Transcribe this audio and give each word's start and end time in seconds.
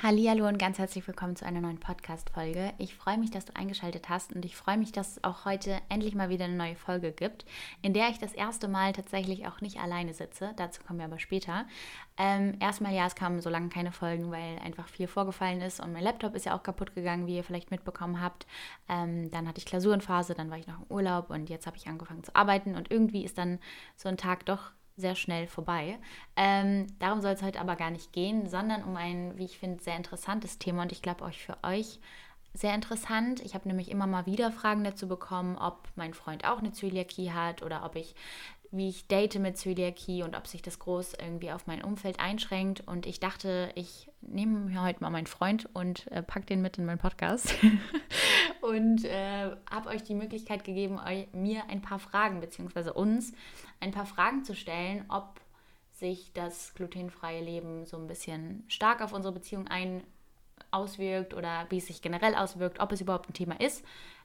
Hallo 0.00 0.46
und 0.46 0.60
ganz 0.60 0.78
herzlich 0.78 1.04
willkommen 1.08 1.34
zu 1.34 1.44
einer 1.44 1.60
neuen 1.60 1.80
Podcast-Folge. 1.80 2.72
Ich 2.78 2.94
freue 2.94 3.18
mich, 3.18 3.32
dass 3.32 3.46
du 3.46 3.56
eingeschaltet 3.56 4.08
hast 4.08 4.32
und 4.32 4.44
ich 4.44 4.54
freue 4.54 4.78
mich, 4.78 4.92
dass 4.92 5.16
es 5.16 5.24
auch 5.24 5.44
heute 5.44 5.80
endlich 5.88 6.14
mal 6.14 6.28
wieder 6.28 6.44
eine 6.44 6.54
neue 6.54 6.76
Folge 6.76 7.10
gibt, 7.10 7.44
in 7.82 7.94
der 7.94 8.08
ich 8.08 8.20
das 8.20 8.32
erste 8.32 8.68
Mal 8.68 8.92
tatsächlich 8.92 9.48
auch 9.48 9.60
nicht 9.60 9.80
alleine 9.80 10.14
sitze. 10.14 10.52
Dazu 10.54 10.84
kommen 10.84 11.00
wir 11.00 11.06
aber 11.06 11.18
später. 11.18 11.66
Ähm, 12.16 12.54
erstmal 12.60 12.94
ja, 12.94 13.08
es 13.08 13.16
kamen 13.16 13.40
so 13.40 13.50
lange 13.50 13.70
keine 13.70 13.90
Folgen, 13.90 14.30
weil 14.30 14.60
einfach 14.60 14.86
viel 14.86 15.08
vorgefallen 15.08 15.60
ist 15.62 15.80
und 15.80 15.92
mein 15.92 16.04
Laptop 16.04 16.36
ist 16.36 16.46
ja 16.46 16.56
auch 16.56 16.62
kaputt 16.62 16.94
gegangen, 16.94 17.26
wie 17.26 17.34
ihr 17.34 17.42
vielleicht 17.42 17.72
mitbekommen 17.72 18.20
habt. 18.20 18.46
Ähm, 18.88 19.32
dann 19.32 19.48
hatte 19.48 19.58
ich 19.58 19.66
Klausurenphase, 19.66 20.34
dann 20.34 20.48
war 20.48 20.58
ich 20.58 20.68
noch 20.68 20.78
im 20.78 20.86
Urlaub 20.90 21.28
und 21.28 21.50
jetzt 21.50 21.66
habe 21.66 21.76
ich 21.76 21.88
angefangen 21.88 22.22
zu 22.22 22.36
arbeiten 22.36 22.76
und 22.76 22.88
irgendwie 22.88 23.24
ist 23.24 23.36
dann 23.36 23.58
so 23.96 24.08
ein 24.08 24.16
Tag 24.16 24.46
doch 24.46 24.70
sehr 24.98 25.14
schnell 25.14 25.46
vorbei. 25.46 25.98
Ähm, 26.36 26.86
darum 26.98 27.22
soll 27.22 27.32
es 27.32 27.42
heute 27.42 27.60
aber 27.60 27.76
gar 27.76 27.90
nicht 27.90 28.12
gehen, 28.12 28.48
sondern 28.48 28.84
um 28.84 28.96
ein, 28.96 29.38
wie 29.38 29.44
ich 29.44 29.58
finde, 29.58 29.82
sehr 29.82 29.96
interessantes 29.96 30.58
Thema 30.58 30.82
und 30.82 30.92
ich 30.92 31.02
glaube 31.02 31.24
euch 31.24 31.42
für 31.42 31.56
euch 31.62 32.00
sehr 32.54 32.74
interessant. 32.74 33.40
Ich 33.40 33.54
habe 33.54 33.68
nämlich 33.68 33.90
immer 33.90 34.06
mal 34.06 34.26
wieder 34.26 34.50
Fragen 34.50 34.82
dazu 34.82 35.06
bekommen, 35.06 35.56
ob 35.56 35.88
mein 35.94 36.14
Freund 36.14 36.44
auch 36.44 36.58
eine 36.58 36.72
Zöliakie 36.72 37.30
hat 37.30 37.62
oder 37.62 37.84
ob 37.84 37.94
ich 37.94 38.14
wie 38.70 38.88
ich 38.88 39.06
date 39.06 39.38
mit 39.38 39.56
Zöliakie 39.56 40.22
und 40.22 40.36
ob 40.36 40.46
sich 40.46 40.60
das 40.62 40.78
groß 40.78 41.14
irgendwie 41.14 41.52
auf 41.52 41.66
mein 41.66 41.82
Umfeld 41.82 42.20
einschränkt. 42.20 42.86
Und 42.86 43.06
ich 43.06 43.18
dachte, 43.20 43.70
ich 43.74 44.07
nehme 44.20 44.58
mir 44.60 44.82
heute 44.82 45.00
mal 45.00 45.10
meinen 45.10 45.26
Freund 45.26 45.68
und 45.74 46.06
äh, 46.10 46.22
pack 46.22 46.46
den 46.46 46.62
mit 46.62 46.78
in 46.78 46.86
meinen 46.86 46.98
Podcast 46.98 47.54
und 48.60 49.04
äh, 49.04 49.50
habe 49.70 49.88
euch 49.88 50.02
die 50.02 50.14
Möglichkeit 50.14 50.64
gegeben, 50.64 50.98
euch, 50.98 51.28
mir 51.32 51.64
ein 51.68 51.82
paar 51.82 51.98
Fragen, 51.98 52.40
beziehungsweise 52.40 52.92
uns 52.92 53.32
ein 53.80 53.92
paar 53.92 54.06
Fragen 54.06 54.44
zu 54.44 54.54
stellen, 54.54 55.04
ob 55.08 55.40
sich 55.92 56.32
das 56.32 56.74
glutenfreie 56.74 57.42
Leben 57.42 57.84
so 57.86 57.96
ein 57.96 58.06
bisschen 58.06 58.64
stark 58.68 59.02
auf 59.02 59.12
unsere 59.12 59.34
Beziehung 59.34 59.66
ein 59.68 60.02
auswirkt 60.70 61.34
oder 61.34 61.66
wie 61.70 61.78
es 61.78 61.86
sich 61.86 62.02
generell 62.02 62.34
auswirkt, 62.34 62.80
ob 62.80 62.92
es 62.92 63.00
überhaupt 63.00 63.28
ein 63.28 63.34
Thema 63.34 63.60
ist. 63.60 63.84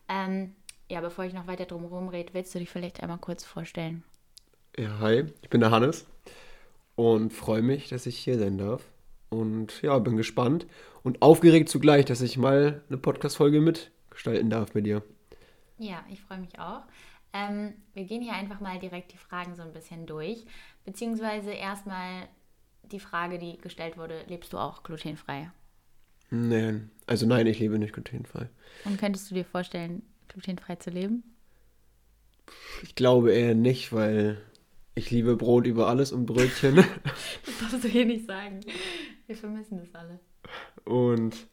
Ähm, 0.09 0.55
ja, 0.89 1.01
bevor 1.01 1.25
ich 1.25 1.33
noch 1.33 1.47
weiter 1.47 1.65
drum 1.65 1.83
herum 1.83 2.09
rede, 2.09 2.33
willst 2.33 2.53
du 2.53 2.59
dich 2.59 2.69
vielleicht 2.69 3.01
einmal 3.01 3.17
kurz 3.17 3.43
vorstellen? 3.43 4.03
Ja, 4.77 4.99
hi, 4.99 5.25
ich 5.41 5.49
bin 5.49 5.61
der 5.61 5.71
Hannes 5.71 6.05
und 6.95 7.31
freue 7.31 7.61
mich, 7.61 7.89
dass 7.89 8.05
ich 8.05 8.17
hier 8.17 8.37
sein 8.37 8.57
darf. 8.57 8.83
Und 9.33 9.81
ja, 9.81 9.97
bin 9.99 10.17
gespannt 10.17 10.67
und 11.03 11.21
aufgeregt 11.21 11.69
zugleich, 11.69 12.05
dass 12.05 12.21
ich 12.21 12.37
mal 12.37 12.83
eine 12.87 12.97
Podcast-Folge 12.97 13.61
mitgestalten 13.61 14.49
darf 14.49 14.71
bei 14.71 14.81
dir. 14.81 15.03
Ja, 15.77 16.03
ich 16.11 16.21
freue 16.21 16.39
mich 16.39 16.59
auch. 16.59 16.83
Ähm, 17.33 17.73
wir 17.93 18.05
gehen 18.05 18.21
hier 18.21 18.33
einfach 18.33 18.59
mal 18.59 18.79
direkt 18.79 19.11
die 19.11 19.17
Fragen 19.17 19.55
so 19.55 19.63
ein 19.63 19.73
bisschen 19.73 20.05
durch. 20.05 20.45
Beziehungsweise 20.85 21.51
erstmal 21.51 22.27
die 22.83 22.99
Frage, 22.99 23.39
die 23.39 23.57
gestellt 23.57 23.97
wurde: 23.97 24.23
Lebst 24.27 24.53
du 24.53 24.57
auch 24.57 24.83
glutenfrei? 24.83 25.51
Nein, 26.29 26.91
also 27.05 27.25
nein, 27.25 27.47
ich 27.47 27.59
lebe 27.59 27.79
nicht 27.79 27.93
glutenfrei. 27.93 28.49
Und 28.85 28.99
könntest 28.99 29.29
du 29.29 29.35
dir 29.35 29.45
vorstellen, 29.45 30.03
glutenfrei 30.27 30.75
zu 30.75 30.89
leben? 30.89 31.23
Ich 32.83 32.95
glaube 32.95 33.31
eher 33.33 33.55
nicht, 33.55 33.93
weil 33.93 34.41
ich 34.95 35.09
liebe 35.09 35.35
Brot 35.35 35.65
über 35.65 35.87
alles 35.87 36.11
und 36.11 36.25
Brötchen. 36.25 36.75
das 37.45 37.59
darfst 37.59 37.83
du 37.83 37.87
hier 37.87 38.05
nicht 38.05 38.27
sagen. 38.27 38.59
Wir 39.27 39.35
vermissen 39.35 39.79
das 39.79 39.93
alle. 39.95 40.19
Und 40.85 41.47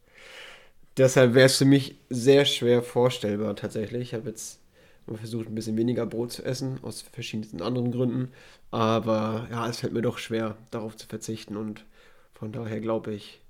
deshalb 0.96 1.34
wäre 1.34 1.46
es 1.46 1.56
für 1.56 1.64
mich 1.64 1.96
sehr 2.08 2.44
schwer 2.44 2.82
vorstellbar 2.82 3.56
tatsächlich. 3.56 4.02
Ich 4.02 4.14
habe 4.14 4.28
jetzt 4.28 4.60
versucht, 5.06 5.48
ein 5.48 5.54
bisschen 5.54 5.76
weniger 5.76 6.06
Brot 6.06 6.32
zu 6.32 6.44
essen, 6.44 6.78
aus 6.82 7.02
verschiedensten 7.02 7.62
anderen 7.62 7.91
Gründen. 7.91 8.32
Aber 8.70 9.48
ja, 9.50 9.68
es 9.68 9.80
fällt 9.80 9.92
mir 9.92 10.02
doch 10.02 10.18
schwer, 10.18 10.56
darauf 10.70 10.96
zu 10.96 11.06
verzichten. 11.06 11.56
Und 11.56 11.84
von 12.32 12.52
daher 12.52 12.80
glaube 12.80 13.12
ich, 13.12 13.41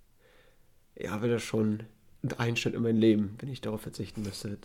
ja, 0.97 1.21
wäre 1.23 1.35
das 1.35 1.43
schon 1.43 1.85
ein 2.23 2.33
Einschnitt 2.39 2.75
in 2.75 2.83
mein 2.83 2.97
Leben, 2.97 3.37
wenn 3.39 3.51
ich 3.51 3.61
darauf 3.61 3.83
verzichten 3.83 4.23
müsste. 4.23 4.59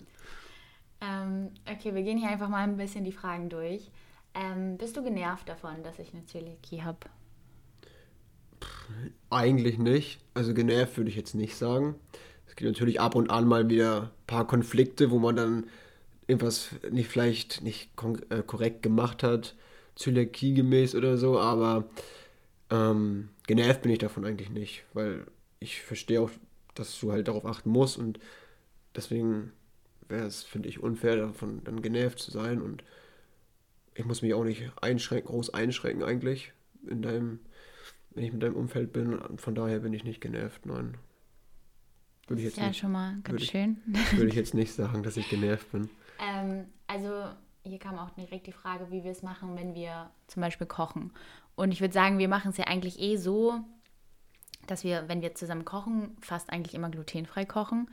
Ähm, 1.01 1.51
okay, 1.69 1.93
wir 1.93 2.03
gehen 2.03 2.17
hier 2.17 2.29
einfach 2.29 2.49
mal 2.49 2.63
ein 2.63 2.77
bisschen 2.77 3.03
die 3.03 3.11
Fragen 3.11 3.49
durch. 3.49 3.91
Ähm, 4.33 4.77
bist 4.77 4.97
du 4.97 5.03
genervt 5.03 5.47
davon, 5.47 5.83
dass 5.83 5.99
ich 5.99 6.13
eine 6.13 6.25
Zöliakie 6.25 6.81
habe? 6.81 6.99
Eigentlich 9.29 9.77
nicht. 9.77 10.19
Also 10.33 10.53
genervt 10.53 10.97
würde 10.97 11.09
ich 11.09 11.15
jetzt 11.15 11.35
nicht 11.35 11.55
sagen. 11.55 11.95
Es 12.47 12.55
gibt 12.55 12.69
natürlich 12.69 12.99
ab 13.01 13.15
und 13.15 13.29
an 13.29 13.47
mal 13.47 13.69
wieder 13.69 14.03
ein 14.03 14.09
paar 14.27 14.47
Konflikte, 14.47 15.11
wo 15.11 15.19
man 15.19 15.35
dann 15.35 15.65
irgendwas 16.27 16.69
nicht 16.91 17.09
vielleicht 17.09 17.61
nicht 17.61 17.91
äh, 18.29 18.41
korrekt 18.43 18.81
gemacht 18.81 19.23
hat, 19.23 19.55
Zöliakie 19.95 20.53
gemäß 20.53 20.95
oder 20.95 21.17
so, 21.17 21.39
aber 21.39 21.89
ähm, 22.69 23.29
genervt 23.47 23.81
bin 23.81 23.91
ich 23.91 23.99
davon 23.99 24.25
eigentlich 24.25 24.49
nicht, 24.49 24.83
weil 24.93 25.25
ich 25.59 25.81
verstehe 25.81 26.21
auch, 26.21 26.31
dass 26.73 26.99
du 26.99 27.11
halt 27.11 27.27
darauf 27.27 27.45
achten 27.45 27.69
musst 27.69 27.97
und 27.97 28.19
deswegen 28.95 29.51
wäre 30.07 30.25
es, 30.25 30.43
finde 30.43 30.69
ich, 30.69 30.81
unfair, 30.81 31.15
davon 31.15 31.63
dann 31.63 31.81
genervt 31.81 32.19
zu 32.19 32.31
sein 32.31 32.61
und 32.61 32.83
ich 33.93 34.05
muss 34.05 34.21
mich 34.21 34.33
auch 34.33 34.43
nicht 34.43 34.63
einschränken, 34.81 35.31
groß 35.31 35.53
einschränken 35.53 36.03
eigentlich 36.03 36.51
in 36.87 37.01
deinem, 37.01 37.39
wenn 38.15 38.23
ich 38.23 38.33
mit 38.33 38.41
deinem 38.41 38.55
Umfeld 38.55 38.93
bin. 38.93 39.19
Von 39.37 39.55
daher 39.55 39.79
bin 39.79 39.93
ich 39.93 40.03
nicht 40.03 40.21
genervt, 40.21 40.65
nein. 40.65 40.97
Würde 42.27 42.41
ich 42.41 42.47
jetzt 42.47 42.57
ja, 42.57 42.67
nicht, 42.67 42.79
schon 42.79 42.91
mal 42.91 43.13
ganz 43.23 43.27
würde 43.27 43.45
schön. 43.45 43.77
Ich, 43.93 44.17
würde 44.17 44.29
ich 44.29 44.35
jetzt 44.35 44.53
nicht 44.55 44.73
sagen, 44.73 45.03
dass 45.03 45.17
ich 45.17 45.29
genervt 45.29 45.71
bin. 45.71 45.89
Ähm, 46.19 46.65
also 46.87 47.25
hier 47.63 47.77
kam 47.77 47.99
auch 47.99 48.09
direkt 48.11 48.47
die 48.47 48.51
Frage, 48.51 48.89
wie 48.89 49.03
wir 49.03 49.11
es 49.11 49.21
machen, 49.21 49.55
wenn 49.55 49.75
wir 49.75 50.09
zum 50.27 50.41
Beispiel 50.41 50.65
kochen. 50.65 51.11
Und 51.55 51.71
ich 51.71 51.81
würde 51.81 51.93
sagen, 51.93 52.17
wir 52.17 52.27
machen 52.27 52.51
es 52.51 52.57
ja 52.57 52.65
eigentlich 52.65 52.99
eh 52.99 53.17
so, 53.17 53.59
dass 54.65 54.83
wir, 54.83 55.07
wenn 55.07 55.21
wir 55.21 55.35
zusammen 55.35 55.65
kochen, 55.65 56.17
fast 56.21 56.51
eigentlich 56.51 56.73
immer 56.73 56.89
glutenfrei 56.89 57.45
kochen. 57.45 57.89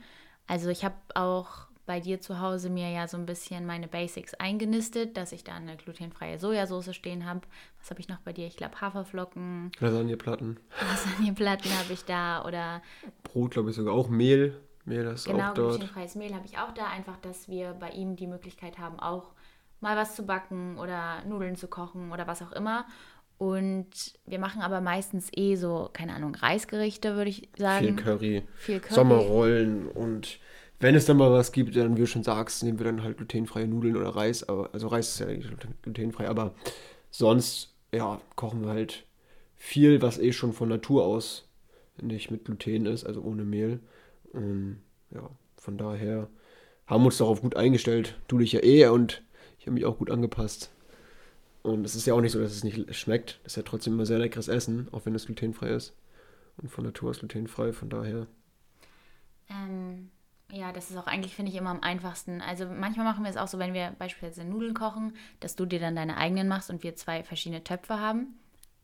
Also 0.47 0.69
ich 0.69 0.83
habe 0.83 0.95
auch 1.13 1.67
bei 1.85 1.99
dir 1.99 2.21
zu 2.21 2.39
Hause 2.39 2.69
mir 2.69 2.89
ja 2.89 3.07
so 3.07 3.17
ein 3.17 3.25
bisschen 3.25 3.65
meine 3.65 3.87
Basics 3.87 4.33
eingenistet, 4.35 5.17
dass 5.17 5.31
ich 5.31 5.43
da 5.43 5.55
eine 5.55 5.75
glutenfreie 5.75 6.39
Sojasauce 6.39 6.95
stehen 6.95 7.25
habe. 7.25 7.41
Was 7.79 7.89
habe 7.89 7.99
ich 7.99 8.07
noch 8.07 8.19
bei 8.19 8.31
dir? 8.31 8.47
Ich 8.47 8.55
glaube 8.55 8.79
Haferflocken. 8.79 9.71
Lasagneplatten. 9.79 10.59
Lasagneplatten 10.81 11.71
habe 11.77 11.93
ich 11.93 12.05
da 12.05 12.45
oder 12.45 12.81
Brot, 13.23 13.51
glaube 13.51 13.71
ich 13.71 13.75
sogar 13.75 13.93
auch 13.93 14.09
Mehl. 14.09 14.59
Mehl 14.85 15.05
ist 15.07 15.25
genau, 15.25 15.49
auch 15.49 15.53
dort. 15.53 15.55
Genau, 15.55 15.69
glutenfreies 15.69 16.15
Mehl 16.15 16.33
habe 16.33 16.45
ich 16.45 16.57
auch 16.57 16.73
da. 16.73 16.87
Einfach, 16.87 17.17
dass 17.17 17.47
wir 17.47 17.73
bei 17.73 17.89
ihm 17.89 18.15
die 18.15 18.27
Möglichkeit 18.27 18.77
haben, 18.77 18.99
auch 18.99 19.31
mal 19.81 19.97
was 19.97 20.15
zu 20.15 20.23
backen 20.23 20.77
oder 20.77 21.23
Nudeln 21.25 21.55
zu 21.55 21.67
kochen 21.67 22.11
oder 22.11 22.27
was 22.27 22.41
auch 22.41 22.51
immer. 22.53 22.85
Und 23.37 24.13
wir 24.25 24.39
machen 24.39 24.61
aber 24.61 24.79
meistens 24.79 25.29
eh 25.35 25.55
so, 25.55 25.89
keine 25.91 26.13
Ahnung, 26.13 26.35
Reisgerichte, 26.35 27.15
würde 27.15 27.29
ich 27.29 27.49
sagen. 27.57 27.85
Viel 27.85 27.95
Curry. 27.95 28.43
Viel 28.55 28.79
Curry. 28.79 28.93
Sommerrollen 28.93 29.87
und 29.89 30.39
wenn 30.83 30.95
es 30.95 31.05
dann 31.05 31.15
mal 31.15 31.31
was 31.31 31.53
gibt, 31.53 31.75
dann, 31.77 31.95
wie 31.95 32.01
du 32.01 32.07
schon 32.07 32.23
sagst, 32.23 32.61
nehmen 32.61 32.77
wir 32.77 32.85
dann 32.85 33.03
halt 33.03 33.15
glutenfreie 33.15 33.67
Nudeln 33.67 33.95
oder 33.95 34.09
Reis. 34.09 34.47
Aber, 34.49 34.69
also 34.73 34.87
Reis 34.89 35.09
ist 35.09 35.19
ja 35.19 35.27
glutenfrei, 35.81 36.27
aber 36.27 36.53
sonst, 37.09 37.73
ja, 37.93 38.19
kochen 38.35 38.63
wir 38.63 38.69
halt 38.69 39.05
viel, 39.55 40.01
was 40.01 40.19
eh 40.19 40.33
schon 40.33 40.51
von 40.51 40.67
Natur 40.67 41.05
aus 41.05 41.47
nicht 42.01 42.31
mit 42.31 42.43
Gluten 42.43 42.85
ist, 42.85 43.05
also 43.05 43.21
ohne 43.21 43.45
Mehl. 43.45 43.79
Und, 44.33 44.81
ja, 45.11 45.29
von 45.55 45.77
daher 45.77 46.27
haben 46.85 47.03
wir 47.03 47.07
uns 47.07 47.17
darauf 47.17 47.41
gut 47.41 47.55
eingestellt. 47.55 48.19
Du 48.27 48.39
dich 48.39 48.51
ja 48.51 48.61
eh 48.61 48.87
und 48.87 49.23
ich 49.59 49.67
habe 49.67 49.75
mich 49.75 49.85
auch 49.85 49.99
gut 49.99 50.11
angepasst. 50.11 50.69
Und 51.61 51.85
es 51.85 51.95
ist 51.95 52.05
ja 52.07 52.13
auch 52.13 52.19
nicht 52.19 52.33
so, 52.33 52.41
dass 52.41 52.51
es 52.51 52.65
nicht 52.65 52.93
schmeckt. 52.93 53.39
Das 53.43 53.53
ist 53.53 53.57
ja 53.57 53.63
trotzdem 53.63 53.93
immer 53.93 54.05
sehr 54.05 54.19
leckeres 54.19 54.49
Essen, 54.49 54.89
auch 54.91 55.05
wenn 55.05 55.15
es 55.15 55.27
glutenfrei 55.27 55.69
ist. 55.69 55.93
Und 56.57 56.69
von 56.69 56.83
Natur 56.83 57.11
aus 57.11 57.19
glutenfrei, 57.19 57.71
von 57.71 57.89
daher. 57.89 58.27
Ähm, 59.49 60.09
ja, 60.51 60.71
das 60.71 60.91
ist 60.91 60.97
auch 60.97 61.07
eigentlich, 61.07 61.35
finde 61.35 61.51
ich, 61.51 61.57
immer 61.57 61.71
am 61.71 61.81
einfachsten. 61.81 62.41
Also 62.41 62.65
manchmal 62.67 63.05
machen 63.05 63.23
wir 63.23 63.31
es 63.31 63.37
auch 63.37 63.47
so, 63.47 63.59
wenn 63.59 63.73
wir 63.73 63.95
beispielsweise 63.97 64.47
Nudeln 64.47 64.73
kochen, 64.73 65.13
dass 65.39 65.55
du 65.55 65.65
dir 65.65 65.79
dann 65.79 65.95
deine 65.95 66.17
eigenen 66.17 66.47
machst 66.47 66.69
und 66.69 66.83
wir 66.83 66.95
zwei 66.95 67.23
verschiedene 67.23 67.63
Töpfe 67.63 67.99
haben. 67.99 68.35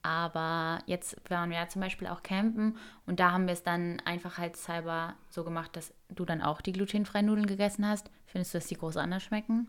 Aber 0.01 0.79
jetzt 0.85 1.17
waren 1.29 1.49
wir 1.49 1.57
ja 1.57 1.67
zum 1.67 1.81
Beispiel 1.81 2.07
auch 2.07 2.23
campen 2.23 2.77
und 3.05 3.19
da 3.19 3.31
haben 3.31 3.47
wir 3.47 3.53
es 3.53 3.63
dann 3.63 4.01
einfachheitshalber 4.05 5.15
so 5.29 5.43
gemacht, 5.43 5.75
dass 5.75 5.93
du 6.09 6.25
dann 6.25 6.41
auch 6.41 6.61
die 6.61 6.71
glutenfreien 6.71 7.25
Nudeln 7.25 7.47
gegessen 7.47 7.85
hast. 7.85 8.09
Findest 8.25 8.53
du, 8.53 8.59
dass 8.59 8.67
die 8.67 8.77
groß 8.77 8.97
anders 8.97 9.23
schmecken? 9.23 9.67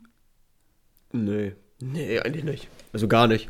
Nee, 1.13 1.57
nee, 1.81 2.21
eigentlich 2.21 2.45
nicht. 2.45 2.69
Also 2.93 3.09
gar 3.09 3.27
nicht. 3.27 3.49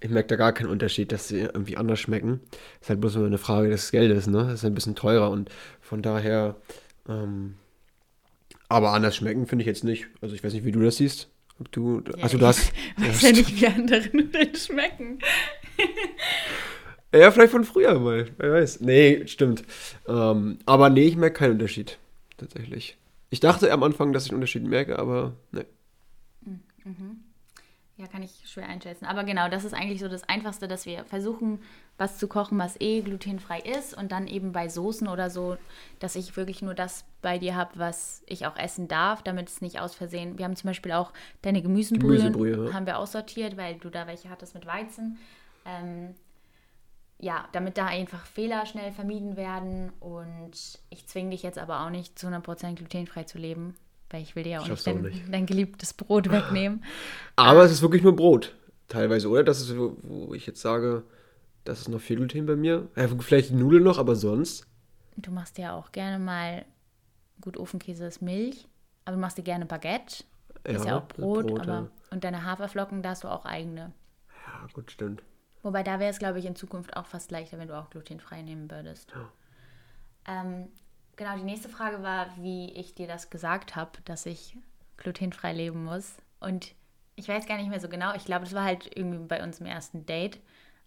Ich 0.00 0.10
merke 0.10 0.28
da 0.28 0.36
gar 0.36 0.52
keinen 0.52 0.68
Unterschied, 0.68 1.12
dass 1.12 1.28
sie 1.28 1.38
irgendwie 1.38 1.76
anders 1.76 2.00
schmecken. 2.00 2.40
Ist 2.80 2.90
halt 2.90 3.00
bloß 3.00 3.14
immer 3.14 3.26
eine 3.26 3.38
Frage 3.38 3.70
des 3.70 3.90
Geldes, 3.90 4.26
ne? 4.26 4.38
Das 4.38 4.54
ist 4.54 4.64
ein 4.64 4.74
bisschen 4.74 4.96
teurer 4.96 5.30
und 5.30 5.50
von 5.80 6.02
daher 6.02 6.56
ähm, 7.08 7.56
aber 8.68 8.92
anders 8.92 9.16
schmecken 9.16 9.46
finde 9.46 9.62
ich 9.62 9.66
jetzt 9.66 9.84
nicht. 9.84 10.06
Also 10.20 10.34
ich 10.34 10.42
weiß 10.42 10.52
nicht, 10.52 10.64
wie 10.64 10.72
du 10.72 10.80
das 10.80 10.96
siehst. 10.96 11.28
Ob 11.60 11.70
du, 11.70 12.02
ja, 12.16 12.22
also 12.22 12.38
du 12.38 12.46
hast. 12.46 12.72
Ich 12.96 13.04
weiß 13.08 13.22
ja 13.22 13.32
nicht, 13.32 13.60
wie 13.60 13.66
andere 13.66 14.08
Nudeln 14.12 14.54
schmecken. 14.56 15.18
ja, 17.14 17.30
vielleicht 17.30 17.52
von 17.52 17.64
früher 17.64 17.98
mal. 17.98 18.28
Wer 18.38 18.52
weiß. 18.52 18.80
Nee, 18.80 19.26
stimmt. 19.26 19.62
Ähm, 20.08 20.58
aber 20.66 20.90
nee, 20.90 21.06
ich 21.06 21.16
merke 21.16 21.38
keinen 21.38 21.52
Unterschied. 21.52 21.98
Tatsächlich. 22.36 22.96
Ich 23.30 23.40
dachte 23.40 23.70
am 23.72 23.82
Anfang, 23.82 24.12
dass 24.12 24.24
ich 24.26 24.30
einen 24.30 24.38
Unterschied 24.38 24.64
merke, 24.64 24.98
aber 24.98 25.34
nee. 25.52 25.64
Mhm. 26.84 27.20
Ja, 27.96 28.08
kann 28.08 28.24
ich 28.24 28.42
schwer 28.44 28.68
einschätzen. 28.68 29.04
Aber 29.04 29.22
genau, 29.22 29.48
das 29.48 29.64
ist 29.64 29.72
eigentlich 29.72 30.00
so 30.00 30.08
das 30.08 30.28
Einfachste, 30.28 30.66
dass 30.66 30.84
wir 30.84 31.04
versuchen, 31.04 31.60
was 31.96 32.18
zu 32.18 32.26
kochen, 32.26 32.58
was 32.58 32.80
eh 32.80 33.02
glutenfrei 33.02 33.60
ist. 33.60 33.96
Und 33.96 34.10
dann 34.10 34.26
eben 34.26 34.50
bei 34.50 34.68
Soßen 34.68 35.06
oder 35.06 35.30
so, 35.30 35.56
dass 36.00 36.16
ich 36.16 36.36
wirklich 36.36 36.60
nur 36.60 36.74
das 36.74 37.04
bei 37.22 37.38
dir 37.38 37.54
habe, 37.54 37.78
was 37.78 38.24
ich 38.26 38.46
auch 38.46 38.56
essen 38.56 38.88
darf, 38.88 39.22
damit 39.22 39.48
es 39.48 39.60
nicht 39.60 39.78
aus 39.78 39.94
Versehen. 39.94 40.38
Wir 40.38 40.44
haben 40.44 40.56
zum 40.56 40.68
Beispiel 40.68 40.90
auch 40.90 41.12
deine 41.42 41.62
Gemüsebrühe, 41.62 42.18
Gemüsebrühe 42.18 42.66
ja. 42.66 42.72
haben 42.72 42.86
wir 42.86 42.98
aussortiert, 42.98 43.56
weil 43.56 43.76
du 43.76 43.90
da 43.90 44.08
welche 44.08 44.28
hattest 44.28 44.54
mit 44.54 44.66
Weizen. 44.66 45.18
Ähm, 45.64 46.16
ja, 47.20 47.48
damit 47.52 47.78
da 47.78 47.86
einfach 47.86 48.26
Fehler 48.26 48.66
schnell 48.66 48.90
vermieden 48.90 49.36
werden. 49.36 49.92
Und 50.00 50.80
ich 50.90 51.06
zwinge 51.06 51.30
dich 51.30 51.44
jetzt 51.44 51.58
aber 51.58 51.86
auch 51.86 51.90
nicht, 51.90 52.18
zu 52.18 52.26
100% 52.26 52.74
glutenfrei 52.74 53.22
zu 53.22 53.38
leben, 53.38 53.76
weil 54.10 54.22
ich 54.22 54.36
will 54.36 54.44
dir 54.44 54.50
ja 54.50 54.60
auch 54.60 54.68
nicht 54.68 54.86
dein, 54.86 55.02
nicht 55.02 55.32
dein, 55.32 55.46
geliebtes 55.46 55.94
Brot 55.94 56.30
wegnehmen. 56.30 56.84
Aber 57.36 57.60
ähm, 57.60 57.66
es 57.66 57.72
ist 57.72 57.82
wirklich 57.82 58.02
nur 58.02 58.14
Brot, 58.14 58.54
teilweise, 58.88 59.28
oder? 59.28 59.44
Das 59.44 59.60
ist, 59.60 59.76
wo, 59.76 59.96
wo 60.02 60.34
ich 60.34 60.46
jetzt 60.46 60.60
sage, 60.60 61.04
das 61.64 61.80
ist 61.80 61.88
noch 61.88 62.00
viel 62.00 62.16
Gluten 62.16 62.46
bei 62.46 62.56
mir. 62.56 62.88
Ja, 62.96 63.08
vielleicht 63.08 63.50
die 63.50 63.54
Nudeln 63.54 63.82
noch, 63.82 63.98
aber 63.98 64.16
sonst. 64.16 64.66
Du 65.16 65.30
machst 65.30 65.58
ja 65.58 65.74
auch 65.74 65.92
gerne 65.92 66.22
mal, 66.22 66.64
gut, 67.40 67.56
Ofenkäse 67.56 68.06
ist 68.06 68.20
Milch, 68.20 68.68
aber 69.04 69.16
du 69.16 69.20
machst 69.20 69.38
dir 69.38 69.42
gerne 69.42 69.66
Baguette. 69.66 70.24
Ja, 70.66 70.72
ist 70.72 70.84
ja 70.84 70.98
auch 70.98 71.08
Brot, 71.08 71.46
Brot 71.46 71.60
aber. 71.60 71.72
Ja. 71.72 71.90
Und 72.10 72.24
deine 72.24 72.44
Haferflocken, 72.44 73.02
da 73.02 73.10
hast 73.10 73.24
du 73.24 73.28
auch 73.28 73.44
eigene. 73.44 73.92
Ja, 74.46 74.66
gut, 74.72 74.90
stimmt. 74.90 75.22
Wobei 75.62 75.82
da 75.82 75.98
wäre 75.98 76.10
es, 76.10 76.18
glaube 76.18 76.38
ich, 76.38 76.44
in 76.44 76.56
Zukunft 76.56 76.96
auch 76.96 77.06
fast 77.06 77.30
leichter, 77.30 77.58
wenn 77.58 77.68
du 77.68 77.78
auch 77.78 77.90
glutenfrei 77.90 78.42
nehmen 78.42 78.70
würdest. 78.70 79.12
Ja. 79.12 79.30
Ähm, 80.26 80.68
genau, 81.16 81.36
die 81.36 81.44
nächste 81.44 81.68
Frage 81.68 82.02
war, 82.02 82.28
wie 82.38 82.72
ich 82.72 82.94
dir 82.94 83.06
das 83.06 83.30
gesagt 83.30 83.76
habe, 83.76 83.92
dass 84.04 84.26
ich 84.26 84.56
glutenfrei 84.96 85.52
leben 85.52 85.84
muss. 85.84 86.14
Und 86.40 86.74
ich 87.16 87.28
weiß 87.28 87.46
gar 87.46 87.56
nicht 87.56 87.70
mehr 87.70 87.80
so 87.80 87.88
genau. 87.88 88.14
Ich 88.14 88.24
glaube, 88.24 88.44
das 88.44 88.54
war 88.54 88.64
halt 88.64 88.96
irgendwie 88.96 89.24
bei 89.26 89.42
uns 89.42 89.60
im 89.60 89.66
ersten 89.66 90.06
Date, 90.06 90.40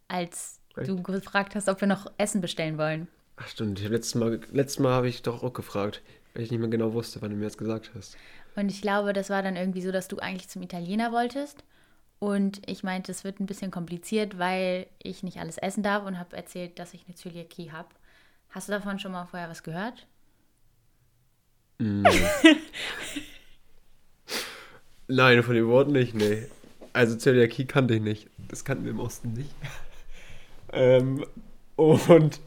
als 0.08 0.60
Echt? 0.76 0.90
du 0.90 1.02
gefragt 1.02 1.56
hast, 1.56 1.70
ob 1.70 1.82
wir 1.82 1.88
noch 1.88 2.12
Essen 2.18 2.42
bestellen 2.42 2.78
wollen. 2.78 3.08
Ach 3.38 3.48
stimmt, 3.48 3.80
letztes 3.82 4.16
Mal, 4.16 4.40
letztes 4.52 4.80
Mal 4.80 4.94
habe 4.94 5.08
ich 5.08 5.22
doch 5.22 5.44
auch 5.44 5.54
gefragt, 5.54 6.02
weil 6.34 6.44
ich 6.44 6.52
nicht 6.52 6.60
mehr 6.60 6.70
genau 6.70 6.94
wusste, 6.94 7.22
wann 7.22 7.32
du 7.32 7.38
mir 7.38 7.46
das 7.46 7.58
gesagt 7.58 7.92
hast. 7.96 8.18
Und 8.56 8.70
ich 8.70 8.82
glaube, 8.82 9.14
das 9.14 9.30
war 9.30 9.44
dann 9.44 9.56
irgendwie 9.56 9.82
so, 9.82 9.92
dass 9.92 10.08
du 10.08 10.18
eigentlich 10.18 10.50
zum 10.50 10.64
Italiener 10.64 11.12
wolltest. 11.12 11.64
Und 12.20 12.68
ich 12.68 12.84
meinte, 12.84 13.12
es 13.12 13.24
wird 13.24 13.40
ein 13.40 13.46
bisschen 13.46 13.70
kompliziert, 13.70 14.40
weil 14.40 14.88
ich 15.04 15.22
nicht 15.22 15.38
alles 15.38 15.60
essen 15.60 15.84
darf 15.84 16.04
und 16.04 16.18
habe 16.18 16.36
erzählt, 16.36 16.80
dass 16.80 16.96
ich 16.96 17.06
eine 17.06 17.16
Zöliakie 17.16 17.72
habe. 17.72 17.90
Hast 18.50 18.68
du 18.68 18.72
davon 18.72 18.98
schon 18.98 19.12
mal 19.12 19.26
vorher 19.26 19.50
was 19.50 19.62
gehört? 19.62 20.08
Mm. 21.80 22.06
Nein, 25.08 25.44
von 25.44 25.56
den 25.56 25.68
Worten 25.68 25.94
nicht, 25.94 26.14
nee. 26.14 26.44
Also 26.92 27.16
Zöliakie 27.16 27.66
kannte 27.66 27.96
ich 27.96 28.02
nicht. 28.02 28.30
Das 28.50 28.66
kannten 28.66 28.84
wir 28.84 28.92
im 28.92 29.00
Osten 29.00 29.34
nicht. 29.34 29.50
ähm, 30.74 31.26
und 31.76 32.42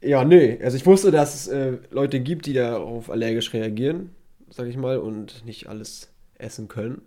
ja, 0.00 0.24
nee. 0.24 0.58
Also 0.62 0.76
ich 0.76 0.86
wusste, 0.86 1.10
dass 1.10 1.34
es 1.34 1.48
äh, 1.48 1.78
Leute 1.90 2.20
gibt, 2.20 2.46
die 2.46 2.54
darauf 2.54 3.10
allergisch 3.10 3.52
reagieren, 3.52 4.10
sag 4.48 4.68
ich 4.68 4.76
mal, 4.76 4.98
und 4.98 5.44
nicht 5.44 5.68
alles 5.68 6.10
essen 6.38 6.68
können 6.68 7.02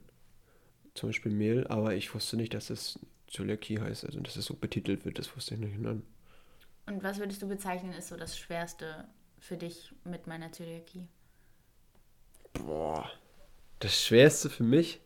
zum 0.97 1.09
Beispiel 1.09 1.31
Mehl, 1.31 1.65
aber 1.67 1.95
ich 1.95 2.13
wusste 2.13 2.35
nicht, 2.37 2.53
dass 2.53 2.69
es 2.69 2.99
Zöliakie 3.27 3.79
heißt, 3.79 4.05
also 4.05 4.19
dass 4.19 4.35
es 4.35 4.45
so 4.45 4.55
betitelt 4.55 5.05
wird, 5.05 5.19
das 5.19 5.35
wusste 5.35 5.55
ich 5.55 5.61
nicht. 5.61 5.77
Nein. 5.77 6.03
Und 6.87 7.03
was 7.03 7.19
würdest 7.19 7.41
du 7.41 7.47
bezeichnen, 7.47 7.93
ist 7.93 8.07
so 8.07 8.17
das 8.17 8.37
Schwerste 8.37 9.07
für 9.39 9.57
dich 9.57 9.93
mit 10.03 10.27
meiner 10.27 10.51
Zöliakie? 10.51 11.07
Boah, 12.53 13.09
das 13.79 14.03
Schwerste 14.03 14.49
für 14.49 14.63
mich 14.63 14.99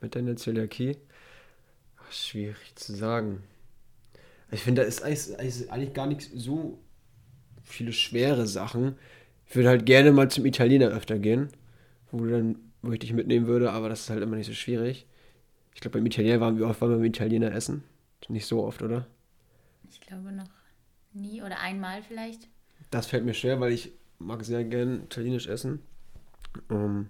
mit 0.00 0.14
deiner 0.14 0.36
Zöliakie? 0.36 0.96
Ach, 1.98 2.12
schwierig 2.12 2.74
zu 2.76 2.94
sagen. 2.94 3.42
Ich 4.50 4.60
finde, 4.62 4.82
da 4.82 4.88
ist 4.88 5.02
eigentlich 5.02 5.94
gar 5.94 6.06
nicht 6.06 6.22
so 6.34 6.78
viele 7.62 7.92
schwere 7.92 8.46
Sachen. 8.46 8.96
Ich 9.48 9.56
würde 9.56 9.68
halt 9.68 9.86
gerne 9.86 10.12
mal 10.12 10.30
zum 10.30 10.46
Italiener 10.46 10.88
öfter 10.88 11.18
gehen, 11.18 11.48
wo, 12.10 12.24
dann, 12.26 12.58
wo 12.82 12.92
ich 12.92 13.00
dich 13.00 13.12
mitnehmen 13.12 13.46
würde, 13.46 13.72
aber 13.72 13.88
das 13.88 14.02
ist 14.02 14.10
halt 14.10 14.22
immer 14.22 14.36
nicht 14.36 14.46
so 14.46 14.54
schwierig. 14.54 15.06
Ich 15.74 15.80
glaube, 15.80 15.98
beim 15.98 16.06
Italiener 16.06 16.40
waren 16.40 16.58
wir 16.58 16.66
oft 16.66 16.80
beim 16.80 17.04
Italiener 17.04 17.52
essen. 17.52 17.84
Nicht 18.28 18.46
so 18.46 18.64
oft, 18.64 18.82
oder? 18.82 19.06
Ich 19.88 20.00
glaube 20.00 20.32
noch 20.32 20.48
nie 21.12 21.42
oder 21.42 21.60
einmal 21.60 22.02
vielleicht. 22.02 22.48
Das 22.90 23.06
fällt 23.06 23.24
mir 23.24 23.34
schwer, 23.34 23.60
weil 23.60 23.72
ich 23.72 23.92
mag 24.18 24.44
sehr 24.44 24.64
gern 24.64 25.04
italienisch 25.04 25.46
essen. 25.46 25.82
Ähm, 26.70 27.08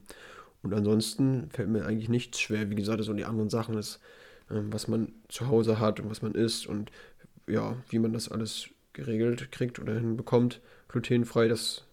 und 0.62 0.74
ansonsten 0.74 1.48
fällt 1.50 1.68
mir 1.68 1.86
eigentlich 1.86 2.08
nichts 2.08 2.40
schwer. 2.40 2.70
Wie 2.70 2.74
gesagt, 2.74 3.02
so 3.04 3.12
die 3.12 3.24
anderen 3.24 3.50
Sachen 3.50 3.78
ist, 3.78 4.00
ähm, 4.50 4.72
was 4.72 4.88
man 4.88 5.12
zu 5.28 5.48
Hause 5.48 5.78
hat 5.78 6.00
und 6.00 6.10
was 6.10 6.22
man 6.22 6.34
isst 6.34 6.66
und 6.66 6.90
ja, 7.46 7.76
wie 7.88 7.98
man 7.98 8.12
das 8.12 8.30
alles 8.30 8.68
geregelt 8.92 9.52
kriegt 9.52 9.78
oder 9.78 9.94
hinbekommt. 9.94 10.60
Glutenfrei, 10.88 11.48
das 11.48 11.84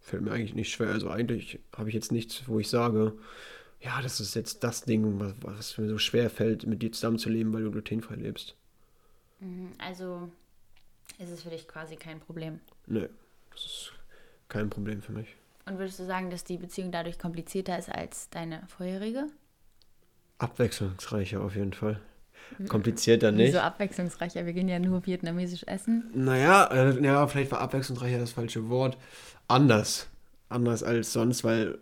fällt 0.00 0.22
mir 0.22 0.32
eigentlich 0.32 0.54
nicht 0.54 0.70
schwer. 0.70 0.90
Also 0.90 1.08
eigentlich 1.10 1.58
habe 1.74 1.88
ich 1.88 1.94
jetzt 1.94 2.12
nichts, 2.12 2.42
wo 2.46 2.60
ich 2.60 2.68
sage, 2.68 3.14
ja, 3.80 4.02
das 4.02 4.20
ist 4.20 4.34
jetzt 4.34 4.62
das 4.62 4.82
Ding, 4.82 5.18
was, 5.18 5.34
was 5.40 5.78
mir 5.78 5.88
so 5.88 5.98
schwer 5.98 6.30
fällt, 6.30 6.66
mit 6.66 6.82
dir 6.82 6.92
zusammenzuleben, 6.92 7.52
weil 7.52 7.64
du 7.64 7.70
glutenfrei 7.70 8.16
lebst. 8.16 8.54
Mhm, 9.40 9.70
also 9.78 10.30
ist 11.18 11.30
es 11.30 11.42
für 11.42 11.50
dich 11.50 11.66
quasi 11.66 11.96
kein 11.96 12.20
Problem? 12.20 12.60
Nee, 12.86 13.08
das 13.50 13.64
ist 13.64 13.92
kein 14.48 14.70
Problem 14.70 15.02
für 15.02 15.12
mich. 15.12 15.36
Und 15.66 15.78
würdest 15.78 15.98
du 15.98 16.04
sagen, 16.04 16.30
dass 16.30 16.44
die 16.44 16.56
Beziehung 16.56 16.90
dadurch 16.90 17.18
komplizierter 17.18 17.78
ist 17.78 17.90
als 17.90 18.28
deine 18.30 18.62
vorherige? 18.66 19.26
Abwechslungsreicher 20.38 21.42
auf 21.42 21.54
jeden 21.54 21.72
Fall. 21.72 22.00
Mhm. 22.58 22.68
Komplizierter 22.68 23.30
nicht. 23.30 23.48
Wieso 23.48 23.60
abwechslungsreicher? 23.60 24.46
Wir 24.46 24.52
gehen 24.52 24.68
ja 24.68 24.78
nur 24.78 25.06
vietnamesisch 25.06 25.64
essen. 25.66 26.10
Naja, 26.14 26.64
äh, 26.66 27.04
ja, 27.04 27.26
vielleicht 27.26 27.52
war 27.52 27.60
abwechslungsreicher 27.60 28.18
das 28.18 28.32
falsche 28.32 28.68
Wort. 28.68 28.96
Anders. 29.48 30.08
Anders 30.48 30.82
als 30.82 31.12
sonst, 31.12 31.44
weil 31.44 31.78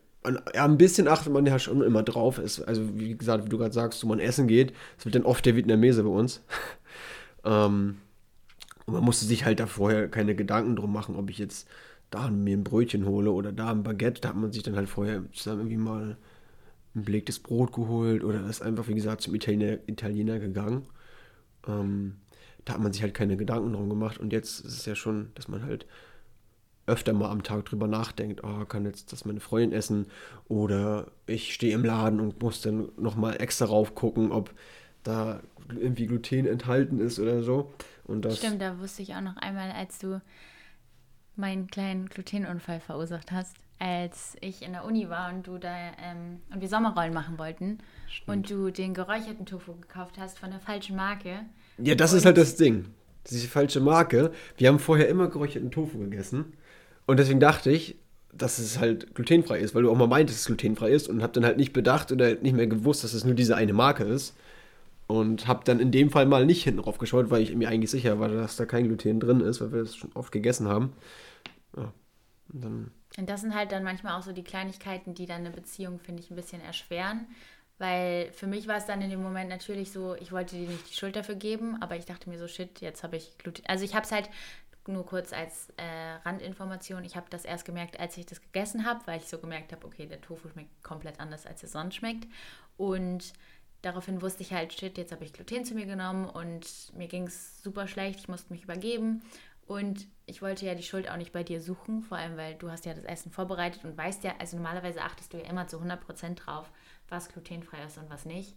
ja, 0.54 0.64
ein 0.64 0.76
bisschen 0.76 1.08
achtet 1.08 1.32
man 1.32 1.46
ja 1.46 1.58
schon 1.58 1.82
immer 1.82 2.02
drauf. 2.02 2.38
Ist, 2.38 2.60
also, 2.60 2.98
wie 2.98 3.16
gesagt, 3.16 3.44
wie 3.44 3.48
du 3.48 3.58
gerade 3.58 3.72
sagst, 3.72 4.02
wo 4.02 4.08
man 4.08 4.18
essen 4.18 4.48
geht, 4.48 4.74
es 4.98 5.04
wird 5.04 5.14
dann 5.14 5.24
oft 5.24 5.46
der 5.46 5.56
Vietnamese 5.56 6.02
bei 6.02 6.10
uns. 6.10 6.42
ähm, 7.44 7.98
und 8.88 8.94
man 8.94 9.04
musste 9.04 9.26
sich 9.26 9.44
halt 9.44 9.60
da 9.60 9.66
vorher 9.66 10.08
keine 10.08 10.34
Gedanken 10.34 10.74
drum 10.74 10.94
machen, 10.94 11.14
ob 11.16 11.28
ich 11.28 11.36
jetzt 11.36 11.68
da 12.08 12.30
mir 12.30 12.56
ein 12.56 12.64
Brötchen 12.64 13.04
hole 13.04 13.30
oder 13.30 13.52
da 13.52 13.70
ein 13.70 13.82
Baguette. 13.82 14.22
Da 14.22 14.30
hat 14.30 14.36
man 14.36 14.50
sich 14.50 14.62
dann 14.62 14.76
halt 14.76 14.88
vorher 14.88 15.30
zusammen 15.34 15.60
irgendwie 15.60 15.76
mal 15.76 16.16
ein 16.94 17.04
belegtes 17.04 17.38
Brot 17.38 17.74
geholt 17.74 18.24
oder 18.24 18.48
ist 18.48 18.62
einfach, 18.62 18.88
wie 18.88 18.94
gesagt, 18.94 19.20
zum 19.20 19.34
Italiener, 19.34 19.76
Italiener 19.86 20.38
gegangen. 20.38 20.86
Ähm, 21.66 22.16
da 22.64 22.72
hat 22.72 22.80
man 22.80 22.94
sich 22.94 23.02
halt 23.02 23.12
keine 23.12 23.36
Gedanken 23.36 23.74
drum 23.74 23.90
gemacht. 23.90 24.16
Und 24.16 24.32
jetzt 24.32 24.60
ist 24.60 24.72
es 24.72 24.86
ja 24.86 24.94
schon, 24.94 25.32
dass 25.34 25.48
man 25.48 25.64
halt 25.64 25.84
öfter 26.86 27.12
mal 27.12 27.28
am 27.28 27.42
Tag 27.42 27.66
drüber 27.66 27.88
nachdenkt, 27.88 28.42
oh, 28.42 28.64
kann 28.64 28.86
jetzt 28.86 29.12
das 29.12 29.26
meine 29.26 29.40
Freundin 29.40 29.78
essen 29.78 30.06
oder 30.48 31.08
ich 31.26 31.52
stehe 31.52 31.74
im 31.74 31.84
Laden 31.84 32.20
und 32.20 32.40
muss 32.40 32.62
dann 32.62 32.88
nochmal 32.96 33.38
extra 33.38 33.66
rauf 33.66 33.94
gucken, 33.94 34.32
ob 34.32 34.54
da 35.02 35.42
irgendwie 35.68 36.06
Gluten 36.06 36.46
enthalten 36.46 37.00
ist 37.00 37.18
oder 37.18 37.42
so. 37.42 37.70
Und 38.08 38.24
das 38.24 38.38
Stimmt, 38.38 38.60
da 38.60 38.80
wusste 38.80 39.02
ich 39.02 39.14
auch 39.14 39.20
noch 39.20 39.36
einmal, 39.36 39.70
als 39.70 39.98
du 39.98 40.20
meinen 41.36 41.68
kleinen 41.68 42.06
Glutenunfall 42.08 42.80
verursacht 42.80 43.30
hast, 43.30 43.56
als 43.78 44.36
ich 44.40 44.62
in 44.62 44.72
der 44.72 44.84
Uni 44.84 45.08
war 45.08 45.32
und 45.32 45.46
du 45.46 45.58
da 45.58 45.72
ähm, 46.02 46.40
und 46.52 46.60
wir 46.60 46.68
Sommerrollen 46.68 47.14
machen 47.14 47.38
wollten 47.38 47.78
Stimmt. 48.08 48.28
und 48.28 48.50
du 48.50 48.70
den 48.72 48.92
geräucherten 48.92 49.46
Tofu 49.46 49.76
gekauft 49.76 50.16
hast 50.18 50.38
von 50.38 50.50
der 50.50 50.58
falschen 50.58 50.96
Marke. 50.96 51.44
Ja, 51.76 51.94
das 51.94 52.12
ist 52.12 52.24
halt 52.24 52.38
das 52.38 52.56
Ding. 52.56 52.86
Diese 53.30 53.46
falsche 53.46 53.78
Marke. 53.78 54.32
Wir 54.56 54.68
haben 54.68 54.80
vorher 54.80 55.08
immer 55.08 55.28
geräucherten 55.28 55.70
Tofu 55.70 55.98
gegessen 55.98 56.54
und 57.06 57.18
deswegen 57.18 57.40
dachte 57.40 57.70
ich, 57.70 57.96
dass 58.32 58.58
es 58.58 58.78
halt 58.78 59.14
glutenfrei 59.14 59.58
ist, 59.60 59.74
weil 59.74 59.82
du 59.82 59.90
auch 59.90 59.96
mal 59.96 60.08
meintest, 60.08 60.38
dass 60.38 60.40
es 60.42 60.46
glutenfrei 60.46 60.90
ist 60.90 61.08
und 61.08 61.22
habe 61.22 61.32
dann 61.34 61.44
halt 61.44 61.56
nicht 61.56 61.72
bedacht 61.72 62.10
oder 62.10 62.34
nicht 62.34 62.54
mehr 62.54 62.66
gewusst, 62.66 63.04
dass 63.04 63.14
es 63.14 63.24
nur 63.24 63.34
diese 63.34 63.54
eine 63.54 63.72
Marke 63.72 64.04
ist. 64.04 64.34
Und 65.08 65.46
habe 65.48 65.64
dann 65.64 65.80
in 65.80 65.90
dem 65.90 66.10
Fall 66.10 66.26
mal 66.26 66.44
nicht 66.44 66.62
hinten 66.62 66.82
drauf 66.82 66.98
geschaut, 66.98 67.30
weil 67.30 67.42
ich 67.42 67.54
mir 67.54 67.68
eigentlich 67.68 67.90
sicher 67.90 68.20
war, 68.20 68.28
dass 68.28 68.56
da 68.56 68.66
kein 68.66 68.84
Gluten 68.84 69.20
drin 69.20 69.40
ist, 69.40 69.60
weil 69.60 69.72
wir 69.72 69.80
das 69.80 69.96
schon 69.96 70.12
oft 70.12 70.30
gegessen 70.30 70.68
haben. 70.68 70.92
Ja, 71.74 71.92
und, 72.52 72.64
dann 72.64 72.90
und 73.16 73.28
das 73.28 73.40
sind 73.40 73.54
halt 73.54 73.72
dann 73.72 73.84
manchmal 73.84 74.18
auch 74.18 74.22
so 74.22 74.32
die 74.32 74.44
Kleinigkeiten, 74.44 75.14
die 75.14 75.24
dann 75.24 75.40
eine 75.40 75.50
Beziehung, 75.50 75.98
finde 75.98 76.22
ich, 76.22 76.30
ein 76.30 76.36
bisschen 76.36 76.60
erschweren. 76.60 77.26
Weil 77.78 78.30
für 78.32 78.46
mich 78.46 78.68
war 78.68 78.76
es 78.76 78.86
dann 78.86 79.00
in 79.00 79.08
dem 79.08 79.22
Moment 79.22 79.48
natürlich 79.48 79.92
so, 79.92 80.14
ich 80.16 80.30
wollte 80.30 80.56
dir 80.56 80.68
nicht 80.68 80.90
die 80.90 80.94
Schuld 80.94 81.16
dafür 81.16 81.36
geben, 81.36 81.80
aber 81.80 81.96
ich 81.96 82.04
dachte 82.04 82.28
mir 82.28 82.38
so, 82.38 82.46
shit, 82.46 82.80
jetzt 82.80 83.02
habe 83.02 83.16
ich 83.16 83.38
Gluten. 83.38 83.62
Also 83.66 83.84
ich 83.84 83.94
habe 83.94 84.04
es 84.04 84.12
halt 84.12 84.28
nur 84.86 85.06
kurz 85.06 85.32
als 85.32 85.68
äh, 85.76 86.14
Randinformation, 86.24 87.04
ich 87.04 87.16
habe 87.16 87.26
das 87.30 87.44
erst 87.44 87.64
gemerkt, 87.64 88.00
als 88.00 88.16
ich 88.16 88.26
das 88.26 88.40
gegessen 88.40 88.84
habe, 88.84 89.00
weil 89.06 89.18
ich 89.18 89.28
so 89.28 89.38
gemerkt 89.38 89.72
habe, 89.72 89.86
okay, 89.86 90.06
der 90.06 90.20
Tofu 90.20 90.48
schmeckt 90.48 90.82
komplett 90.82 91.20
anders, 91.20 91.46
als 91.46 91.62
er 91.62 91.68
sonst 91.68 91.96
schmeckt. 91.96 92.26
Und 92.76 93.32
daraufhin 93.82 94.22
wusste 94.22 94.42
ich 94.42 94.52
halt, 94.52 94.72
shit, 94.72 94.98
jetzt 94.98 95.12
habe 95.12 95.24
ich 95.24 95.32
Gluten 95.32 95.64
zu 95.64 95.74
mir 95.74 95.86
genommen 95.86 96.28
und 96.28 96.66
mir 96.96 97.08
ging 97.08 97.26
es 97.26 97.62
super 97.62 97.86
schlecht, 97.86 98.20
ich 98.20 98.28
musste 98.28 98.52
mich 98.52 98.64
übergeben. 98.64 99.22
Und 99.66 100.06
ich 100.24 100.40
wollte 100.40 100.64
ja 100.64 100.74
die 100.74 100.82
Schuld 100.82 101.10
auch 101.10 101.18
nicht 101.18 101.32
bei 101.32 101.42
dir 101.42 101.60
suchen, 101.60 102.02
vor 102.02 102.16
allem 102.16 102.38
weil 102.38 102.54
du 102.54 102.70
hast 102.70 102.86
ja 102.86 102.94
das 102.94 103.04
Essen 103.04 103.30
vorbereitet 103.30 103.84
und 103.84 103.98
weißt 103.98 104.24
ja, 104.24 104.32
also 104.38 104.56
normalerweise 104.56 105.02
achtest 105.02 105.32
du 105.32 105.36
ja 105.36 105.44
immer 105.44 105.66
zu 105.66 105.76
100% 105.78 106.36
drauf, 106.36 106.70
was 107.10 107.28
glutenfrei 107.28 107.84
ist 107.84 107.98
und 107.98 108.08
was 108.08 108.24
nicht. 108.24 108.54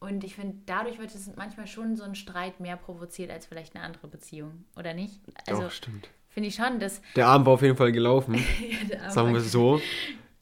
Und 0.00 0.24
ich 0.24 0.34
finde, 0.34 0.56
dadurch 0.66 0.98
wird 0.98 1.14
es 1.14 1.30
manchmal 1.36 1.68
schon 1.68 1.94
so 1.94 2.02
ein 2.02 2.16
Streit 2.16 2.58
mehr 2.58 2.76
provoziert 2.76 3.30
als 3.30 3.46
vielleicht 3.46 3.76
eine 3.76 3.84
andere 3.84 4.08
Beziehung, 4.08 4.64
oder 4.76 4.92
nicht? 4.92 5.20
Also, 5.46 5.62
Doch, 5.62 5.70
stimmt. 5.70 6.08
Finde 6.30 6.48
ich 6.48 6.54
schon, 6.54 6.80
dass. 6.80 7.02
Der 7.16 7.26
Abend 7.26 7.46
war 7.46 7.54
auf 7.54 7.62
jeden 7.62 7.76
Fall 7.76 7.92
gelaufen, 7.92 8.34
ja, 8.88 9.10
sagen 9.10 9.32
wir 9.32 9.40
es 9.40 9.52
so, 9.52 9.80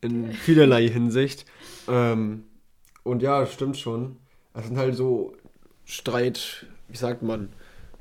in 0.00 0.32
vielerlei 0.32 0.88
Hinsicht. 0.88 1.44
Ähm, 1.86 2.44
und 3.08 3.22
ja, 3.22 3.46
stimmt 3.46 3.76
schon. 3.76 4.16
Das 4.54 4.66
sind 4.66 4.76
halt 4.76 4.94
so 4.94 5.34
Streit, 5.84 6.66
wie 6.88 6.96
sagt 6.96 7.22
man, 7.22 7.48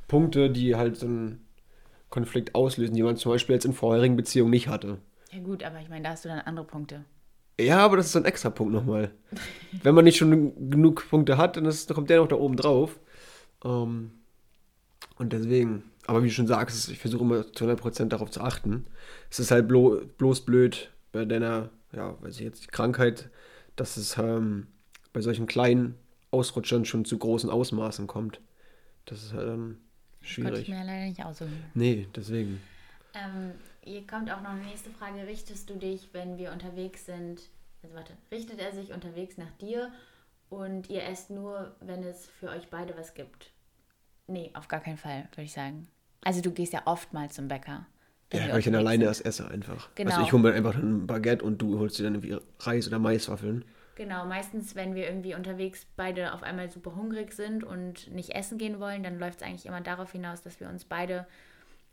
Punkte, 0.07 0.49
die 0.49 0.75
halt 0.75 0.97
so 0.97 1.05
einen 1.05 1.45
Konflikt 2.09 2.55
auslösen, 2.55 2.95
die 2.95 3.03
man 3.03 3.17
zum 3.17 3.31
Beispiel 3.31 3.55
jetzt 3.55 3.65
in 3.65 3.73
vorherigen 3.73 4.15
Beziehungen 4.15 4.51
nicht 4.51 4.67
hatte. 4.67 4.97
Ja, 5.31 5.39
gut, 5.39 5.63
aber 5.63 5.79
ich 5.81 5.89
meine, 5.89 6.03
da 6.03 6.11
hast 6.11 6.25
du 6.25 6.29
dann 6.29 6.39
andere 6.39 6.65
Punkte. 6.65 7.05
Ja, 7.59 7.79
aber 7.79 7.97
das 7.97 8.07
ist 8.07 8.11
so 8.11 8.19
ein 8.19 8.25
extra 8.25 8.49
Punkt 8.49 8.73
nochmal. 8.73 9.11
Wenn 9.83 9.95
man 9.95 10.05
nicht 10.05 10.17
schon 10.17 10.69
genug 10.69 11.09
Punkte 11.09 11.37
hat, 11.37 11.57
dann, 11.57 11.65
ist, 11.65 11.89
dann 11.89 11.95
kommt 11.95 12.09
der 12.09 12.19
noch 12.19 12.27
da 12.27 12.35
oben 12.35 12.55
drauf. 12.55 12.99
Ähm, 13.63 14.11
und 15.17 15.33
deswegen, 15.33 15.83
aber 16.05 16.23
wie 16.23 16.27
du 16.27 16.33
schon 16.33 16.47
sagst, 16.47 16.89
ich 16.89 16.99
versuche 16.99 17.23
immer 17.23 17.51
zu 17.53 17.65
100% 17.65 18.05
darauf 18.05 18.29
zu 18.29 18.41
achten. 18.41 18.85
Es 19.29 19.39
ist 19.39 19.51
halt 19.51 19.67
blo 19.67 20.01
bloß 20.17 20.45
blöd 20.45 20.91
bei 21.11 21.25
deiner, 21.25 21.69
ja, 21.93 22.21
weiß 22.21 22.35
ich 22.35 22.45
jetzt, 22.45 22.63
die 22.63 22.67
Krankheit, 22.67 23.29
dass 23.75 23.97
es 23.97 24.17
ähm, 24.17 24.67
bei 25.17 25.21
solchen 25.21 25.47
kleinen 25.47 25.95
Ausrutschern 26.29 26.85
schon 26.85 27.03
zu 27.03 27.17
großen 27.17 27.49
Ausmaßen 27.49 28.05
kommt. 28.05 28.39
Das 29.05 29.23
ist 29.23 29.33
halt 29.33 29.47
dann 29.47 29.79
schwierig. 30.21 30.51
Konnte 30.51 30.61
ich 30.61 30.69
mir 30.69 30.83
leider 30.83 31.05
nicht 31.05 31.25
aussuchen. 31.25 31.63
Nee, 31.73 32.07
deswegen. 32.15 32.61
Ähm, 33.15 33.53
hier 33.81 34.05
kommt 34.05 34.31
auch 34.31 34.41
noch 34.41 34.51
eine 34.51 34.61
nächste 34.61 34.91
Frage. 34.91 35.25
Richtest 35.25 35.71
du 35.71 35.73
dich, 35.73 36.09
wenn 36.13 36.37
wir 36.37 36.51
unterwegs 36.51 37.07
sind, 37.07 37.41
also 37.81 37.95
warte, 37.95 38.13
richtet 38.31 38.59
er 38.59 38.71
sich 38.73 38.93
unterwegs 38.93 39.39
nach 39.39 39.49
dir 39.59 39.91
und 40.49 40.87
ihr 40.91 41.01
esst 41.03 41.31
nur, 41.31 41.75
wenn 41.79 42.03
es 42.03 42.27
für 42.39 42.49
euch 42.49 42.67
beide 42.69 42.95
was 42.95 43.15
gibt? 43.15 43.49
Nee, 44.27 44.51
auf 44.53 44.67
gar 44.67 44.81
keinen 44.81 44.97
Fall, 44.97 45.29
würde 45.31 45.45
ich 45.45 45.53
sagen. 45.53 45.87
Also 46.21 46.41
du 46.41 46.51
gehst 46.51 46.73
ja 46.73 46.83
oft 46.85 47.11
mal 47.11 47.31
zum 47.31 47.47
Bäcker. 47.47 47.87
Ja, 48.31 48.49
weil 48.49 48.59
ich 48.59 48.65
dann 48.65 48.75
alleine 48.75 49.05
das 49.05 49.19
esse 49.19 49.47
einfach. 49.47 49.89
Genau. 49.95 50.11
Also 50.11 50.21
ich 50.21 50.31
hole 50.31 50.43
mir 50.43 50.53
einfach 50.53 50.75
ein 50.75 51.07
Baguette 51.07 51.43
und 51.43 51.59
du 51.59 51.79
holst 51.79 51.97
dir 51.97 52.03
dann 52.03 52.13
irgendwie 52.13 52.37
Reis 52.59 52.87
oder 52.87 52.99
Maiswaffeln. 52.99 53.65
Genau, 53.97 54.25
meistens, 54.25 54.75
wenn 54.75 54.93
wir 54.93 55.07
irgendwie 55.07 55.33
unterwegs 55.33 55.87
beide 55.95 56.33
auf 56.33 56.43
einmal 56.43 56.69
super 56.69 56.95
hungrig 56.95 57.33
sind 57.33 57.63
und 57.63 58.13
nicht 58.13 58.35
essen 58.35 58.59
gehen 58.59 58.79
wollen, 58.79 59.01
dann 59.01 59.17
läuft 59.17 59.41
es 59.41 59.47
eigentlich 59.47 59.65
immer 59.65 59.81
darauf 59.81 60.11
hinaus, 60.11 60.43
dass 60.43 60.59
wir 60.59 60.69
uns 60.69 60.85
beide 60.85 61.25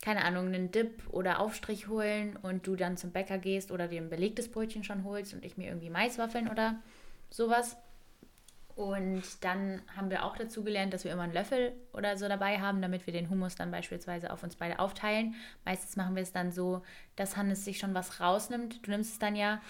keine 0.02 0.22
Ahnung, 0.26 0.48
einen 0.48 0.70
Dip 0.70 1.02
oder 1.08 1.40
Aufstrich 1.40 1.88
holen 1.88 2.36
und 2.36 2.66
du 2.66 2.76
dann 2.76 2.98
zum 2.98 3.10
Bäcker 3.10 3.38
gehst 3.38 3.70
oder 3.70 3.88
dir 3.88 4.02
ein 4.02 4.10
belegtes 4.10 4.50
Brötchen 4.50 4.84
schon 4.84 5.02
holst 5.02 5.32
und 5.32 5.46
ich 5.46 5.56
mir 5.56 5.68
irgendwie 5.68 5.88
Maiswaffeln 5.88 6.50
oder 6.50 6.74
sowas. 7.30 7.78
Und 8.76 9.22
dann 9.42 9.80
haben 9.96 10.10
wir 10.10 10.26
auch 10.26 10.36
dazu 10.36 10.62
gelernt, 10.62 10.92
dass 10.92 11.04
wir 11.04 11.12
immer 11.12 11.22
einen 11.22 11.32
Löffel 11.32 11.72
oder 11.94 12.18
so 12.18 12.28
dabei 12.28 12.60
haben, 12.60 12.82
damit 12.82 13.06
wir 13.06 13.14
den 13.14 13.30
Hummus 13.30 13.54
dann 13.54 13.70
beispielsweise 13.70 14.30
auf 14.30 14.42
uns 14.42 14.56
beide 14.56 14.78
aufteilen. 14.78 15.36
Meistens 15.64 15.96
machen 15.96 16.16
wir 16.16 16.22
es 16.22 16.32
dann 16.32 16.52
so, 16.52 16.82
dass 17.16 17.38
Hannes 17.38 17.64
sich 17.64 17.78
schon 17.78 17.94
was 17.94 18.20
rausnimmt. 18.20 18.86
Du 18.86 18.90
nimmst 18.90 19.12
es 19.12 19.18
dann 19.18 19.36
ja 19.36 19.62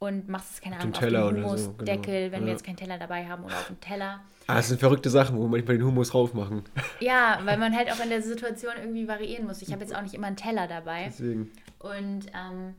und 0.00 0.30
machst 0.30 0.54
es, 0.54 0.60
keine 0.62 0.78
Ahnung, 0.78 0.94
auf 0.94 0.98
den 0.98 1.44
Hummusdeckel, 1.44 1.84
so, 1.86 2.02
genau. 2.02 2.32
wenn 2.32 2.40
ja. 2.40 2.46
wir 2.46 2.52
jetzt 2.52 2.64
keinen 2.64 2.76
Teller 2.76 2.98
dabei 2.98 3.28
haben 3.28 3.44
oder 3.44 3.54
auf 3.54 3.66
dem 3.66 3.80
Teller. 3.80 4.20
Ah, 4.46 4.56
das 4.56 4.68
sind 4.68 4.80
verrückte 4.80 5.10
Sachen, 5.10 5.36
wo 5.36 5.46
manchmal 5.46 5.76
den 5.76 5.86
Hummus 5.86 6.10
drauf 6.10 6.34
machen. 6.34 6.64
Ja, 7.00 7.38
weil 7.44 7.58
man 7.58 7.76
halt 7.76 7.92
auch 7.92 8.02
in 8.02 8.08
der 8.08 8.22
Situation 8.22 8.72
irgendwie 8.78 9.06
variieren 9.06 9.46
muss. 9.46 9.62
Ich 9.62 9.72
habe 9.72 9.82
jetzt 9.82 9.94
auch 9.94 10.02
nicht 10.02 10.14
immer 10.14 10.26
einen 10.26 10.36
Teller 10.36 10.66
dabei. 10.66 11.04
Deswegen. 11.06 11.50
Und 11.78 12.26
ähm, 12.34 12.74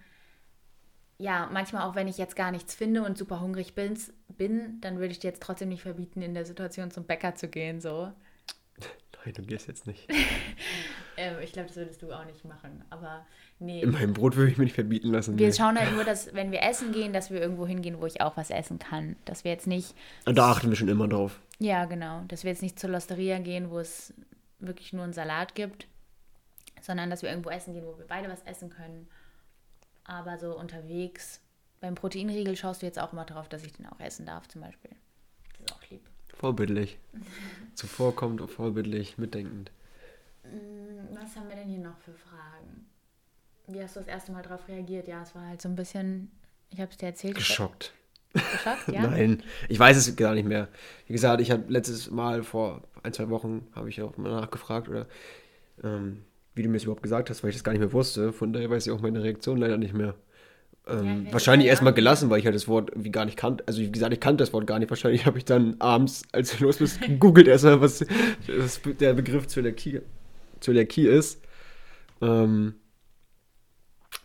ja, 1.19 1.47
manchmal 1.53 1.83
auch, 1.83 1.95
wenn 1.95 2.07
ich 2.07 2.17
jetzt 2.17 2.35
gar 2.35 2.51
nichts 2.51 2.73
finde 2.73 3.03
und 3.03 3.17
super 3.17 3.39
hungrig 3.39 3.75
bin, 3.75 3.97
bin 4.29 4.81
dann 4.81 4.97
würde 4.97 5.11
ich 5.11 5.19
dir 5.19 5.29
jetzt 5.29 5.43
trotzdem 5.43 5.69
nicht 5.69 5.83
verbieten, 5.83 6.23
in 6.23 6.33
der 6.33 6.45
Situation 6.45 6.89
zum 6.89 7.05
Bäcker 7.05 7.35
zu 7.35 7.47
gehen, 7.47 7.81
so. 7.81 8.11
Nein, 9.23 9.33
du 9.35 9.43
gehst 9.43 9.67
jetzt 9.67 9.85
nicht. 9.87 10.07
ähm, 11.17 11.35
ich 11.41 11.53
glaube, 11.53 11.67
das 11.67 11.77
würdest 11.77 12.01
du 12.01 12.11
auch 12.11 12.25
nicht 12.25 12.43
machen. 12.45 12.83
Aber 12.89 13.25
nee. 13.59 13.81
In 13.81 13.91
meinem 13.91 14.13
Brot 14.13 14.35
würde 14.35 14.51
ich 14.51 14.57
mir 14.57 14.63
nicht 14.63 14.73
verbieten 14.73 15.09
lassen. 15.09 15.37
Wir 15.37 15.47
nee. 15.47 15.53
schauen 15.53 15.79
halt 15.79 15.91
nur, 15.95 16.03
dass, 16.03 16.33
wenn 16.33 16.51
wir 16.51 16.61
essen 16.63 16.91
gehen, 16.91 17.13
dass 17.13 17.29
wir 17.29 17.39
irgendwo 17.39 17.67
hingehen, 17.67 17.99
wo 17.99 18.05
ich 18.05 18.21
auch 18.21 18.37
was 18.37 18.49
essen 18.49 18.79
kann. 18.79 19.15
Dass 19.25 19.43
wir 19.43 19.51
jetzt 19.51 19.67
nicht. 19.67 19.93
Und 20.25 20.37
da 20.37 20.51
achten 20.51 20.69
wir 20.69 20.75
schon 20.75 20.89
immer 20.89 21.07
drauf. 21.07 21.39
Ja, 21.59 21.85
genau. 21.85 22.23
Dass 22.27 22.43
wir 22.43 22.51
jetzt 22.51 22.63
nicht 22.63 22.79
zur 22.79 22.89
Losteria 22.89 23.39
gehen, 23.39 23.69
wo 23.69 23.79
es 23.79 24.13
wirklich 24.59 24.93
nur 24.93 25.03
einen 25.03 25.13
Salat 25.13 25.55
gibt, 25.55 25.87
sondern 26.81 27.09
dass 27.09 27.21
wir 27.21 27.29
irgendwo 27.29 27.49
essen 27.49 27.73
gehen, 27.73 27.85
wo 27.85 27.97
wir 27.97 28.07
beide 28.07 28.29
was 28.29 28.41
essen 28.43 28.69
können. 28.69 29.07
Aber 30.03 30.37
so 30.39 30.57
unterwegs. 30.57 31.41
Beim 31.79 31.95
Proteinriegel 31.95 32.55
schaust 32.55 32.81
du 32.81 32.85
jetzt 32.85 32.99
auch 32.99 33.13
immer 33.13 33.25
darauf, 33.25 33.49
dass 33.49 33.63
ich 33.63 33.73
den 33.73 33.87
auch 33.87 33.99
essen 33.99 34.25
darf, 34.25 34.47
zum 34.47 34.61
Beispiel. 34.61 34.91
Vorbildlich. 36.41 36.97
Zuvorkommt, 37.75 38.41
vorbildlich, 38.49 39.19
mitdenkend. 39.19 39.71
Mm, 40.43 41.15
was 41.15 41.35
haben 41.35 41.47
wir 41.49 41.55
denn 41.55 41.69
hier 41.69 41.77
noch 41.77 41.99
für 41.99 42.13
Fragen? 42.13 42.87
Wie 43.67 43.79
hast 43.79 43.95
du 43.95 43.99
das 43.99 44.07
erste 44.07 44.31
Mal 44.31 44.41
darauf 44.41 44.67
reagiert? 44.67 45.07
Ja, 45.07 45.21
es 45.21 45.35
war 45.35 45.45
halt 45.45 45.61
so 45.61 45.69
ein 45.69 45.75
bisschen, 45.75 46.31
ich 46.71 46.79
habe 46.79 46.89
es 46.89 46.97
dir 46.97 47.05
erzählt. 47.05 47.35
Geschockt. 47.35 47.93
Geschockt, 48.33 48.87
ja? 48.91 49.03
Nein, 49.03 49.43
ich 49.69 49.77
weiß 49.77 49.95
es 49.95 50.15
gar 50.15 50.33
nicht 50.33 50.47
mehr. 50.47 50.67
Wie 51.05 51.13
gesagt, 51.13 51.41
ich 51.41 51.51
habe 51.51 51.63
letztes 51.67 52.09
Mal 52.09 52.41
vor 52.41 52.81
ein, 53.03 53.13
zwei 53.13 53.29
Wochen, 53.29 53.67
habe 53.75 53.89
ich 53.89 54.01
auch 54.01 54.17
mal 54.17 54.31
nachgefragt 54.31 54.89
oder 54.89 55.05
ähm, 55.83 56.23
wie 56.55 56.63
du 56.63 56.69
mir 56.69 56.77
es 56.77 56.85
überhaupt 56.85 57.03
gesagt 57.03 57.29
hast, 57.29 57.43
weil 57.43 57.51
ich 57.51 57.55
das 57.55 57.63
gar 57.63 57.73
nicht 57.73 57.81
mehr 57.81 57.93
wusste. 57.93 58.33
Von 58.33 58.51
daher 58.51 58.71
weiß 58.71 58.87
ich 58.87 58.91
auch 58.91 59.01
meine 59.01 59.21
Reaktion 59.21 59.59
leider 59.59 59.77
nicht 59.77 59.93
mehr. 59.93 60.15
Ähm, 60.87 61.25
ja, 61.27 61.33
wahrscheinlich 61.33 61.67
erstmal 61.69 61.93
gelassen, 61.93 62.29
weil 62.29 62.39
ich 62.39 62.45
halt 62.45 62.55
das 62.55 62.67
Wort 62.67 62.91
wie 62.95 63.11
gar 63.11 63.25
nicht 63.25 63.37
kannte. 63.37 63.63
Also 63.67 63.81
wie 63.81 63.91
gesagt, 63.91 64.13
ich 64.13 64.19
kannte 64.19 64.41
das 64.43 64.51
Wort 64.51 64.65
gar 64.65 64.79
nicht. 64.79 64.89
Wahrscheinlich 64.89 65.25
habe 65.25 65.37
ich 65.37 65.45
dann 65.45 65.75
abends, 65.79 66.23
als 66.31 66.53
ich 66.53 66.59
los 66.59 66.77
bin, 66.77 66.89
gegoogelt 66.99 67.47
erstmal, 67.47 67.81
was, 67.81 68.05
was 68.47 68.81
der 68.99 69.13
Begriff 69.13 69.47
Zöliakie, 69.47 70.01
Zöliakie 70.59 71.07
ist. 71.07 71.41
Ähm, 72.21 72.75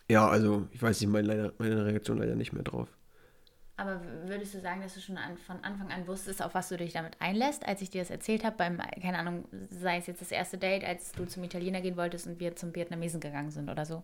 ja, 0.08 0.26
also 0.28 0.66
ich 0.72 0.80
weiß 0.80 1.00
nicht, 1.00 1.10
meine, 1.10 1.52
meine 1.58 1.84
Reaktion 1.84 2.18
leider 2.18 2.36
nicht 2.36 2.52
mehr 2.52 2.62
drauf. 2.62 2.88
Aber 3.78 4.00
würdest 4.24 4.54
du 4.54 4.60
sagen, 4.60 4.80
dass 4.80 4.94
du 4.94 5.00
schon 5.00 5.18
an, 5.18 5.36
von 5.36 5.62
Anfang 5.62 5.92
an 5.92 6.06
wusstest, 6.06 6.42
auf 6.42 6.54
was 6.54 6.70
du 6.70 6.78
dich 6.78 6.94
damit 6.94 7.12
einlässt, 7.18 7.66
als 7.66 7.82
ich 7.82 7.90
dir 7.90 8.00
das 8.00 8.10
erzählt 8.10 8.42
habe, 8.42 8.56
beim, 8.56 8.80
keine 9.02 9.18
Ahnung, 9.18 9.44
sei 9.68 9.98
es 9.98 10.06
jetzt 10.06 10.22
das 10.22 10.30
erste 10.30 10.56
Date, 10.56 10.82
als 10.82 11.12
du 11.12 11.26
zum 11.26 11.44
Italiener 11.44 11.82
gehen 11.82 11.98
wolltest 11.98 12.26
und 12.26 12.40
wir 12.40 12.56
zum 12.56 12.74
Vietnamesen 12.74 13.20
gegangen 13.20 13.50
sind 13.50 13.68
oder 13.68 13.84
so? 13.84 14.02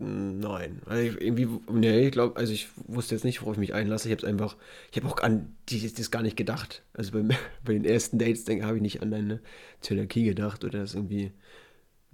Nein, 0.00 0.80
also 0.86 1.02
ich, 1.02 1.20
irgendwie, 1.20 1.48
nee, 1.72 2.06
ich 2.06 2.12
glaube, 2.12 2.36
also 2.36 2.52
ich 2.52 2.68
wusste 2.86 3.16
jetzt 3.16 3.24
nicht, 3.24 3.42
worauf 3.42 3.54
ich 3.54 3.58
mich 3.58 3.74
einlasse. 3.74 4.08
Ich 4.08 4.12
habe 4.12 4.24
es 4.24 4.28
einfach, 4.28 4.56
ich 4.92 4.96
habe 4.96 5.08
auch 5.08 5.20
an 5.22 5.56
die, 5.68 5.92
das 5.92 6.10
gar 6.12 6.22
nicht 6.22 6.36
gedacht. 6.36 6.82
Also 6.94 7.12
bei, 7.12 7.22
bei 7.64 7.72
den 7.72 7.84
ersten 7.84 8.18
Dates, 8.18 8.44
denke 8.44 8.64
habe 8.64 8.76
ich 8.76 8.82
nicht 8.82 9.02
an 9.02 9.10
deine 9.10 9.40
Zöliakie 9.80 10.24
gedacht 10.24 10.64
oder 10.64 10.80
das 10.80 10.94
irgendwie. 10.94 11.32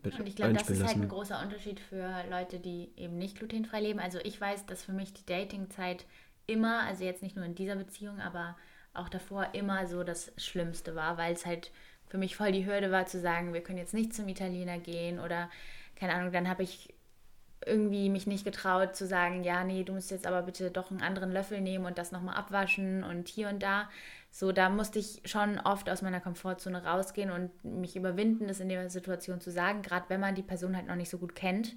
Und 0.03 0.27
ich 0.27 0.37
glaube, 0.37 0.55
das 0.55 0.69
ist 0.69 0.85
halt 0.85 0.97
ein 0.97 1.09
großer 1.09 1.41
Unterschied 1.43 1.81
für 1.81 2.25
Leute, 2.31 2.59
die 2.59 2.91
eben 2.97 3.17
nicht 3.17 3.39
glutenfrei 3.39 3.81
leben. 3.81 3.99
Also 3.99 4.19
ich 4.23 4.39
weiß, 4.39 4.67
dass 4.67 4.85
für 4.85 4.93
mich 4.93 5.15
die 5.15 5.25
Datingzeit 5.25 6.05
immer, 6.47 6.83
also 6.87 7.05
jetzt 7.05 7.23
nicht 7.23 7.37
nur 7.37 7.45
in 7.45 7.55
dieser 7.55 7.77
Beziehung, 7.77 8.21
aber 8.21 8.57
auch 8.93 9.09
davor 9.09 9.49
immer 9.55 9.87
so 9.87 10.05
das 10.05 10.33
Schlimmste 10.37 10.95
war, 10.95 11.17
weil 11.17 11.33
es 11.33 11.47
halt 11.47 11.71
für 12.07 12.19
mich 12.19 12.37
voll 12.37 12.53
die 12.53 12.67
Hürde 12.67 12.91
war 12.91 13.07
zu 13.07 13.19
sagen, 13.19 13.55
wir 13.55 13.63
können 13.63 13.79
jetzt 13.79 13.95
nicht 13.95 14.15
zum 14.15 14.29
Italiener 14.29 14.79
gehen 14.79 15.19
oder 15.19 15.51
keine 15.97 16.15
Ahnung, 16.15 16.33
dann 16.33 16.49
habe 16.49 16.63
ich 16.63 16.94
irgendwie 17.67 18.09
mich 18.09 18.27
nicht 18.27 18.45
getraut 18.45 18.97
zu 18.97 19.07
sagen, 19.07 19.43
ja, 19.45 19.65
nee, 19.65 19.85
du 19.85 19.93
musst 19.93 20.11
jetzt 20.11 20.27
aber 20.27 20.43
bitte 20.43 20.71
doch 20.71 20.91
einen 20.91 21.03
anderen 21.03 21.33
Löffel 21.33 21.61
nehmen 21.61 21.87
und 21.87 21.99
das 21.99 22.13
nochmal 22.13 22.37
abwaschen 22.37 23.05
und 23.05 23.29
hier 23.29 23.49
und 23.49 23.63
da. 23.63 23.89
So, 24.31 24.53
da 24.53 24.69
musste 24.69 24.99
ich 24.99 25.23
schon 25.25 25.61
oft 25.61 25.89
aus 25.89 26.03
meiner 26.03 26.21
Komfortzone 26.21 26.85
rausgehen 26.85 27.31
und 27.31 27.51
mich 27.65 27.97
überwinden, 27.97 28.49
das 28.49 28.61
in 28.61 28.69
der 28.69 28.91
Situation 28.91 29.41
zu 29.41 29.51
sagen. 29.51 29.83
Gerade 29.83 30.07
wenn 30.09 30.21
man 30.21 30.35
die 30.35 30.43
Person 30.43 30.77
halt 30.77 30.87
noch 30.87 30.97
nicht 30.97 31.11
so 31.11 31.19
gut 31.19 31.35
kennt, 31.35 31.77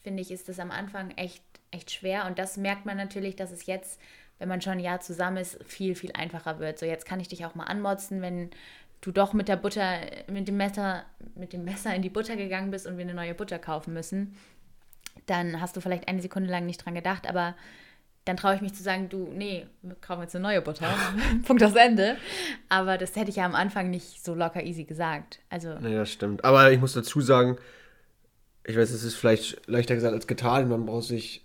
finde 0.00 0.20
ich, 0.20 0.30
ist 0.30 0.48
das 0.48 0.58
am 0.58 0.70
Anfang 0.70 1.12
echt, 1.12 1.42
echt 1.70 1.90
schwer. 1.90 2.26
Und 2.26 2.38
das 2.38 2.56
merkt 2.56 2.84
man 2.84 2.96
natürlich, 2.96 3.36
dass 3.36 3.50
es 3.50 3.66
jetzt, 3.66 4.00
wenn 4.38 4.48
man 4.48 4.60
schon 4.60 4.74
ein 4.74 4.80
Jahr 4.80 5.00
zusammen 5.00 5.38
ist, 5.38 5.62
viel, 5.64 5.94
viel 5.94 6.12
einfacher 6.12 6.58
wird. 6.58 6.78
So, 6.78 6.84
jetzt 6.84 7.06
kann 7.06 7.20
ich 7.20 7.28
dich 7.28 7.46
auch 7.46 7.54
mal 7.54 7.64
anmotzen, 7.64 8.20
wenn 8.20 8.50
du 9.00 9.10
doch 9.10 9.32
mit 9.32 9.48
der 9.48 9.56
Butter, 9.56 9.98
mit 10.30 10.46
dem 10.46 10.58
Messer, 10.58 11.04
mit 11.34 11.54
dem 11.54 11.64
Messer 11.64 11.94
in 11.94 12.02
die 12.02 12.10
Butter 12.10 12.36
gegangen 12.36 12.70
bist 12.70 12.86
und 12.86 12.98
wir 12.98 13.04
eine 13.04 13.14
neue 13.14 13.34
Butter 13.34 13.58
kaufen 13.58 13.94
müssen 13.94 14.36
dann 15.26 15.60
hast 15.60 15.76
du 15.76 15.80
vielleicht 15.80 16.08
eine 16.08 16.22
Sekunde 16.22 16.50
lang 16.50 16.66
nicht 16.66 16.84
dran 16.84 16.94
gedacht, 16.94 17.28
aber 17.28 17.54
dann 18.24 18.36
traue 18.38 18.54
ich 18.54 18.62
mich 18.62 18.74
zu 18.74 18.82
sagen, 18.82 19.08
du, 19.10 19.28
nee, 19.34 19.66
wir 19.82 19.96
kaufen 19.96 20.22
jetzt 20.22 20.34
eine 20.34 20.42
neue 20.42 20.62
Butter. 20.62 20.86
Punkt 21.46 21.62
aus 21.62 21.74
Ende. 21.74 22.16
Aber 22.70 22.96
das 22.96 23.16
hätte 23.16 23.30
ich 23.30 23.36
ja 23.36 23.44
am 23.44 23.54
Anfang 23.54 23.90
nicht 23.90 24.24
so 24.24 24.34
locker 24.34 24.64
easy 24.64 24.84
gesagt. 24.84 25.40
Also. 25.50 25.74
Nee, 25.80 25.94
das 25.94 26.10
stimmt. 26.10 26.42
Aber 26.42 26.72
ich 26.72 26.80
muss 26.80 26.94
dazu 26.94 27.20
sagen, 27.20 27.58
ich 28.66 28.76
weiß, 28.76 28.90
es 28.90 29.04
ist 29.04 29.16
vielleicht 29.16 29.68
leichter 29.68 29.94
gesagt 29.94 30.14
als 30.14 30.26
getan. 30.26 30.68
Man 30.68 30.86
braucht 30.86 31.04
sich 31.04 31.44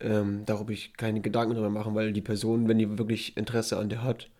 ähm, 0.00 0.44
darüber 0.46 0.72
keine 0.96 1.20
Gedanken 1.20 1.54
darüber 1.54 1.70
machen, 1.70 1.94
weil 1.94 2.14
die 2.14 2.22
Person, 2.22 2.66
wenn 2.66 2.78
die 2.78 2.98
wirklich 2.98 3.36
Interesse 3.36 3.76
an 3.78 3.90
dir 3.90 4.02
hat, 4.02 4.30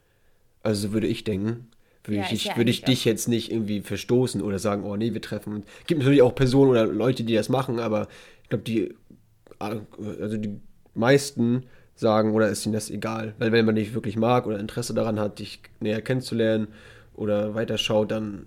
also 0.62 0.92
würde 0.92 1.06
ich 1.06 1.24
denken, 1.24 1.68
würde 2.04 2.20
ja, 2.20 2.26
ich, 2.30 2.44
ja 2.44 2.56
würde 2.56 2.70
ich 2.70 2.82
dich 2.82 3.04
jetzt 3.04 3.28
nicht 3.28 3.50
irgendwie 3.50 3.80
verstoßen 3.80 4.42
oder 4.42 4.58
sagen, 4.58 4.84
oh 4.84 4.96
nee, 4.96 5.14
wir 5.14 5.22
treffen. 5.22 5.64
Es 5.80 5.86
gibt 5.86 6.00
natürlich 6.00 6.22
auch 6.22 6.34
Personen 6.34 6.70
oder 6.70 6.86
Leute, 6.86 7.24
die 7.24 7.34
das 7.34 7.48
machen, 7.48 7.78
aber 7.80 8.08
ich 8.42 8.48
glaube, 8.50 8.64
die, 8.64 8.94
also 9.58 10.36
die 10.36 10.60
meisten 10.94 11.64
sagen 11.94 12.32
oder 12.34 12.48
ist 12.48 12.66
ihnen 12.66 12.72
das 12.74 12.90
egal? 12.90 13.34
Weil 13.38 13.52
wenn 13.52 13.64
man 13.64 13.74
dich 13.76 13.94
wirklich 13.94 14.16
mag 14.16 14.46
oder 14.46 14.58
Interesse 14.58 14.94
daran 14.94 15.18
hat, 15.18 15.38
dich 15.38 15.60
näher 15.80 16.02
kennenzulernen 16.02 16.68
oder 17.14 17.54
weiterschaut, 17.54 18.10
dann 18.10 18.46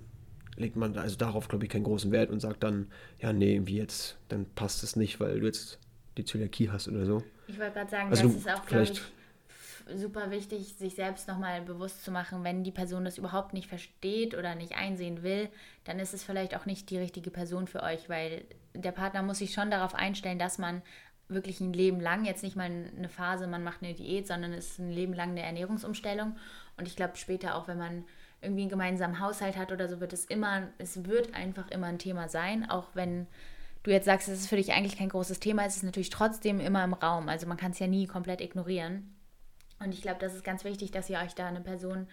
legt 0.58 0.76
man 0.76 0.98
also 0.98 1.16
darauf, 1.18 1.48
glaube 1.48 1.66
ich, 1.66 1.70
keinen 1.72 1.84
großen 1.84 2.12
Wert 2.12 2.30
und 2.32 2.40
sagt 2.40 2.64
dann, 2.64 2.88
ja, 3.20 3.32
nee, 3.32 3.62
wie 3.66 3.78
jetzt, 3.78 4.18
dann 4.30 4.46
passt 4.56 4.84
es 4.84 4.96
nicht, 4.96 5.20
weil 5.20 5.40
du 5.40 5.46
jetzt 5.46 5.80
die 6.18 6.26
Zöliakie 6.26 6.70
hast 6.70 6.88
oder 6.88 7.06
so. 7.06 7.24
Ich 7.48 7.58
wollte 7.60 7.74
gerade 7.74 7.90
sagen, 7.92 8.10
Also 8.10 8.24
das 8.28 8.36
ist 8.36 8.48
auch, 8.50 8.54
glaube 8.66 8.68
vielleicht- 8.68 8.94
ich, 8.96 9.02
super 9.96 10.32
wichtig, 10.32 10.76
sich 10.76 10.96
selbst 10.96 11.28
nochmal 11.28 11.62
bewusst 11.62 12.04
zu 12.04 12.12
machen, 12.12 12.44
wenn 12.44 12.64
die 12.64 12.72
Person 12.72 13.06
das 13.06 13.18
überhaupt 13.18 13.54
nicht 13.54 13.68
versteht 13.68 14.36
oder 14.36 14.56
nicht 14.56 14.78
einsehen 14.78 15.24
will, 15.24 15.50
dann 15.84 16.00
ist 16.00 16.14
es 16.14 16.24
vielleicht 16.24 16.56
auch 16.56 16.66
nicht 16.66 16.90
die 16.90 16.98
richtige 16.98 17.32
Person 17.32 17.68
für 17.68 17.84
euch, 17.84 18.10
weil 18.10 18.46
der 18.74 18.92
Partner 18.92 19.24
muss 19.24 19.40
sich 19.40 19.54
schon 19.54 19.72
darauf 19.72 19.96
einstellen, 19.96 20.40
dass 20.40 20.58
man 20.58 20.82
wirklich 21.30 21.60
ein 21.60 21.74
Leben 21.74 22.00
lang, 22.00 22.26
jetzt 22.26 22.44
nicht 22.44 22.56
mal 22.56 22.66
eine 22.66 23.10
Phase, 23.10 23.48
man 23.48 23.64
macht 23.64 23.84
eine 23.84 23.94
Diät, 23.94 24.28
sondern 24.28 24.54
es 24.54 24.72
ist 24.72 24.80
ein 24.80 24.92
Leben 24.92 25.14
lang 25.14 25.32
eine 25.32 25.44
Ernährungsumstellung. 25.44 26.36
Und 26.78 26.88
ich 26.88 26.96
glaube 26.96 27.18
später 27.18 27.56
auch, 27.56 27.68
wenn 27.68 27.78
man 27.78 28.06
irgendwie 28.42 28.62
einen 28.62 28.70
gemeinsamen 28.70 29.20
Haushalt 29.20 29.58
hat 29.58 29.72
oder 29.72 29.90
so, 29.90 30.00
wird 30.00 30.14
es 30.14 30.26
immer, 30.26 30.68
es 30.78 31.06
wird 31.06 31.34
einfach 31.34 31.70
immer 31.70 31.88
ein 31.88 32.00
Thema 32.00 32.30
sein, 32.30 32.70
auch 32.70 32.90
wenn 32.94 33.28
du 33.84 33.92
jetzt 33.92 34.06
sagst, 34.06 34.28
es 34.28 34.42
ist 34.42 34.48
für 34.48 34.58
dich 34.58 34.74
eigentlich 34.74 34.98
kein 34.98 35.10
großes 35.10 35.40
Thema, 35.40 35.66
es 35.66 35.78
ist 35.78 35.84
natürlich 35.84 36.10
trotzdem 36.10 36.60
immer 36.60 36.84
im 36.84 36.94
Raum. 36.94 37.30
Also 37.30 37.48
man 37.48 37.58
kann 37.58 37.72
es 37.72 37.80
ja 37.80 37.88
nie 37.88 38.06
komplett 38.06 38.42
ignorieren. 38.42 39.17
Und 39.80 39.94
ich 39.94 40.02
glaube, 40.02 40.20
das 40.20 40.34
ist 40.34 40.44
ganz 40.44 40.64
wichtig, 40.64 40.92
dass 40.92 41.10
ihr 41.10 41.20
euch 41.20 41.36
da 41.36 41.48
eine 41.48 41.62
Person 41.62 42.08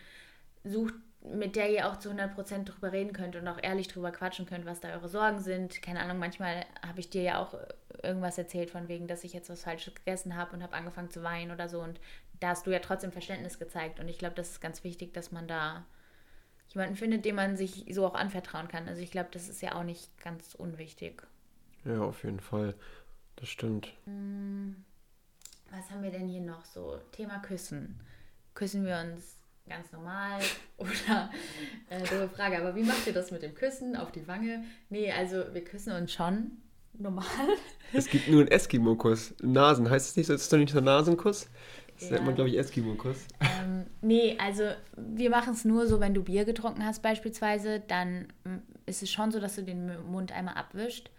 sucht, 0.65 0.95
mit 1.23 1.57
der 1.57 1.71
ihr 1.71 1.89
auch 1.89 1.97
zu 1.97 2.11
100% 2.11 2.65
drüber 2.65 2.93
reden 2.93 3.15
könnt 3.15 3.35
und 3.35 3.49
auch 3.49 3.59
ehrlich 3.63 3.89
drüber 3.89 4.13
quatschen 4.13 4.45
könnt, 4.45 4.67
was 4.67 4.81
da 4.81 4.91
eure 4.91 5.09
Sorgen 5.09 5.41
sind. 5.41 5.81
Keine 5.81 6.01
Ahnung, 6.01 6.19
manchmal 6.19 6.67
habe 6.87 7.01
ich 7.01 7.09
dir 7.09 7.23
ja 7.23 7.43
auch 7.43 7.55
irgendwas 8.03 8.37
erzählt 8.37 8.71
von 8.71 8.89
wegen, 8.89 9.07
dass 9.07 9.25
ich 9.25 9.33
jetzt 9.33 9.49
was 9.49 9.63
Falsches 9.63 9.95
gegessen 9.95 10.37
habe 10.37 10.55
und 10.55 10.63
habe 10.63 10.75
angefangen 10.75 11.11
zu 11.11 11.23
weinen 11.23 11.51
oder 11.51 11.69
so. 11.69 11.81
Und 11.81 11.99
da 12.41 12.49
hast 12.49 12.67
du 12.67 12.71
ja 12.71 12.81
trotzdem 12.81 13.13
Verständnis 13.13 13.59
gezeigt. 13.59 14.01
Und 14.01 14.09
ich 14.09 14.19
glaube, 14.19 14.35
das 14.35 14.51
ist 14.51 14.61
ganz 14.61 14.85
wichtig, 14.85 15.15
dass 15.15 15.33
man 15.33 15.49
da 15.49 15.87
jemanden 16.69 16.97
findet, 16.97 17.25
dem 17.25 17.37
man 17.37 17.57
sich 17.57 17.87
so 17.91 18.07
auch 18.07 18.15
anvertrauen 18.15 18.69
kann. 18.69 18.89
Also 18.89 19.01
ich 19.01 19.11
glaube, 19.11 19.31
das 19.33 19.49
ist 19.49 19.63
ja 19.63 19.75
auch 19.77 19.85
nicht 19.85 20.19
ganz 20.19 20.55
unwichtig. 20.55 21.23
Ja, 21.85 22.01
auf 22.01 22.25
jeden 22.25 22.41
Fall. 22.41 22.75
Das 23.37 23.49
stimmt. 23.49 23.95
Was 25.71 25.91
haben 25.91 26.03
wir 26.03 26.11
denn 26.11 26.29
hier 26.29 26.41
noch 26.41 26.65
so? 26.65 26.99
Thema 27.13 27.39
Küssen. 27.39 27.99
Küssen 28.55 28.85
wir 28.85 28.99
uns 28.99 29.37
ganz 29.69 29.91
normal 29.93 30.41
oder 30.77 31.31
äh, 31.91 32.01
doofe 32.01 32.29
Frage, 32.29 32.59
aber 32.59 32.77
wie 32.77 32.83
macht 32.83 33.07
ihr 33.07 33.13
das 33.13 33.31
mit 33.31 33.43
dem 33.43 33.55
Küssen 33.55 33.97
auf 33.97 34.13
die 34.13 34.27
Wange? 34.29 34.65
Nee, 34.91 35.11
also 35.11 35.43
wir 35.53 35.65
küssen 35.65 35.93
uns 35.95 36.13
schon 36.13 36.53
normal. 36.93 37.25
Es 37.93 38.07
gibt 38.09 38.29
nur 38.29 38.41
einen 38.41 38.51
Eskimo-Kuss. 38.51 39.35
Nasen, 39.41 39.89
heißt 39.89 40.11
es 40.11 40.17
nicht 40.17 40.27
so? 40.27 40.33
Das 40.33 40.43
ist 40.43 40.53
doch 40.53 40.59
nicht 40.59 40.73
so 40.73 40.79
ein 40.79 40.85
Nasenkuss? 40.85 41.49
Das 41.95 42.09
Ja. 42.09 42.17
nennt 42.17 42.27
man, 42.27 42.35
glaube 42.35 42.51
ich, 42.51 42.59
Eskimo-Kuss. 42.59 43.19
Ähm, 43.41 43.87
nee, 44.01 44.37
also 44.41 44.65
wir 44.97 45.31
machen 45.31 45.53
es 45.55 45.65
nur 45.65 45.87
so, 45.87 46.01
wenn 46.01 46.13
du 46.13 46.25
Bier 46.25 46.45
getrunken 46.45 46.85
hast 46.85 47.03
beispielsweise, 47.03 47.81
dann 47.87 48.27
mm, 48.45 48.57
ist 48.87 49.03
es 49.03 49.13
schon 49.13 49.31
so, 49.31 49.39
dass 49.39 49.55
du 49.55 49.63
den 49.63 50.03
Mund 50.11 50.33
einmal 50.33 50.55
abwischt. 50.55 51.11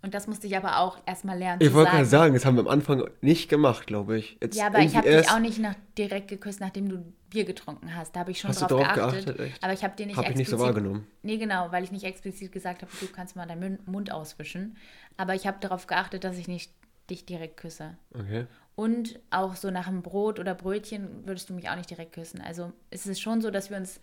Und 0.00 0.14
das 0.14 0.26
musste 0.28 0.46
ich 0.46 0.56
aber 0.56 0.78
auch 0.78 0.98
erstmal 1.06 1.36
lernen 1.38 1.60
Ich 1.60 1.74
wollte 1.74 1.90
gerade 1.90 2.04
sagen, 2.04 2.34
das 2.34 2.44
haben 2.44 2.54
wir 2.56 2.60
am 2.60 2.68
Anfang 2.68 3.10
nicht 3.20 3.48
gemacht, 3.48 3.86
glaube 3.86 4.16
ich. 4.18 4.38
Jetzt 4.40 4.56
Ja, 4.56 4.66
aber 4.68 4.78
ich 4.78 4.94
habe 4.96 5.10
dich 5.10 5.28
auch 5.30 5.40
nicht 5.40 5.58
nach, 5.58 5.74
direkt 5.96 6.28
geküsst, 6.28 6.60
nachdem 6.60 6.88
du 6.88 7.12
Bier 7.30 7.44
getrunken 7.44 7.94
hast. 7.96 8.14
Da 8.14 8.20
habe 8.20 8.30
ich 8.30 8.38
schon 8.40 8.50
Hast 8.50 8.62
du 8.62 8.66
drauf 8.66 8.84
drauf 8.84 8.94
geachtet. 8.94 9.26
geachtet, 9.26 9.46
echt? 9.46 9.64
Aber 9.64 9.72
ich 9.72 9.82
habe 9.82 9.96
dir 9.96 10.06
nicht 10.06 10.16
Hab 10.16 10.30
ich 10.30 10.36
nicht 10.36 10.48
so 10.48 10.56
explizit- 10.56 10.60
wahrgenommen. 10.66 11.06
Nee, 11.22 11.36
genau, 11.36 11.72
weil 11.72 11.82
ich 11.82 11.90
nicht 11.90 12.04
explizit 12.04 12.52
gesagt 12.52 12.82
habe, 12.82 12.92
du 13.00 13.06
kannst 13.08 13.34
mal 13.34 13.46
deinen 13.46 13.80
Mund 13.86 14.12
auswischen. 14.12 14.76
Aber 15.16 15.34
ich 15.34 15.46
habe 15.46 15.58
darauf 15.60 15.86
geachtet, 15.88 16.22
dass 16.24 16.38
ich 16.38 16.46
nicht 16.48 16.72
dich 17.10 17.26
direkt 17.26 17.56
küsse. 17.56 17.96
Okay. 18.14 18.46
Und 18.76 19.18
auch 19.30 19.56
so 19.56 19.70
nach 19.72 19.88
einem 19.88 20.02
Brot 20.02 20.38
oder 20.38 20.54
Brötchen 20.54 21.26
würdest 21.26 21.50
du 21.50 21.54
mich 21.54 21.68
auch 21.68 21.76
nicht 21.76 21.90
direkt 21.90 22.12
küssen. 22.12 22.40
Also 22.40 22.72
es 22.90 23.06
ist 23.06 23.20
schon 23.20 23.40
so, 23.42 23.50
dass 23.50 23.68
wir 23.70 23.76
uns, 23.76 23.98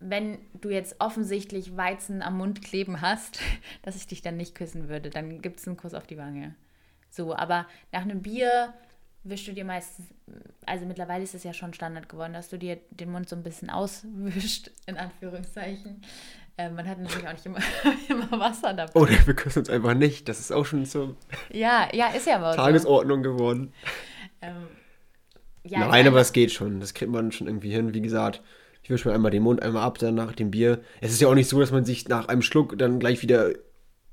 wenn 0.00 0.38
du 0.54 0.70
jetzt 0.70 0.96
offensichtlich 0.98 1.76
Weizen 1.76 2.22
am 2.22 2.38
Mund 2.38 2.62
kleben 2.62 3.00
hast, 3.00 3.38
dass 3.82 3.96
ich 3.96 4.06
dich 4.06 4.22
dann 4.22 4.36
nicht 4.36 4.54
küssen 4.54 4.88
würde. 4.88 5.10
Dann 5.10 5.42
gibt 5.42 5.60
es 5.60 5.66
einen 5.66 5.76
Kuss 5.76 5.94
auf 5.94 6.06
die 6.06 6.18
Wange. 6.18 6.54
So, 7.10 7.34
aber 7.34 7.66
nach 7.92 8.02
einem 8.02 8.22
Bier 8.22 8.72
wischst 9.22 9.48
du 9.48 9.52
dir 9.52 9.64
meistens, 9.64 10.06
also 10.64 10.86
mittlerweile 10.86 11.22
ist 11.22 11.34
es 11.34 11.44
ja 11.44 11.52
schon 11.52 11.74
Standard 11.74 12.08
geworden, 12.08 12.32
dass 12.32 12.48
du 12.48 12.58
dir 12.58 12.78
den 12.90 13.10
Mund 13.10 13.28
so 13.28 13.36
ein 13.36 13.42
bisschen 13.42 13.68
auswischt, 13.68 14.70
in 14.86 14.96
Anführungszeichen. 14.96 16.02
Äh, 16.56 16.70
man 16.70 16.88
hat 16.88 16.98
natürlich 16.98 17.26
auch 17.26 17.32
nicht 17.32 17.46
immer, 17.46 17.58
immer 18.08 18.30
Wasser 18.40 18.72
dabei. 18.72 18.98
Oder 18.98 19.26
wir 19.26 19.34
küssen 19.34 19.60
uns 19.60 19.70
einfach 19.70 19.94
nicht. 19.94 20.28
Das 20.28 20.40
ist 20.40 20.52
auch 20.52 20.64
schon 20.64 20.86
zur 20.86 21.16
Ja, 21.52 21.88
ja, 21.92 22.08
ist 22.08 22.26
ja 22.26 22.36
aber 22.36 22.52
so. 22.52 22.56
Tagesordnung 22.56 23.22
geworden. 23.22 23.72
Ähm, 24.40 24.68
ja, 25.64 25.86
Nein, 25.86 26.06
aber 26.06 26.20
es 26.20 26.32
geht 26.32 26.52
schon. 26.52 26.80
Das 26.80 26.94
kriegt 26.94 27.10
man 27.10 27.32
schon 27.32 27.46
irgendwie 27.46 27.70
hin. 27.70 27.92
Wie 27.92 28.00
gesagt, 28.00 28.42
ich 28.82 28.90
wische 28.90 29.08
mir 29.08 29.14
einmal 29.14 29.30
den 29.30 29.42
Mund 29.42 29.62
einmal 29.62 29.82
ab, 29.82 29.98
dann 29.98 30.14
nach 30.14 30.32
dem 30.32 30.50
Bier. 30.50 30.80
Es 31.00 31.12
ist 31.12 31.20
ja 31.20 31.28
auch 31.28 31.34
nicht 31.34 31.48
so, 31.48 31.60
dass 31.60 31.72
man 31.72 31.84
sich 31.84 32.08
nach 32.08 32.28
einem 32.28 32.42
Schluck 32.42 32.78
dann 32.78 32.98
gleich 32.98 33.22
wieder 33.22 33.50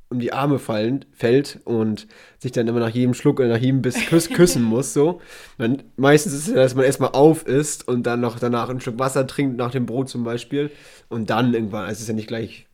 um 0.10 0.20
die 0.20 0.32
Arme 0.32 0.58
fallen, 0.58 1.06
fällt 1.12 1.60
und 1.66 2.08
sich 2.40 2.54
dann 2.54 2.68
immer 2.68 2.80
nach 2.80 2.90
jedem 2.90 3.14
Schluck 3.14 3.40
oder 3.40 3.50
nach 3.50 3.58
jedem 3.58 3.82
Biss 3.82 4.06
küss, 4.06 4.30
küssen 4.34 4.64
muss. 4.64 4.94
So. 4.94 5.22
Man, 5.58 5.84
meistens 5.98 6.34
ist 6.34 6.48
es 6.48 6.54
ja, 6.54 6.62
dass 6.62 6.76
man 6.76 6.86
erstmal 6.86 7.12
auf 7.12 7.46
isst 7.46 7.88
und 7.88 8.04
dann 8.04 8.22
noch 8.22 8.40
danach 8.40 8.70
ein 8.70 8.80
Stück 8.80 9.00
Wasser 9.00 9.28
trinkt, 9.28 9.58
nach 9.58 9.72
dem 9.72 9.86
Brot 9.86 10.10
zum 10.10 10.24
Beispiel. 10.24 10.72
Und 11.10 11.30
dann 11.30 11.54
irgendwann, 11.54 11.84
also 11.84 11.94
es 11.94 12.02
ist 12.02 12.08
ja 12.08 12.14
nicht 12.14 12.28
gleich. 12.28 12.68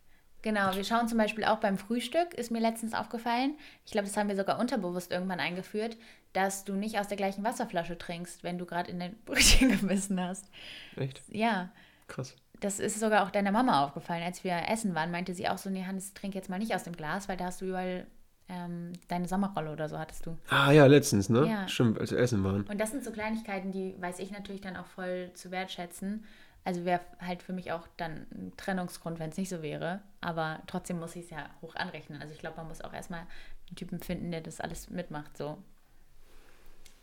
Genau, 0.44 0.76
wir 0.76 0.84
schauen 0.84 1.08
zum 1.08 1.18
Beispiel 1.18 1.46
auch 1.46 1.60
beim 1.60 1.78
Frühstück, 1.78 2.34
ist 2.34 2.52
mir 2.52 2.60
letztens 2.60 2.94
aufgefallen. 2.94 3.56
Ich 3.86 3.94
glaube, 3.94 4.08
das 4.08 4.18
haben 4.18 4.28
wir 4.28 4.36
sogar 4.36 4.60
unterbewusst 4.60 5.10
irgendwann 5.10 5.40
eingeführt, 5.40 5.96
dass 6.34 6.66
du 6.66 6.74
nicht 6.74 7.00
aus 7.00 7.08
der 7.08 7.18
gleichen 7.18 7.44
Wasserflasche 7.44 7.98
trinkst, 7.98 8.44
wenn 8.44 8.58
du 8.58 8.66
gerade 8.66 8.92
in 8.92 9.00
dein 9.00 9.16
Brötchen 9.26 9.70
gebissen 9.70 10.20
hast. 10.20 10.50
Echt? 10.96 11.22
Ja, 11.30 11.70
Krass. 12.08 12.36
das 12.60 12.80
ist 12.80 13.00
sogar 13.00 13.24
auch 13.26 13.32
deiner 13.32 13.52
Mama 13.52 13.84
aufgefallen. 13.86 14.24
Als 14.24 14.44
wir 14.44 14.68
essen 14.70 14.96
waren, 14.96 15.12
meinte 15.12 15.34
sie 15.34 15.48
auch 15.48 15.58
so, 15.58 15.70
nee, 15.70 15.86
Hannes, 15.86 16.14
trink 16.14 16.36
jetzt 16.36 16.50
mal 16.50 16.60
nicht 16.60 16.76
aus 16.76 16.84
dem 16.84 16.96
Glas, 16.96 17.30
weil 17.30 17.38
da 17.38 17.46
hast 17.46 17.62
du 17.62 17.66
überall 17.66 18.08
ähm, 18.50 18.94
deine 19.08 19.28
Sommerrolle 19.28 19.72
oder 19.72 19.88
so 19.88 19.98
hattest 19.98 20.26
du. 20.26 20.38
Ah 20.50 20.72
ja, 20.72 20.86
letztens, 20.86 21.30
ne? 21.30 21.48
Ja. 21.48 21.68
Stimmt, 21.68 22.00
als 22.00 22.12
wir 22.12 22.20
essen 22.20 22.44
waren. 22.44 22.64
Und 22.64 22.80
das 22.80 22.92
sind 22.92 23.04
so 23.04 23.12
Kleinigkeiten, 23.12 23.72
die 23.72 23.96
weiß 24.02 24.20
ich 24.20 24.32
natürlich 24.32 24.62
dann 24.62 24.76
auch 24.76 24.86
voll 24.88 25.32
zu 25.34 25.50
wertschätzen. 25.52 26.26
Also 26.66 26.86
wäre 26.86 27.02
halt 27.20 27.44
für 27.44 27.52
mich 27.54 27.72
auch 27.72 27.88
dann 27.98 28.26
ein 28.32 28.54
Trennungsgrund, 28.58 29.20
wenn 29.20 29.30
es 29.30 29.38
nicht 29.38 29.50
so 29.50 29.62
wäre. 29.62 30.02
Aber 30.22 30.62
trotzdem 30.68 31.00
muss 31.00 31.16
ich 31.16 31.26
es 31.26 31.30
ja 31.30 31.50
hoch 31.62 31.76
anrechnen. 31.76 32.22
Also 32.22 32.34
ich 32.34 32.40
glaube, 32.40 32.58
man 32.58 32.68
muss 32.68 32.82
auch 32.82 32.94
erstmal 32.94 33.22
einen 33.22 33.76
Typen 33.76 34.00
finden, 34.00 34.32
der 34.32 34.42
das 34.42 34.62
alles 34.62 34.90
mitmacht. 34.90 35.38
So. 35.38 35.58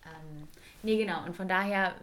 Ähm, 0.05 0.49
nee, 0.83 0.97
genau. 0.97 1.25
Und 1.25 1.37
von 1.37 1.49
daher 1.49 1.95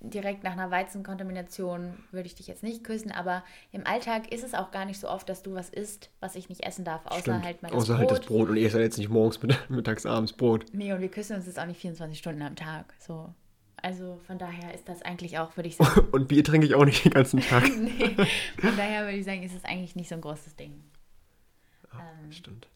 direkt 0.00 0.44
nach 0.44 0.52
einer 0.52 0.70
Weizenkontamination 0.70 1.94
würde 2.10 2.26
ich 2.26 2.34
dich 2.34 2.46
jetzt 2.46 2.62
nicht 2.62 2.84
küssen. 2.84 3.10
Aber 3.10 3.42
im 3.72 3.86
Alltag 3.86 4.30
ist 4.32 4.44
es 4.44 4.52
auch 4.54 4.70
gar 4.70 4.84
nicht 4.84 5.00
so 5.00 5.08
oft, 5.08 5.28
dass 5.28 5.42
du 5.42 5.54
was 5.54 5.70
isst, 5.70 6.10
was 6.20 6.34
ich 6.36 6.48
nicht 6.50 6.62
essen 6.66 6.84
darf, 6.84 7.06
außer 7.06 7.20
Stimmt. 7.20 7.44
halt 7.44 7.62
mal 7.62 7.68
das 7.70 7.76
Außer 7.78 7.94
Brot. 7.96 7.98
halt 8.00 8.10
das 8.10 8.20
Brot. 8.26 8.48
Und 8.50 8.56
ich 8.56 8.64
esse 8.66 8.80
jetzt 8.80 8.98
nicht 8.98 9.08
morgens, 9.08 9.40
mitt- 9.42 9.58
mittags, 9.70 10.04
abends 10.04 10.32
Brot. 10.34 10.66
Nee, 10.72 10.92
und 10.92 11.00
wir 11.00 11.10
küssen 11.10 11.36
uns 11.36 11.46
jetzt 11.46 11.58
auch 11.58 11.64
nicht 11.66 11.80
24 11.80 12.18
Stunden 12.18 12.42
am 12.42 12.54
Tag. 12.56 12.92
So. 12.98 13.32
Also 13.76 14.18
von 14.26 14.38
daher 14.38 14.74
ist 14.74 14.88
das 14.88 15.02
eigentlich 15.02 15.38
auch, 15.38 15.56
würde 15.56 15.68
ich 15.68 15.76
sagen, 15.76 16.08
Und 16.12 16.28
Bier 16.28 16.42
trinke 16.44 16.66
ich 16.66 16.74
auch 16.74 16.84
nicht 16.84 17.04
den 17.04 17.12
ganzen 17.12 17.40
Tag. 17.40 17.64
nee, 17.78 18.16
von 18.58 18.76
daher 18.76 19.04
würde 19.04 19.16
ich 19.18 19.24
sagen, 19.24 19.42
ist 19.42 19.54
es 19.54 19.64
eigentlich 19.64 19.94
nicht 19.96 20.08
so 20.08 20.14
ein 20.16 20.20
großes 20.20 20.56
Ding. 20.56 20.82
Ähm, 21.92 22.32
Stimmt. 22.32 22.66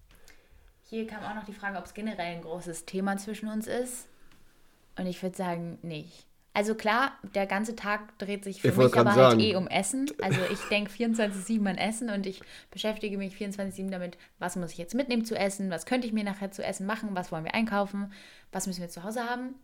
Hier 0.85 1.07
kam 1.07 1.23
auch 1.25 1.35
noch 1.35 1.45
die 1.45 1.53
Frage, 1.53 1.77
ob 1.79 1.85
es 1.85 1.93
generell 1.95 2.37
ein 2.37 2.43
großes 2.43 2.87
Thema 2.87 3.17
zwischen 3.19 3.49
uns 3.49 3.67
ist. 3.67 4.07
Und 4.99 5.07
ich 5.07 5.23
würde 5.23 5.37
sagen, 5.37 5.79
nicht. 5.83 6.27
Also 6.55 6.75
klar, 6.75 7.13
der 7.37 7.47
ganze 7.47 7.77
Tag 7.77 8.19
dreht 8.19 8.43
sich 8.43 8.61
für 8.61 8.69
Ich 8.69 8.77
mich 8.77 8.93
aber 8.97 9.15
halt 9.15 9.31
sagen. 9.31 9.41
eh 9.41 9.55
um 9.55 9.69
Essen. 9.69 10.11
Also 10.21 10.41
ich 10.53 10.59
denke 10.71 10.91
24-7 10.91 11.65
an 11.69 11.79
Essen 11.79 12.11
und 12.11 12.27
ich 12.27 12.41
beschäftige 12.73 13.17
mich 13.17 13.35
24-7 13.37 13.91
damit, 13.91 14.19
was 14.41 14.57
muss 14.57 14.73
ich 14.73 14.79
jetzt 14.79 14.95
mitnehmen 14.95 15.25
zu 15.25 15.37
essen, 15.37 15.71
was 15.71 15.87
könnte 15.87 16.09
ich 16.09 16.13
mir 16.13 16.25
nachher 16.25 16.51
zu 16.51 16.65
essen 16.65 16.85
machen, 16.85 17.11
was 17.13 17.31
wollen 17.31 17.45
wir 17.45 17.55
einkaufen, 17.55 18.13
was 18.51 18.67
müssen 18.67 18.81
wir 18.81 18.89
zu 18.89 19.05
Hause 19.05 19.23
haben. 19.23 19.55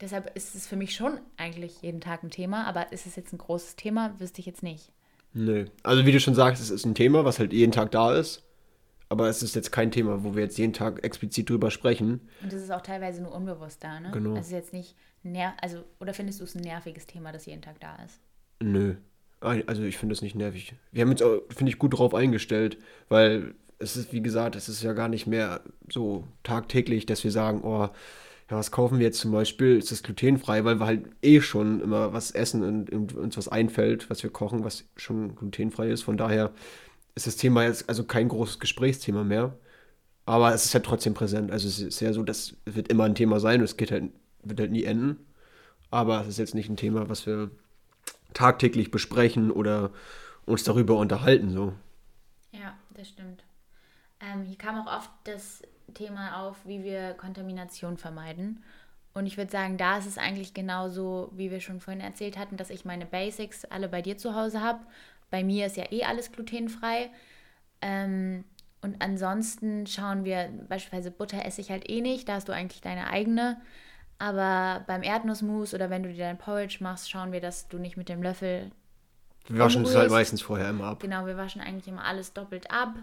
Deshalb 0.00 0.34
ist 0.34 0.54
es 0.54 0.66
für 0.66 0.76
mich 0.76 0.94
schon 0.94 1.20
eigentlich 1.36 1.82
jeden 1.82 2.00
Tag 2.00 2.22
ein 2.22 2.30
Thema, 2.30 2.64
aber 2.66 2.92
ist 2.92 3.06
es 3.06 3.16
jetzt 3.16 3.34
ein 3.34 3.38
großes 3.38 3.76
Thema, 3.76 4.18
wüsste 4.18 4.40
ich 4.40 4.46
jetzt 4.46 4.62
nicht. 4.62 4.92
Nö. 5.34 5.66
Also 5.82 6.06
wie 6.06 6.12
du 6.12 6.20
schon 6.20 6.34
sagst, 6.34 6.62
es 6.62 6.70
ist 6.70 6.86
ein 6.86 6.94
Thema, 6.94 7.26
was 7.26 7.38
halt 7.38 7.52
jeden 7.52 7.72
Tag 7.72 7.90
da 7.90 8.14
ist. 8.14 8.42
Aber 9.08 9.28
es 9.28 9.42
ist 9.42 9.54
jetzt 9.54 9.70
kein 9.70 9.90
Thema, 9.90 10.24
wo 10.24 10.34
wir 10.34 10.42
jetzt 10.42 10.58
jeden 10.58 10.72
Tag 10.72 11.04
explizit 11.04 11.48
drüber 11.48 11.70
sprechen. 11.70 12.28
Und 12.42 12.52
das 12.52 12.60
ist 12.60 12.72
auch 12.72 12.80
teilweise 12.80 13.22
nur 13.22 13.32
unbewusst 13.32 13.84
da, 13.84 14.00
ne? 14.00 14.10
Genau. 14.12 14.30
Also 14.30 14.40
es 14.40 14.46
ist 14.46 14.52
jetzt 14.52 14.72
nicht 14.72 14.96
ner 15.22 15.54
also 15.60 15.84
oder 16.00 16.14
findest 16.14 16.40
du 16.40 16.44
es 16.44 16.54
ein 16.54 16.62
nerviges 16.62 17.06
Thema, 17.06 17.32
das 17.32 17.46
jeden 17.46 17.62
Tag 17.62 17.80
da 17.80 17.96
ist? 18.04 18.20
Nö. 18.60 18.96
Also 19.40 19.82
ich 19.82 19.98
finde 19.98 20.14
es 20.14 20.22
nicht 20.22 20.34
nervig. 20.34 20.74
Wir 20.92 21.02
haben 21.02 21.10
uns, 21.10 21.22
auch, 21.22 21.42
finde 21.54 21.70
ich, 21.70 21.78
gut 21.78 21.96
drauf 21.96 22.14
eingestellt, 22.14 22.78
weil 23.08 23.54
es 23.78 23.96
ist, 23.96 24.12
wie 24.12 24.22
gesagt, 24.22 24.56
es 24.56 24.68
ist 24.68 24.82
ja 24.82 24.92
gar 24.92 25.08
nicht 25.08 25.26
mehr 25.26 25.60
so 25.90 26.24
tagtäglich, 26.42 27.06
dass 27.06 27.22
wir 27.22 27.30
sagen, 27.30 27.60
oh, 27.62 27.88
ja, 28.50 28.56
was 28.56 28.70
kaufen 28.70 28.98
wir 28.98 29.06
jetzt 29.06 29.18
zum 29.18 29.32
Beispiel? 29.32 29.76
Ist 29.76 29.90
das 29.90 30.02
glutenfrei? 30.02 30.64
Weil 30.64 30.78
wir 30.78 30.86
halt 30.86 31.04
eh 31.20 31.40
schon 31.40 31.80
immer 31.80 32.12
was 32.12 32.30
essen 32.30 32.62
und, 32.62 32.90
und 32.90 33.14
uns 33.14 33.36
was 33.36 33.48
einfällt, 33.48 34.08
was 34.08 34.22
wir 34.22 34.30
kochen, 34.30 34.64
was 34.64 34.84
schon 34.96 35.34
glutenfrei 35.34 35.88
ist. 35.88 36.02
Von 36.02 36.16
daher 36.16 36.52
ist 37.16 37.26
das 37.26 37.36
Thema 37.36 37.64
jetzt 37.64 37.88
also 37.88 38.04
kein 38.04 38.28
großes 38.28 38.60
Gesprächsthema 38.60 39.24
mehr. 39.24 39.58
Aber 40.26 40.52
es 40.52 40.64
ist 40.66 40.74
halt 40.74 40.84
trotzdem 40.84 41.14
präsent. 41.14 41.50
Also 41.50 41.66
es 41.66 41.80
ist 41.80 42.00
ja 42.00 42.12
so, 42.12 42.22
das 42.22 42.56
wird 42.64 42.88
immer 42.88 43.04
ein 43.04 43.14
Thema 43.14 43.40
sein 43.40 43.60
und 43.60 43.64
es 43.64 43.76
geht 43.76 43.90
halt, 43.90 44.10
wird 44.42 44.60
halt 44.60 44.70
nie 44.70 44.84
enden. 44.84 45.24
Aber 45.90 46.20
es 46.20 46.28
ist 46.28 46.38
jetzt 46.38 46.54
nicht 46.54 46.68
ein 46.68 46.76
Thema, 46.76 47.08
was 47.08 47.26
wir 47.26 47.50
tagtäglich 48.34 48.90
besprechen 48.90 49.50
oder 49.50 49.90
uns 50.44 50.64
darüber 50.64 50.96
unterhalten. 50.98 51.50
So. 51.50 51.72
Ja, 52.52 52.76
das 52.94 53.08
stimmt. 53.08 53.44
Ähm, 54.20 54.42
hier 54.42 54.58
kam 54.58 54.80
auch 54.80 54.92
oft 54.98 55.10
das 55.24 55.62
Thema 55.94 56.42
auf, 56.42 56.56
wie 56.66 56.82
wir 56.82 57.14
Kontamination 57.14 57.96
vermeiden. 57.96 58.62
Und 59.14 59.26
ich 59.26 59.38
würde 59.38 59.50
sagen, 59.50 59.78
da 59.78 59.96
ist 59.96 60.06
es 60.06 60.18
eigentlich 60.18 60.52
genauso, 60.52 61.30
wie 61.34 61.50
wir 61.50 61.60
schon 61.60 61.80
vorhin 61.80 62.02
erzählt 62.02 62.36
hatten, 62.36 62.58
dass 62.58 62.68
ich 62.68 62.84
meine 62.84 63.06
Basics 63.06 63.64
alle 63.64 63.88
bei 63.88 64.02
dir 64.02 64.18
zu 64.18 64.34
Hause 64.34 64.60
habe. 64.60 64.80
Bei 65.30 65.42
mir 65.44 65.66
ist 65.66 65.76
ja 65.76 65.90
eh 65.90 66.04
alles 66.04 66.32
glutenfrei. 66.32 67.10
Ähm, 67.82 68.44
und 68.82 69.02
ansonsten 69.02 69.86
schauen 69.86 70.24
wir, 70.24 70.48
beispielsweise 70.68 71.10
Butter 71.10 71.44
esse 71.44 71.60
ich 71.60 71.70
halt 71.70 71.90
eh 71.90 72.00
nicht, 72.00 72.28
da 72.28 72.34
hast 72.34 72.48
du 72.48 72.52
eigentlich 72.52 72.80
deine 72.80 73.08
eigene. 73.08 73.60
Aber 74.18 74.84
beim 74.86 75.02
Erdnussmus 75.02 75.74
oder 75.74 75.90
wenn 75.90 76.02
du 76.02 76.12
dir 76.12 76.24
dein 76.24 76.38
Porridge 76.38 76.78
machst, 76.80 77.10
schauen 77.10 77.32
wir, 77.32 77.40
dass 77.40 77.68
du 77.68 77.78
nicht 77.78 77.96
mit 77.96 78.08
dem 78.08 78.22
Löffel. 78.22 78.70
Wir 79.48 79.58
waschen 79.58 79.84
es 79.84 79.94
halt 79.94 80.10
meistens 80.10 80.42
vorher 80.42 80.70
immer 80.70 80.84
ab. 80.84 81.00
Genau, 81.00 81.26
wir 81.26 81.36
waschen 81.36 81.60
eigentlich 81.60 81.88
immer 81.88 82.04
alles 82.04 82.32
doppelt 82.32 82.70
ab. 82.70 82.94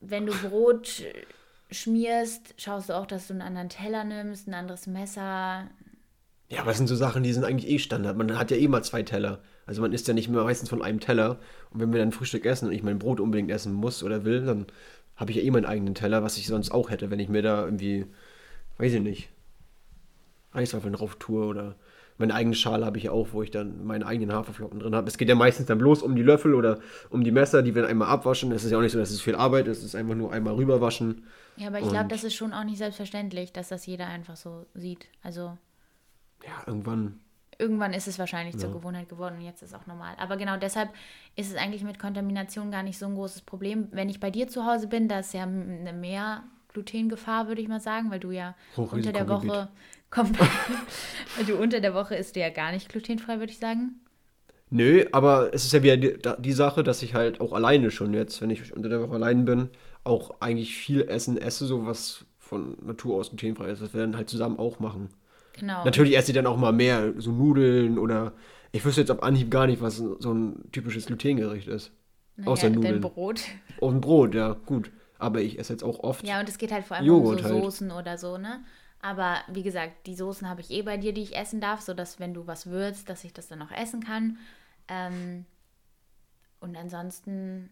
Wenn 0.00 0.26
du 0.26 0.34
Brot 0.34 1.02
schmierst, 1.70 2.54
schaust 2.56 2.88
du 2.88 2.94
auch, 2.94 3.06
dass 3.06 3.26
du 3.26 3.34
einen 3.34 3.42
anderen 3.42 3.68
Teller 3.68 4.04
nimmst, 4.04 4.46
ein 4.46 4.54
anderes 4.54 4.86
Messer. 4.86 5.68
Ja, 6.48 6.60
aber 6.60 6.70
das 6.70 6.78
sind 6.78 6.86
so 6.86 6.96
Sachen, 6.96 7.22
die 7.22 7.32
sind 7.32 7.44
eigentlich 7.44 7.70
eh 7.70 7.78
Standard. 7.78 8.16
Man 8.16 8.38
hat 8.38 8.50
ja 8.50 8.56
eh 8.56 8.68
mal 8.68 8.82
zwei 8.84 9.02
Teller. 9.02 9.42
Also 9.68 9.82
man 9.82 9.92
isst 9.92 10.08
ja 10.08 10.14
nicht 10.14 10.30
mehr 10.30 10.42
meistens 10.42 10.70
von 10.70 10.80
einem 10.80 10.98
Teller. 10.98 11.38
Und 11.70 11.80
wenn 11.80 11.92
wir 11.92 12.00
dann 12.00 12.10
Frühstück 12.10 12.46
essen 12.46 12.68
und 12.68 12.74
ich 12.74 12.82
mein 12.82 12.98
Brot 12.98 13.20
unbedingt 13.20 13.50
essen 13.50 13.74
muss 13.74 14.02
oder 14.02 14.24
will, 14.24 14.46
dann 14.46 14.66
habe 15.14 15.30
ich 15.30 15.36
ja 15.36 15.42
eh 15.42 15.50
meinen 15.50 15.66
eigenen 15.66 15.94
Teller, 15.94 16.22
was 16.22 16.38
ich 16.38 16.46
sonst 16.46 16.70
auch 16.70 16.88
hätte, 16.88 17.10
wenn 17.10 17.18
ich 17.18 17.28
mir 17.28 17.42
da 17.42 17.66
irgendwie, 17.66 18.06
weiß 18.78 18.94
ich 18.94 19.02
nicht, 19.02 19.28
Eiswaffeln 20.52 20.94
drauf 20.94 21.16
tue 21.16 21.44
oder 21.44 21.76
meine 22.16 22.34
eigene 22.34 22.54
Schale 22.54 22.86
habe 22.86 22.96
ich 22.96 23.04
ja 23.04 23.12
auch, 23.12 23.28
wo 23.32 23.42
ich 23.42 23.50
dann 23.50 23.84
meine 23.84 24.06
eigenen 24.06 24.34
Haferflocken 24.34 24.80
drin 24.80 24.94
habe. 24.94 25.06
Es 25.06 25.18
geht 25.18 25.28
ja 25.28 25.34
meistens 25.34 25.66
dann 25.66 25.76
bloß 25.76 26.02
um 26.02 26.16
die 26.16 26.22
Löffel 26.22 26.54
oder 26.54 26.78
um 27.10 27.22
die 27.22 27.30
Messer, 27.30 27.62
die 27.62 27.74
wir 27.74 27.82
dann 27.82 27.90
einmal 27.90 28.08
abwaschen. 28.08 28.50
Es 28.52 28.64
ist 28.64 28.70
ja 28.70 28.78
auch 28.78 28.82
nicht 28.82 28.92
so, 28.92 28.98
dass 28.98 29.10
es 29.10 29.20
viel 29.20 29.34
Arbeit 29.34 29.68
ist, 29.68 29.78
es 29.78 29.84
ist 29.84 29.94
einfach 29.94 30.14
nur 30.14 30.32
einmal 30.32 30.54
rüberwaschen. 30.54 31.26
Ja, 31.56 31.66
aber 31.66 31.80
ich 31.80 31.88
glaube, 31.88 32.08
das 32.08 32.24
ist 32.24 32.34
schon 32.34 32.54
auch 32.54 32.64
nicht 32.64 32.78
selbstverständlich, 32.78 33.52
dass 33.52 33.68
das 33.68 33.84
jeder 33.84 34.06
einfach 34.06 34.36
so 34.36 34.64
sieht. 34.72 35.08
Also. 35.22 35.58
Ja, 36.42 36.62
irgendwann. 36.66 37.20
Irgendwann 37.58 37.92
ist 37.92 38.06
es 38.06 38.18
wahrscheinlich 38.18 38.54
ja. 38.54 38.60
zur 38.60 38.72
Gewohnheit 38.72 39.08
geworden 39.08 39.36
und 39.38 39.44
jetzt 39.44 39.62
ist 39.62 39.70
es 39.70 39.74
auch 39.74 39.86
normal. 39.86 40.14
Aber 40.18 40.36
genau 40.36 40.56
deshalb 40.56 40.90
ist 41.34 41.50
es 41.50 41.56
eigentlich 41.56 41.82
mit 41.82 41.98
Kontamination 41.98 42.70
gar 42.70 42.82
nicht 42.82 42.98
so 42.98 43.06
ein 43.06 43.14
großes 43.14 43.42
Problem. 43.42 43.88
Wenn 43.90 44.08
ich 44.08 44.20
bei 44.20 44.30
dir 44.30 44.48
zu 44.48 44.64
Hause 44.64 44.86
bin, 44.86 45.08
da 45.08 45.18
ist 45.20 45.34
ja 45.34 45.42
eine 45.42 45.92
mehr 45.92 46.44
Glutengefahr, 46.68 47.48
würde 47.48 47.60
ich 47.60 47.68
mal 47.68 47.80
sagen, 47.80 48.10
weil 48.10 48.20
du 48.20 48.30
ja 48.30 48.54
unter 48.76 49.12
der 49.12 49.28
Woche 49.28 49.68
weil 51.36 51.44
du 51.46 51.56
unter 51.56 51.80
der 51.80 51.94
Woche 51.94 52.14
isst 52.14 52.36
du 52.36 52.40
ja 52.40 52.48
gar 52.50 52.72
nicht 52.72 52.88
glutenfrei, 52.88 53.40
würde 53.40 53.52
ich 53.52 53.58
sagen. 53.58 54.00
Nö, 54.70 55.04
aber 55.12 55.52
es 55.54 55.64
ist 55.64 55.72
ja 55.72 55.82
wieder 55.82 55.96
die, 55.96 56.18
die, 56.38 56.52
Sache, 56.52 56.82
dass 56.82 57.02
ich 57.02 57.14
halt 57.14 57.40
auch 57.40 57.52
alleine 57.52 57.90
schon 57.90 58.12
jetzt, 58.12 58.40
wenn 58.42 58.50
ich 58.50 58.74
unter 58.74 58.88
der 58.88 59.02
Woche 59.02 59.14
allein 59.14 59.44
bin, 59.44 59.70
auch 60.04 60.40
eigentlich 60.40 60.76
viel 60.76 61.02
Essen 61.02 61.38
esse, 61.38 61.66
so 61.66 61.86
was 61.86 62.26
von 62.38 62.76
Natur 62.82 63.16
aus 63.16 63.30
glutenfrei 63.30 63.70
ist, 63.70 63.82
was 63.82 63.94
wir 63.94 64.00
dann 64.00 64.16
halt 64.16 64.28
zusammen 64.28 64.58
auch 64.58 64.78
machen. 64.78 65.08
Genau. 65.60 65.84
Natürlich 65.84 66.16
esse 66.16 66.30
ich 66.30 66.34
dann 66.34 66.46
auch 66.46 66.56
mal 66.56 66.72
mehr, 66.72 67.12
so 67.18 67.32
Nudeln 67.32 67.98
oder 67.98 68.32
ich 68.72 68.84
wüsste 68.84 69.00
jetzt 69.00 69.10
auf 69.10 69.22
Anhieb 69.22 69.50
gar 69.50 69.66
nicht, 69.66 69.80
was 69.80 69.96
so 69.96 70.32
ein 70.32 70.70
typisches 70.72 71.06
Glutengericht 71.06 71.68
ist. 71.68 71.92
Naja, 72.36 72.50
Außer 72.50 72.70
Nudeln. 72.70 73.00
Brot. 73.00 73.40
Auf 73.80 73.92
ein 73.92 74.00
Brot, 74.00 74.34
ja, 74.34 74.52
gut. 74.66 74.90
Aber 75.18 75.40
ich 75.40 75.58
esse 75.58 75.72
jetzt 75.72 75.82
auch 75.82 76.00
oft. 76.00 76.24
Ja, 76.26 76.38
und 76.38 76.48
es 76.48 76.58
geht 76.58 76.70
halt 76.70 76.84
vor 76.84 76.96
allem 76.96 77.06
Joghurt 77.06 77.38
um 77.38 77.42
so 77.42 77.54
halt. 77.54 77.64
Soßen 77.64 77.90
oder 77.90 78.18
so, 78.18 78.38
ne? 78.38 78.60
Aber 79.00 79.36
wie 79.48 79.62
gesagt, 79.62 80.06
die 80.06 80.14
Soßen 80.14 80.48
habe 80.48 80.60
ich 80.60 80.70
eh 80.70 80.82
bei 80.82 80.96
dir, 80.96 81.12
die 81.12 81.22
ich 81.22 81.36
essen 81.36 81.60
darf, 81.60 81.80
sodass, 81.80 82.20
wenn 82.20 82.34
du 82.34 82.46
was 82.46 82.66
würzt, 82.68 83.08
dass 83.08 83.24
ich 83.24 83.32
das 83.32 83.48
dann 83.48 83.62
auch 83.62 83.70
essen 83.70 84.02
kann. 84.02 84.38
Ähm, 84.88 85.44
und 86.60 86.76
ansonsten, 86.76 87.70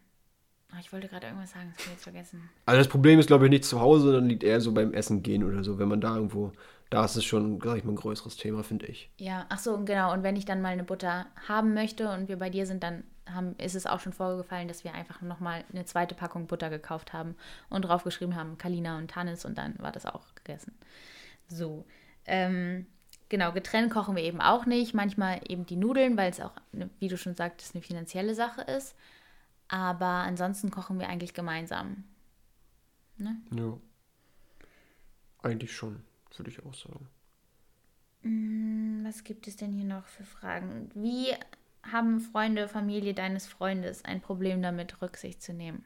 ich 0.79 0.91
wollte 0.91 1.07
gerade 1.07 1.27
irgendwas 1.27 1.51
sagen, 1.51 1.71
das 1.75 1.79
habe 1.79 1.89
ich 1.89 1.93
jetzt 1.93 2.03
vergessen. 2.03 2.49
Also 2.65 2.79
das 2.79 2.87
Problem 2.87 3.19
ist, 3.19 3.27
glaube 3.27 3.45
ich, 3.45 3.49
nicht 3.49 3.65
zu 3.65 3.79
Hause, 3.79 4.05
sondern 4.05 4.27
liegt 4.27 4.43
eher 4.43 4.61
so 4.61 4.73
beim 4.73 4.93
Essen 4.93 5.23
gehen 5.23 5.43
oder 5.43 5.63
so, 5.63 5.79
wenn 5.79 5.87
man 5.87 6.01
da 6.01 6.15
irgendwo, 6.15 6.51
da 6.89 7.05
ist 7.05 7.15
es 7.15 7.25
schon, 7.25 7.59
sag 7.61 7.77
ich 7.77 7.83
mal, 7.83 7.93
ein 7.93 7.97
größeres 7.97 8.35
Thema, 8.35 8.63
finde 8.63 8.87
ich. 8.87 9.09
Ja, 9.17 9.45
ach 9.49 9.59
so, 9.59 9.83
genau. 9.83 10.13
Und 10.13 10.23
wenn 10.23 10.35
ich 10.35 10.45
dann 10.45 10.61
mal 10.61 10.69
eine 10.69 10.83
Butter 10.83 11.25
haben 11.47 11.73
möchte 11.73 12.09
und 12.09 12.27
wir 12.27 12.37
bei 12.37 12.49
dir 12.49 12.65
sind, 12.65 12.83
dann 12.83 13.03
haben, 13.33 13.55
ist 13.57 13.75
es 13.75 13.85
auch 13.85 13.99
schon 13.99 14.13
vorgefallen, 14.13 14.67
dass 14.67 14.83
wir 14.83 14.93
einfach 14.93 15.21
nochmal 15.21 15.63
eine 15.71 15.85
zweite 15.85 16.15
Packung 16.15 16.47
Butter 16.47 16.69
gekauft 16.69 17.13
haben 17.13 17.35
und 17.69 17.83
draufgeschrieben 17.83 18.35
haben, 18.35 18.57
Kalina 18.57 18.97
und 18.97 19.11
Tannis 19.11 19.45
und 19.45 19.57
dann 19.57 19.75
war 19.79 19.91
das 19.91 20.05
auch 20.05 20.35
gegessen. 20.35 20.73
So. 21.47 21.85
Ähm, 22.25 22.85
genau, 23.29 23.51
getrennt 23.51 23.91
kochen 23.91 24.15
wir 24.15 24.23
eben 24.23 24.41
auch 24.41 24.65
nicht. 24.65 24.93
Manchmal 24.93 25.41
eben 25.47 25.65
die 25.65 25.75
Nudeln, 25.75 26.17
weil 26.17 26.31
es 26.31 26.41
auch, 26.41 26.51
wie 26.99 27.07
du 27.07 27.17
schon 27.17 27.35
sagtest, 27.35 27.75
eine 27.75 27.81
finanzielle 27.81 28.35
Sache 28.35 28.61
ist. 28.61 28.95
Aber 29.69 30.05
ansonsten 30.05 30.71
kochen 30.71 30.99
wir 30.99 31.09
eigentlich 31.09 31.33
gemeinsam. 31.33 32.03
Ne? 33.17 33.41
Ja. 33.51 33.77
Eigentlich 35.43 35.75
schon, 35.75 36.03
würde 36.35 36.49
ich 36.51 36.63
auch 36.63 36.73
sagen. 36.73 37.07
Mm, 38.21 39.05
was 39.05 39.23
gibt 39.23 39.47
es 39.47 39.55
denn 39.55 39.73
hier 39.73 39.85
noch 39.85 40.05
für 40.05 40.23
Fragen? 40.23 40.89
Wie 40.93 41.33
haben 41.83 42.19
Freunde, 42.19 42.67
Familie 42.67 43.13
deines 43.13 43.47
Freundes 43.47 44.03
ein 44.03 44.21
Problem 44.21 44.61
damit, 44.61 45.01
Rücksicht 45.01 45.41
zu 45.41 45.53
nehmen? 45.53 45.85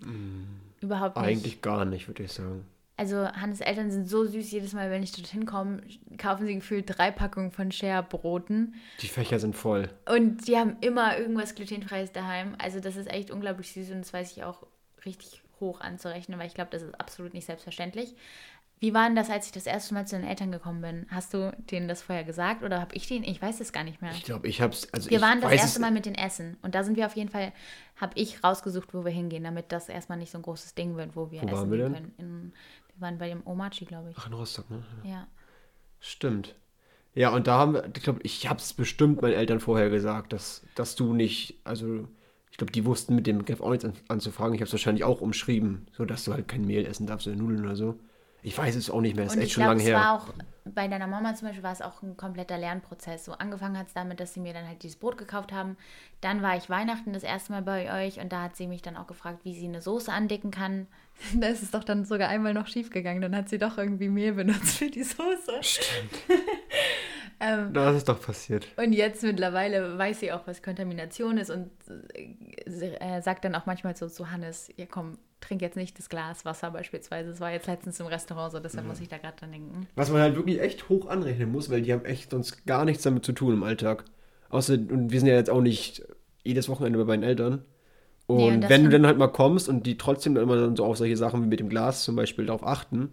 Mm, 0.00 0.44
Überhaupt 0.80 1.16
nicht. 1.16 1.26
Eigentlich 1.26 1.62
gar 1.62 1.84
nicht, 1.84 2.06
würde 2.08 2.24
ich 2.24 2.32
sagen. 2.32 2.66
Also 3.00 3.26
Hannes 3.32 3.62
Eltern 3.62 3.90
sind 3.90 4.06
so 4.10 4.26
süß, 4.26 4.50
jedes 4.50 4.74
Mal, 4.74 4.90
wenn 4.90 5.02
ich 5.02 5.12
dorthin 5.12 5.46
komme, 5.46 5.80
kaufen 6.18 6.44
sie 6.44 6.54
gefühlt 6.56 6.84
drei 6.86 7.10
Packungen 7.10 7.50
von 7.50 7.72
Share-Broten. 7.72 8.74
Die 9.00 9.08
Fächer 9.08 9.38
sind 9.38 9.56
voll. 9.56 9.88
Und 10.06 10.46
die 10.46 10.58
haben 10.58 10.76
immer 10.82 11.16
irgendwas 11.16 11.54
glutenfreies 11.54 12.12
daheim. 12.12 12.56
Also 12.58 12.78
das 12.78 12.96
ist 12.96 13.10
echt 13.10 13.30
unglaublich 13.30 13.72
süß 13.72 13.92
und 13.92 14.00
das 14.00 14.12
weiß 14.12 14.32
ich 14.32 14.44
auch 14.44 14.66
richtig 15.06 15.40
hoch 15.60 15.80
anzurechnen, 15.80 16.38
weil 16.38 16.48
ich 16.48 16.52
glaube, 16.52 16.72
das 16.72 16.82
ist 16.82 17.00
absolut 17.00 17.32
nicht 17.32 17.46
selbstverständlich. 17.46 18.14
Wie 18.80 18.94
war 18.94 19.06
denn 19.06 19.16
das, 19.16 19.28
als 19.30 19.46
ich 19.46 19.52
das 19.52 19.66
erste 19.66 19.92
Mal 19.94 20.06
zu 20.06 20.16
den 20.16 20.26
Eltern 20.26 20.52
gekommen 20.52 20.80
bin? 20.82 21.06
Hast 21.10 21.32
du 21.32 21.54
denen 21.70 21.86
das 21.88 22.02
vorher 22.02 22.24
gesagt 22.24 22.62
oder 22.62 22.80
habe 22.80 22.94
ich 22.94 23.06
denen? 23.06 23.24
Ich 23.24 23.40
weiß 23.40 23.60
es 23.60 23.72
gar 23.72 23.84
nicht 23.84 24.00
mehr. 24.02 24.12
Ich 24.12 24.24
glaube, 24.24 24.48
ich 24.48 24.60
habe 24.60 24.72
es. 24.72 24.92
Also 24.92 25.08
wir 25.08 25.22
waren 25.22 25.40
das 25.40 25.52
erste 25.52 25.80
Mal 25.80 25.90
mit 25.90 26.04
den 26.06 26.14
Essen 26.14 26.58
und 26.60 26.74
da 26.74 26.82
sind 26.82 26.96
wir 26.96 27.04
auf 27.06 27.14
jeden 27.16 27.30
Fall, 27.30 27.52
habe 27.96 28.12
ich 28.14 28.44
rausgesucht, 28.44 28.94
wo 28.94 29.04
wir 29.04 29.12
hingehen, 29.12 29.44
damit 29.44 29.72
das 29.72 29.88
erstmal 29.88 30.16
nicht 30.18 30.30
so 30.30 30.38
ein 30.38 30.42
großes 30.42 30.74
Ding 30.74 30.96
wird, 30.96 31.14
wo 31.14 31.30
wir 31.30 31.42
wo 31.42 31.46
essen 31.46 31.70
wir 31.70 31.78
können. 31.78 32.14
In, 32.16 32.52
wir 33.00 33.06
waren 33.06 33.18
bei 33.18 33.28
dem 33.28 33.46
Omachi, 33.46 33.84
glaube 33.84 34.10
ich. 34.10 34.16
Ach, 34.18 34.26
in 34.26 34.32
Rostock, 34.34 34.70
ne? 34.70 34.82
Ja. 35.04 35.10
ja. 35.10 35.26
Stimmt. 36.00 36.54
Ja, 37.14 37.30
und 37.30 37.46
da 37.46 37.58
haben 37.58 37.74
wir, 37.74 37.84
ich 37.86 38.02
glaube, 38.02 38.20
ich 38.22 38.48
habe 38.48 38.60
es 38.60 38.72
bestimmt 38.72 39.20
meinen 39.20 39.34
Eltern 39.34 39.60
vorher 39.60 39.90
gesagt, 39.90 40.32
dass, 40.32 40.62
dass 40.74 40.94
du 40.94 41.12
nicht, 41.12 41.60
also 41.64 42.06
ich 42.50 42.56
glaube, 42.56 42.72
die 42.72 42.84
wussten 42.84 43.14
mit 43.14 43.26
dem 43.26 43.38
Begriff 43.38 43.60
auch 43.60 43.70
nichts 43.70 43.86
anzufangen. 44.08 44.54
Ich 44.54 44.60
habe 44.60 44.66
es 44.66 44.72
wahrscheinlich 44.72 45.04
auch 45.04 45.20
umschrieben, 45.20 45.86
so 45.92 46.04
dass 46.04 46.24
du 46.24 46.32
halt 46.32 46.46
kein 46.46 46.64
Mehl 46.64 46.86
essen 46.86 47.06
darfst 47.06 47.26
oder 47.26 47.36
Nudeln 47.36 47.64
oder 47.64 47.76
so. 47.76 47.98
Ich 48.42 48.56
weiß 48.56 48.74
es 48.76 48.90
auch 48.90 49.00
nicht 49.00 49.16
mehr, 49.16 49.26
es 49.26 49.34
ist 49.34 49.42
echt 49.42 49.52
schon 49.52 49.64
lange 49.64 49.82
her. 49.82 49.96
War 49.96 50.14
auch, 50.14 50.32
bei 50.64 50.88
deiner 50.88 51.06
Mama 51.06 51.34
zum 51.34 51.48
Beispiel 51.48 51.62
war 51.62 51.72
es 51.72 51.82
auch 51.82 52.02
ein 52.02 52.16
kompletter 52.16 52.56
Lernprozess. 52.56 53.24
So 53.24 53.32
angefangen 53.32 53.76
hat 53.76 53.88
es 53.88 53.92
damit, 53.92 54.20
dass 54.20 54.32
sie 54.32 54.40
mir 54.40 54.54
dann 54.54 54.66
halt 54.66 54.82
dieses 54.82 54.98
Brot 54.98 55.18
gekauft 55.18 55.52
haben. 55.52 55.76
Dann 56.20 56.42
war 56.42 56.56
ich 56.56 56.70
Weihnachten 56.70 57.12
das 57.12 57.22
erste 57.22 57.52
Mal 57.52 57.62
bei 57.62 58.06
euch 58.06 58.20
und 58.20 58.32
da 58.32 58.42
hat 58.42 58.56
sie 58.56 58.66
mich 58.66 58.82
dann 58.82 58.96
auch 58.96 59.06
gefragt, 59.06 59.40
wie 59.44 59.54
sie 59.54 59.66
eine 59.66 59.82
Soße 59.82 60.12
andicken 60.12 60.50
kann. 60.50 60.86
da 61.34 61.48
ist 61.48 61.62
es 61.62 61.70
doch 61.70 61.84
dann 61.84 62.04
sogar 62.04 62.28
einmal 62.28 62.54
noch 62.54 62.66
schief 62.66 62.90
gegangen. 62.90 63.20
Dann 63.20 63.36
hat 63.36 63.48
sie 63.48 63.58
doch 63.58 63.78
irgendwie 63.78 64.08
Mehl 64.08 64.32
benutzt 64.32 64.78
für 64.78 64.90
die 64.90 65.02
Soße. 65.02 65.52
Stimmt. 65.60 66.12
ähm, 67.40 67.72
das 67.72 67.96
ist 67.96 68.08
doch 68.08 68.20
passiert. 68.20 68.68
Und 68.76 68.92
jetzt 68.92 69.22
mittlerweile 69.22 69.98
weiß 69.98 70.20
sie 70.20 70.32
auch, 70.32 70.46
was 70.46 70.62
Kontamination 70.62 71.38
ist 71.38 71.50
und 71.50 71.70
äh, 72.14 73.20
sagt 73.22 73.44
dann 73.44 73.54
auch 73.54 73.66
manchmal 73.66 73.96
so 73.96 74.08
zu 74.08 74.30
Hannes, 74.30 74.72
ja 74.76 74.86
komm, 74.86 75.18
trink 75.40 75.62
jetzt 75.62 75.76
nicht 75.76 75.98
das 75.98 76.08
Glas 76.08 76.44
Wasser 76.44 76.70
beispielsweise. 76.70 77.30
Das 77.30 77.40
war 77.40 77.52
jetzt 77.52 77.66
letztens 77.66 78.00
im 78.00 78.06
Restaurant 78.06 78.52
so, 78.52 78.60
deshalb 78.60 78.84
ja. 78.84 78.88
muss 78.88 79.00
ich 79.00 79.08
da 79.08 79.18
gerade 79.18 79.36
dran 79.36 79.52
denken. 79.52 79.86
Was 79.94 80.10
man 80.10 80.20
halt 80.20 80.36
wirklich 80.36 80.60
echt 80.60 80.88
hoch 80.88 81.08
anrechnen 81.08 81.50
muss, 81.50 81.70
weil 81.70 81.82
die 81.82 81.92
haben 81.92 82.04
echt 82.04 82.30
sonst 82.30 82.66
gar 82.66 82.84
nichts 82.84 83.02
damit 83.02 83.24
zu 83.24 83.32
tun 83.32 83.54
im 83.54 83.62
Alltag. 83.62 84.04
Außer, 84.48 84.74
und 84.74 85.10
wir 85.10 85.20
sind 85.20 85.28
ja 85.28 85.36
jetzt 85.36 85.50
auch 85.50 85.60
nicht 85.60 86.02
jedes 86.42 86.68
Wochenende 86.68 86.98
bei 86.98 87.04
meinen 87.04 87.22
Eltern. 87.22 87.64
Und, 88.30 88.36
nee, 88.36 88.48
und 88.48 88.68
wenn 88.68 88.84
du 88.84 88.90
dann 88.90 89.06
halt 89.06 89.18
mal 89.18 89.28
kommst 89.28 89.68
und 89.68 89.86
die 89.86 89.98
trotzdem 89.98 90.34
dann 90.34 90.44
immer 90.44 90.56
dann 90.56 90.76
so 90.76 90.84
auf 90.84 90.96
solche 90.96 91.16
Sachen 91.16 91.42
wie 91.42 91.48
mit 91.48 91.60
dem 91.60 91.68
Glas 91.68 92.04
zum 92.04 92.16
Beispiel 92.16 92.46
darauf 92.46 92.66
achten, 92.66 93.10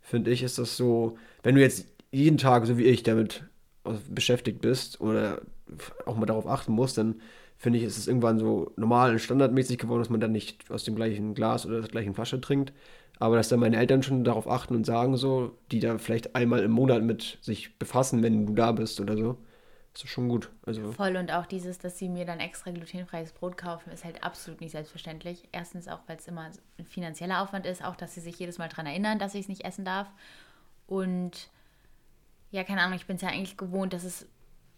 finde 0.00 0.30
ich, 0.30 0.42
ist 0.42 0.58
das 0.58 0.76
so, 0.76 1.16
wenn 1.42 1.54
du 1.54 1.60
jetzt 1.60 1.86
jeden 2.10 2.38
Tag, 2.38 2.66
so 2.66 2.76
wie 2.76 2.84
ich, 2.84 3.02
damit 3.02 3.44
beschäftigt 4.08 4.60
bist 4.60 5.00
oder 5.00 5.40
auch 6.06 6.16
mal 6.16 6.26
darauf 6.26 6.46
achten 6.46 6.72
musst, 6.72 6.98
dann 6.98 7.16
finde 7.56 7.78
ich, 7.78 7.84
ist 7.84 7.96
es 7.96 8.08
irgendwann 8.08 8.38
so 8.38 8.72
normal 8.76 9.12
und 9.12 9.20
standardmäßig 9.20 9.78
geworden, 9.78 10.00
dass 10.00 10.10
man 10.10 10.20
dann 10.20 10.32
nicht 10.32 10.70
aus 10.70 10.84
dem 10.84 10.96
gleichen 10.96 11.34
Glas 11.34 11.64
oder 11.64 11.80
der 11.80 11.90
gleichen 11.90 12.14
Flasche 12.14 12.40
trinkt. 12.40 12.72
Aber 13.18 13.36
dass 13.36 13.48
dann 13.48 13.60
meine 13.60 13.76
Eltern 13.76 14.02
schon 14.02 14.24
darauf 14.24 14.48
achten 14.48 14.74
und 14.74 14.84
sagen 14.84 15.16
so, 15.16 15.56
die 15.70 15.80
da 15.80 15.98
vielleicht 15.98 16.34
einmal 16.34 16.62
im 16.62 16.72
Monat 16.72 17.02
mit 17.04 17.38
sich 17.40 17.78
befassen, 17.78 18.22
wenn 18.22 18.46
du 18.46 18.52
da 18.54 18.72
bist 18.72 19.00
oder 19.00 19.16
so, 19.16 19.38
ist 19.94 20.04
das 20.04 20.10
schon 20.10 20.28
gut. 20.28 20.50
Also 20.64 20.92
Voll 20.92 21.16
und 21.16 21.30
auch 21.30 21.44
dieses, 21.44 21.78
dass 21.78 21.98
sie 21.98 22.08
mir 22.08 22.24
dann 22.24 22.40
extra 22.40 22.70
glutenfreies 22.70 23.32
Brot 23.32 23.58
kaufen, 23.58 23.90
ist 23.90 24.04
halt 24.04 24.24
absolut 24.24 24.60
nicht 24.60 24.72
selbstverständlich. 24.72 25.48
Erstens 25.52 25.86
auch, 25.86 26.00
weil 26.06 26.16
es 26.16 26.26
immer 26.26 26.50
ein 26.78 26.86
finanzieller 26.86 27.42
Aufwand 27.42 27.66
ist, 27.66 27.84
auch, 27.84 27.96
dass 27.96 28.14
sie 28.14 28.20
sich 28.20 28.38
jedes 28.38 28.56
Mal 28.56 28.70
daran 28.70 28.86
erinnern, 28.86 29.18
dass 29.18 29.34
ich 29.34 29.42
es 29.42 29.48
nicht 29.48 29.64
essen 29.64 29.84
darf. 29.84 30.08
Und 30.86 31.50
ja, 32.50 32.64
keine 32.64 32.80
Ahnung, 32.80 32.96
ich 32.96 33.06
bin 33.06 33.16
es 33.16 33.22
ja 33.22 33.28
eigentlich 33.28 33.58
gewohnt, 33.58 33.92
dass 33.92 34.04
es 34.04 34.26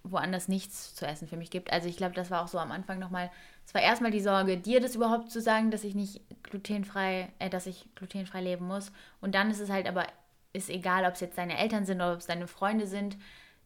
woanders 0.03 0.49
nichts 0.49 0.95
zu 0.95 1.07
essen 1.07 1.29
für 1.29 1.37
mich 1.37 1.51
gibt. 1.51 1.73
Also 1.73 1.89
ich 1.89 1.97
glaube, 1.97 2.15
das 2.15 2.31
war 2.31 2.43
auch 2.43 2.49
so 2.49 2.59
am 2.59 2.73
Anfang 2.73 2.99
nochmal, 2.99 3.31
es 3.67 3.73
war 3.73 3.83
erstmal 3.83 4.11
die 4.11 4.21
Sorge, 4.21 4.59
dir 4.59 4.81
das 4.81 4.97
überhaupt 4.97 5.31
zu 5.31 5.41
sagen, 5.41 5.71
dass 5.71 5.85
ich 5.85 5.95
nicht 5.95 6.21
glutenfrei, 6.43 7.33
äh, 7.39 7.49
dass 7.49 7.67
ich 7.67 7.89
glutenfrei 7.95 8.43
leben 8.43 8.67
muss. 8.67 8.93
Und 9.21 9.35
dann 9.35 9.51
ist 9.51 9.61
es 9.61 9.71
halt 9.71 9.87
aber, 9.87 10.07
ist 10.53 10.71
egal, 10.71 11.05
ob 11.07 11.15
es 11.15 11.21
jetzt 11.21 11.39
deine 11.39 11.57
Eltern 11.57 11.87
sind 11.87 11.99
oder 11.99 12.13
ob 12.13 12.19
es 12.19 12.27
deine 12.27 12.49
Freunde 12.49 12.87
sind, 12.87 13.17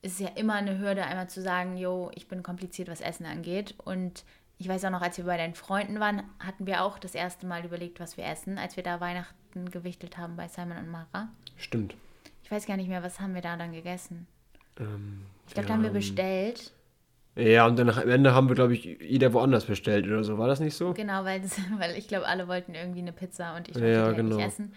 ist 0.03 0.13
es 0.15 0.19
ja 0.21 0.29
immer 0.37 0.55
eine 0.55 0.79
Hürde, 0.79 1.05
einmal 1.05 1.29
zu 1.29 1.43
sagen, 1.43 1.77
yo, 1.77 2.11
ich 2.15 2.29
bin 2.29 2.43
kompliziert, 2.43 2.89
was 2.89 3.01
Essen 3.01 3.27
angeht. 3.27 3.75
Und 3.85 4.25
ich 4.59 4.69
weiß 4.69 4.85
auch 4.85 4.91
noch, 4.91 5.03
als 5.03 5.19
wir 5.19 5.25
bei 5.25 5.37
deinen 5.37 5.55
Freunden 5.55 6.01
waren, 6.01 6.23
hatten 6.39 6.67
wir 6.67 6.83
auch 6.85 6.99
das 6.99 7.15
erste 7.15 7.47
Mal 7.47 7.65
überlegt, 7.65 8.01
was 8.01 8.17
wir 8.17 8.25
essen, 8.25 8.59
als 8.59 8.77
wir 8.77 8.83
da 8.83 9.01
Weihnachten 9.01 9.71
gewichtelt 9.71 10.17
haben 10.19 10.37
bei 10.37 10.49
Simon 10.49 10.79
und 10.79 10.91
Mara. 10.91 11.29
Stimmt. 11.57 11.95
Ich 12.45 12.51
weiß 12.51 12.67
gar 12.67 12.77
nicht 12.77 12.89
mehr, 12.89 13.03
was 13.03 13.21
haben 13.21 13.35
wir 13.35 13.43
da 13.43 13.57
dann 13.57 13.73
gegessen? 13.73 14.27
Ähm, 14.79 15.23
Ich 15.47 15.55
glaube, 15.55 15.69
da 15.69 15.75
haben 15.75 15.83
wir 15.83 15.91
bestellt. 15.91 16.73
Ja, 17.37 17.67
und 17.67 17.79
dann 17.79 17.89
am 17.89 18.09
Ende 18.09 18.35
haben 18.35 18.49
wir, 18.49 18.57
glaube 18.57 18.75
ich, 18.75 18.85
jeder 19.01 19.33
woanders 19.33 19.65
bestellt 19.67 20.07
oder 20.07 20.25
so. 20.25 20.39
War 20.39 20.49
das 20.49 20.59
nicht 20.59 20.75
so? 20.75 20.93
Genau, 20.93 21.25
weil, 21.25 21.41
das, 21.41 21.57
weil 21.79 21.97
ich 21.97 22.09
glaube, 22.09 22.27
alle 22.27 22.49
wollten 22.49 22.75
irgendwie 22.75 23.01
eine 23.01 23.13
Pizza 23.13 23.55
und 23.57 23.69
ich 23.69 23.77
Ja, 23.77 23.83
wollte 23.83 23.95
die 23.99 24.05
halt 24.07 24.17
genau. 24.17 24.37
nicht 24.37 24.47
essen. 24.47 24.73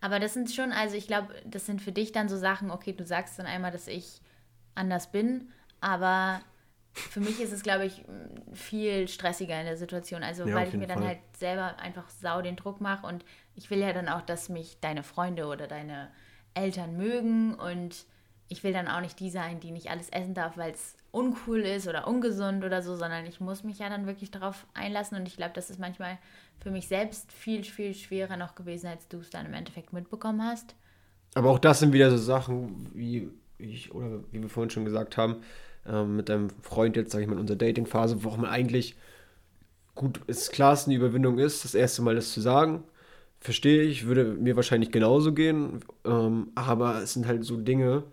Aber 0.00 0.20
das 0.20 0.34
sind 0.34 0.50
schon, 0.50 0.70
also 0.70 0.96
ich 0.96 1.06
glaube, 1.06 1.28
das 1.44 1.66
sind 1.66 1.80
für 1.82 1.90
dich 1.92 2.12
dann 2.12 2.28
so 2.28 2.36
Sachen, 2.36 2.70
okay, 2.70 2.92
du 2.92 3.04
sagst 3.04 3.38
dann 3.38 3.46
einmal, 3.46 3.72
dass 3.72 3.88
ich 3.88 4.20
anders 4.74 5.10
bin, 5.10 5.48
aber 5.80 6.40
für 6.94 7.20
mich 7.20 7.40
ist 7.40 7.52
es, 7.52 7.62
glaube 7.62 7.86
ich, 7.86 8.04
viel 8.52 9.08
stressiger 9.08 9.58
in 9.58 9.66
der 9.66 9.76
Situation. 9.76 10.22
Also 10.22 10.44
Ja, 10.44 10.54
weil 10.54 10.68
ich 10.68 10.74
mir 10.74 10.86
dann 10.86 10.98
Fall. 10.98 11.08
halt 11.08 11.18
selber 11.36 11.78
einfach 11.78 12.08
sau 12.08 12.40
den 12.40 12.56
Druck 12.56 12.80
mache 12.80 13.06
und 13.06 13.24
ich 13.56 13.70
will 13.70 13.78
ja 13.80 13.92
dann 13.92 14.08
auch, 14.08 14.22
dass 14.22 14.48
mich 14.48 14.78
deine 14.80 15.02
Freunde 15.02 15.46
oder 15.46 15.66
deine 15.66 16.10
Eltern 16.54 16.96
mögen 16.96 17.54
und 17.54 18.06
ich 18.48 18.62
will 18.62 18.72
dann 18.72 18.88
auch 18.88 19.00
nicht 19.00 19.18
die 19.18 19.30
sein, 19.30 19.58
die 19.58 19.70
nicht 19.72 19.90
alles 19.90 20.08
essen 20.10 20.34
darf, 20.34 20.56
weil 20.56 20.72
es 20.72 20.96
uncool 21.10 21.60
ist 21.60 21.88
oder 21.88 22.06
ungesund 22.06 22.64
oder 22.64 22.82
so, 22.82 22.94
sondern 22.94 23.26
ich 23.26 23.40
muss 23.40 23.64
mich 23.64 23.78
ja 23.78 23.88
dann 23.88 24.06
wirklich 24.06 24.30
darauf 24.30 24.66
einlassen 24.74 25.18
und 25.18 25.26
ich 25.26 25.36
glaube, 25.36 25.52
das 25.54 25.70
ist 25.70 25.80
manchmal 25.80 26.18
für 26.60 26.70
mich 26.70 26.86
selbst 26.86 27.32
viel, 27.32 27.64
viel 27.64 27.94
schwerer 27.94 28.36
noch 28.36 28.54
gewesen, 28.54 28.86
als 28.86 29.08
du 29.08 29.18
es 29.18 29.30
dann 29.30 29.46
im 29.46 29.54
Endeffekt 29.54 29.92
mitbekommen 29.92 30.42
hast. 30.42 30.74
Aber 31.34 31.50
auch 31.50 31.58
das 31.58 31.80
sind 31.80 31.92
wieder 31.92 32.10
so 32.10 32.16
Sachen, 32.16 32.90
wie 32.94 33.30
ich, 33.58 33.94
oder 33.94 34.20
wie 34.32 34.42
wir 34.42 34.48
vorhin 34.48 34.70
schon 34.70 34.84
gesagt 34.84 35.16
haben, 35.16 35.36
ähm, 35.86 36.16
mit 36.16 36.28
deinem 36.28 36.50
Freund 36.62 36.96
jetzt, 36.96 37.12
sage 37.12 37.24
ich 37.24 37.28
mal, 37.28 37.34
in 37.34 37.40
unserer 37.40 37.58
Dating-Phase, 37.58 38.24
wo 38.24 38.30
man 38.30 38.46
eigentlich 38.46 38.96
gut, 39.94 40.20
es 40.26 40.50
klar, 40.50 40.72
es 40.72 40.86
eine 40.86 40.94
Überwindung 40.96 41.38
ist, 41.38 41.64
das 41.64 41.74
erste 41.74 42.02
Mal 42.02 42.14
das 42.14 42.32
zu 42.32 42.40
sagen. 42.40 42.82
Verstehe 43.40 43.82
ich, 43.82 44.06
würde 44.06 44.24
mir 44.24 44.56
wahrscheinlich 44.56 44.90
genauso 44.90 45.32
gehen. 45.32 45.80
Ähm, 46.04 46.48
aber 46.54 47.02
es 47.02 47.12
sind 47.12 47.26
halt 47.26 47.44
so 47.44 47.56
Dinge, 47.58 48.04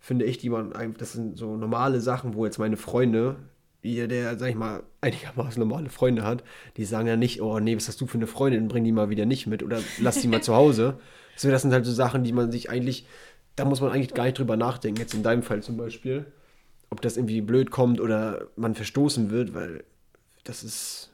finde 0.00 0.24
ich, 0.24 0.38
die 0.38 0.50
man, 0.50 0.72
ein- 0.74 0.94
das 0.98 1.12
sind 1.12 1.38
so 1.38 1.56
normale 1.56 2.00
Sachen, 2.00 2.34
wo 2.34 2.44
jetzt 2.44 2.58
meine 2.58 2.76
Freunde, 2.76 3.36
jeder, 3.82 4.08
der, 4.08 4.38
sag 4.38 4.50
ich 4.50 4.56
mal, 4.56 4.82
einigermaßen 5.00 5.60
normale 5.60 5.88
Freunde 5.88 6.22
hat, 6.24 6.42
die 6.76 6.84
sagen 6.84 7.06
ja 7.08 7.16
nicht, 7.16 7.40
oh 7.42 7.60
nee, 7.60 7.76
was 7.76 7.88
hast 7.88 8.00
du 8.00 8.06
für 8.06 8.18
eine 8.18 8.26
Freundin, 8.26 8.68
bring 8.68 8.84
die 8.84 8.92
mal 8.92 9.10
wieder 9.10 9.26
nicht 9.26 9.46
mit 9.46 9.62
oder 9.62 9.80
lass 10.00 10.20
die 10.20 10.28
mal 10.28 10.42
zu 10.42 10.54
Hause. 10.54 10.98
So, 11.34 11.50
das 11.50 11.62
sind 11.62 11.72
halt 11.72 11.86
so 11.86 11.92
Sachen, 11.92 12.24
die 12.24 12.32
man 12.34 12.52
sich 12.52 12.68
eigentlich, 12.68 13.06
da 13.56 13.64
muss 13.64 13.80
man 13.80 13.92
eigentlich 13.92 14.14
gar 14.14 14.24
nicht 14.24 14.38
drüber 14.38 14.56
nachdenken. 14.56 15.00
Jetzt 15.00 15.14
in 15.14 15.22
deinem 15.22 15.42
Fall 15.42 15.62
zum 15.62 15.76
Beispiel, 15.76 16.26
ob 16.90 17.00
das 17.00 17.16
irgendwie 17.16 17.40
blöd 17.40 17.70
kommt 17.70 18.00
oder 18.00 18.48
man 18.56 18.74
verstoßen 18.74 19.30
wird, 19.30 19.54
weil 19.54 19.84
das 20.44 20.64
ist, 20.64 21.10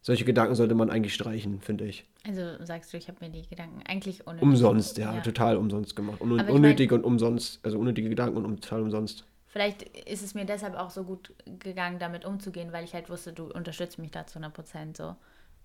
solche 0.00 0.24
Gedanken 0.24 0.54
sollte 0.54 0.74
man 0.74 0.90
eigentlich 0.90 1.14
streichen, 1.14 1.60
finde 1.60 1.84
ich. 1.84 2.06
Also 2.26 2.64
sagst 2.64 2.92
du, 2.92 2.96
ich 2.96 3.08
habe 3.08 3.24
mir 3.24 3.30
die 3.30 3.46
Gedanken 3.48 3.82
eigentlich 3.86 4.26
unnötig 4.26 4.42
Umsonst, 4.42 4.98
ja, 4.98 5.20
total 5.20 5.56
umsonst 5.56 5.96
gemacht. 5.96 6.20
Un 6.20 6.32
unnötig 6.40 6.92
und 6.92 7.04
umsonst, 7.04 7.64
also 7.64 7.78
unnötige 7.78 8.08
Gedanken 8.08 8.36
und 8.36 8.44
um, 8.44 8.60
total 8.60 8.82
umsonst. 8.82 9.24
Vielleicht 9.46 9.82
ist 9.82 10.22
es 10.22 10.34
mir 10.34 10.44
deshalb 10.44 10.76
auch 10.76 10.90
so 10.90 11.02
gut 11.02 11.34
gegangen, 11.58 11.98
damit 11.98 12.24
umzugehen, 12.24 12.72
weil 12.72 12.84
ich 12.84 12.94
halt 12.94 13.10
wusste, 13.10 13.32
du 13.32 13.46
unterstützt 13.46 13.98
mich 13.98 14.10
da 14.10 14.26
zu 14.26 14.38
100 14.38 14.54
Prozent 14.54 14.96
so. 14.96 15.16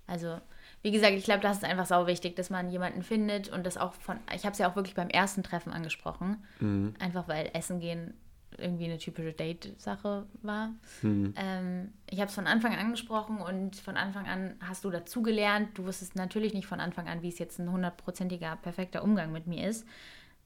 Also, 0.07 0.39
wie 0.85 0.91
gesagt, 0.91 1.13
ich 1.13 1.23
glaube, 1.23 1.41
das 1.41 1.57
ist 1.57 1.63
einfach 1.63 1.87
sau 1.87 2.05
wichtig, 2.05 2.35
dass 2.35 2.51
man 2.51 2.69
jemanden 2.69 3.01
findet 3.01 3.49
und 3.49 3.65
das 3.65 3.75
auch 3.75 3.95
von, 3.95 4.19
ich 4.35 4.43
habe 4.43 4.51
es 4.51 4.59
ja 4.59 4.69
auch 4.69 4.75
wirklich 4.75 4.93
beim 4.93 5.09
ersten 5.09 5.41
Treffen 5.41 5.73
angesprochen, 5.73 6.43
einfach 6.99 7.27
weil 7.27 7.49
Essen 7.53 7.79
gehen 7.79 8.13
irgendwie 8.59 8.85
eine 8.85 8.99
typische 8.99 9.33
Date-Sache 9.33 10.27
war. 10.43 10.75
Ähm, 11.35 11.89
ich 12.07 12.19
habe 12.19 12.29
es 12.29 12.35
von 12.35 12.45
Anfang 12.45 12.73
an 12.73 12.79
angesprochen 12.79 13.39
und 13.39 13.77
von 13.77 13.97
Anfang 13.97 14.27
an 14.27 14.53
hast 14.61 14.85
du 14.85 14.91
dazugelernt. 14.91 15.69
Du 15.75 15.85
wusstest 15.85 16.15
natürlich 16.15 16.53
nicht 16.53 16.67
von 16.67 16.79
Anfang 16.79 17.07
an, 17.07 17.23
wie 17.23 17.29
es 17.29 17.39
jetzt 17.39 17.57
ein 17.57 17.71
hundertprozentiger 17.71 18.55
perfekter 18.57 19.03
Umgang 19.03 19.31
mit 19.31 19.47
mir 19.47 19.67
ist. 19.67 19.87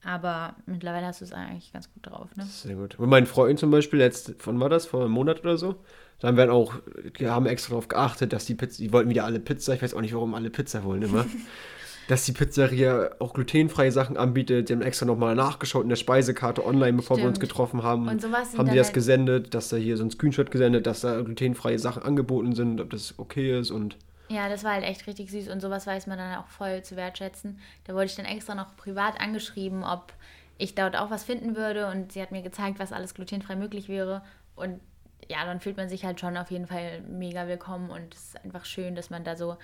Aber 0.04 0.54
mittlerweile 0.66 1.06
hast 1.06 1.20
du 1.20 1.26
es 1.26 1.32
eigentlich 1.32 1.72
ganz 1.72 1.92
gut 1.92 2.06
drauf, 2.06 2.28
ne? 2.36 2.44
Sehr 2.44 2.74
gut. 2.74 2.98
Und 2.98 3.08
mein 3.08 3.26
Freund 3.26 3.58
zum 3.58 3.70
Beispiel, 3.70 4.00
jetzt, 4.00 4.34
von 4.38 4.58
war 4.58 4.70
das, 4.70 4.86
vor 4.86 5.02
einem 5.02 5.12
Monat 5.12 5.40
oder 5.40 5.58
so, 5.58 5.76
da 6.20 6.28
haben 6.28 6.36
wir 6.36 6.46
dann 6.46 6.54
auch, 6.54 6.74
die 7.18 7.28
haben 7.28 7.46
extra 7.46 7.70
darauf 7.70 7.88
geachtet, 7.88 8.32
dass 8.32 8.46
die 8.46 8.54
Pizza, 8.54 8.82
die 8.82 8.92
wollten 8.92 9.10
wieder 9.10 9.24
alle 9.24 9.40
Pizza, 9.40 9.74
ich 9.74 9.82
weiß 9.82 9.94
auch 9.94 10.00
nicht, 10.00 10.14
warum 10.14 10.34
alle 10.34 10.50
Pizza 10.50 10.84
wollen 10.84 11.02
immer, 11.02 11.26
dass 12.08 12.24
die 12.24 12.32
Pizzeria 12.32 13.10
auch 13.18 13.34
glutenfreie 13.34 13.92
Sachen 13.92 14.16
anbietet. 14.16 14.68
Die 14.68 14.72
haben 14.72 14.82
extra 14.82 15.04
nochmal 15.04 15.34
nachgeschaut 15.34 15.82
in 15.82 15.90
der 15.90 15.96
Speisekarte 15.96 16.64
online, 16.64 16.94
bevor 16.94 17.18
wir 17.18 17.24
uns 17.24 17.36
Stimmt. 17.36 17.50
getroffen 17.50 17.82
haben. 17.82 18.08
Und 18.08 18.22
sowas 18.22 18.56
haben 18.56 18.70
die 18.70 18.76
das 18.76 18.92
gesendet, 18.92 19.54
dass 19.54 19.68
da 19.68 19.76
hier 19.76 19.96
so 19.98 20.04
ein 20.04 20.10
Screenshot 20.10 20.50
gesendet, 20.50 20.86
dass 20.86 21.02
da 21.02 21.20
glutenfreie 21.20 21.78
Sachen 21.78 22.02
angeboten 22.02 22.54
sind, 22.54 22.80
ob 22.80 22.90
das 22.90 23.14
okay 23.18 23.58
ist 23.58 23.70
und 23.70 23.96
Ja, 24.30 24.48
das 24.48 24.62
war 24.62 24.74
halt 24.74 24.84
echt 24.84 25.08
richtig 25.08 25.28
süß 25.32 25.48
und 25.48 25.60
sowas 25.60 25.88
weiß 25.88 26.06
man 26.06 26.16
dann 26.16 26.36
auch 26.36 26.46
voll 26.46 26.82
zu 26.84 26.94
wertschätzen. 26.94 27.58
Da 27.82 27.94
wurde 27.94 28.04
ich 28.04 28.14
dann 28.14 28.26
extra 28.26 28.54
noch 28.54 28.76
privat 28.76 29.20
angeschrieben, 29.20 29.82
ob 29.82 30.12
ich 30.56 30.76
dort 30.76 30.96
auch 30.96 31.10
was 31.10 31.24
finden 31.24 31.56
würde 31.56 31.88
und 31.88 32.12
sie 32.12 32.22
hat 32.22 32.30
mir 32.30 32.42
gezeigt, 32.42 32.78
was 32.78 32.92
alles 32.92 33.14
glutenfrei 33.14 33.56
möglich 33.56 33.88
wäre 33.88 34.22
und 34.54 34.80
ja, 35.28 35.44
dann 35.44 35.58
fühlt 35.58 35.76
man 35.76 35.88
sich 35.88 36.04
halt 36.04 36.20
schon 36.20 36.36
auf 36.36 36.52
jeden 36.52 36.68
Fall 36.68 37.00
mega 37.02 37.48
willkommen 37.48 37.90
und 37.90 38.14
es 38.14 38.26
ist 38.28 38.44
einfach 38.44 38.64
schön, 38.64 38.94
dass 38.94 39.10
man 39.10 39.24
da 39.24 39.34
so 39.34 39.56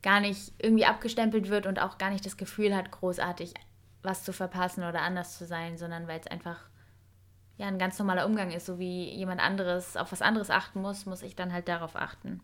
gar 0.00 0.20
nicht 0.20 0.52
irgendwie 0.58 0.86
abgestempelt 0.86 1.48
wird 1.48 1.66
und 1.66 1.80
auch 1.80 1.98
gar 1.98 2.10
nicht 2.10 2.24
das 2.24 2.36
Gefühl 2.36 2.76
hat, 2.76 2.92
großartig 2.92 3.52
was 4.02 4.22
zu 4.22 4.32
verpassen 4.32 4.84
oder 4.84 5.02
anders 5.02 5.36
zu 5.36 5.44
sein, 5.44 5.76
sondern 5.76 6.06
weil 6.06 6.20
es 6.20 6.28
einfach 6.28 6.60
ja 7.56 7.66
ein 7.66 7.78
ganz 7.78 7.98
normaler 7.98 8.26
Umgang 8.26 8.52
ist, 8.52 8.66
so 8.66 8.78
wie 8.78 9.10
jemand 9.10 9.40
anderes 9.40 9.96
auf 9.96 10.12
was 10.12 10.22
anderes 10.22 10.50
achten 10.50 10.80
muss, 10.82 11.04
muss 11.04 11.22
ich 11.22 11.34
dann 11.34 11.52
halt 11.52 11.66
darauf 11.66 11.96
achten. 11.96 12.40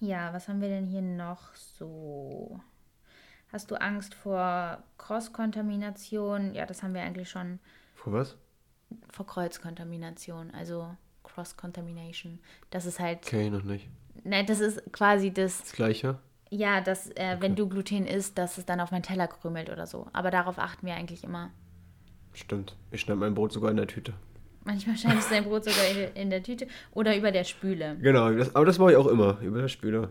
Ja, 0.00 0.32
was 0.32 0.48
haben 0.48 0.60
wir 0.60 0.68
denn 0.68 0.86
hier 0.86 1.02
noch 1.02 1.54
so? 1.54 2.60
Hast 3.52 3.70
du 3.70 3.76
Angst 3.80 4.14
vor 4.14 4.82
Cross-Kontamination? 4.98 6.52
Ja, 6.54 6.66
das 6.66 6.82
haben 6.82 6.94
wir 6.94 7.02
eigentlich 7.02 7.30
schon 7.30 7.58
vor 7.94 8.12
was? 8.12 8.36
vor 9.12 9.26
Kreuzkontamination, 9.26 10.52
also 10.52 10.94
Cross-Contamination. 11.24 12.38
Das 12.70 12.86
ist 12.86 13.00
halt, 13.00 13.26
Okay, 13.26 13.50
noch 13.50 13.64
nicht. 13.64 13.88
ne, 14.22 14.44
das 14.44 14.60
ist 14.60 14.80
quasi 14.92 15.32
das, 15.32 15.58
Das 15.60 15.72
gleiche? 15.72 16.18
ja, 16.50 16.80
dass 16.80 17.10
äh, 17.16 17.36
wenn 17.40 17.56
du 17.56 17.68
Gluten 17.68 18.06
isst, 18.06 18.38
dass 18.38 18.58
es 18.58 18.64
dann 18.66 18.80
auf 18.80 18.92
meinen 18.92 19.02
Teller 19.02 19.26
krümelt 19.26 19.70
oder 19.70 19.86
so. 19.86 20.06
Aber 20.12 20.30
darauf 20.30 20.58
achten 20.58 20.86
wir 20.86 20.94
eigentlich 20.94 21.24
immer. 21.24 21.50
Stimmt. 22.32 22.76
Ich 22.92 23.00
schneide 23.00 23.18
mein 23.18 23.34
Brot 23.34 23.52
sogar 23.52 23.70
in 23.72 23.76
der 23.76 23.86
Tüte. 23.88 24.12
Manchmal 24.66 24.96
schneidest 24.96 25.30
du 25.30 25.34
dein 25.34 25.44
Brot 25.44 25.64
sogar 25.64 25.86
in, 25.88 26.22
in 26.22 26.30
der 26.30 26.42
Tüte 26.42 26.66
oder 26.92 27.16
über 27.16 27.30
der 27.30 27.44
Spüle. 27.44 27.96
Genau, 28.00 28.32
das, 28.32 28.54
aber 28.54 28.66
das 28.66 28.78
mache 28.78 28.90
ich 28.90 28.96
auch 28.96 29.06
immer, 29.06 29.38
über 29.40 29.60
der 29.60 29.68
Spüle. 29.68 30.10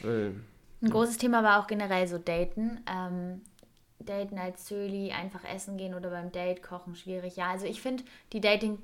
Weil, 0.00 0.34
Ein 0.80 0.90
großes 0.90 1.18
Thema 1.18 1.42
war 1.42 1.60
auch 1.60 1.66
generell 1.66 2.06
so 2.06 2.18
Daten. 2.18 2.80
Ähm, 2.88 3.40
Daten 3.98 4.38
als 4.38 4.64
Zöli, 4.64 5.10
einfach 5.10 5.42
essen 5.44 5.76
gehen 5.76 5.94
oder 5.94 6.10
beim 6.10 6.30
Date 6.30 6.62
kochen, 6.62 6.94
schwierig. 6.94 7.34
Ja, 7.36 7.50
also 7.50 7.66
ich 7.66 7.82
finde, 7.82 8.04
die 8.32 8.40
Dating, 8.40 8.78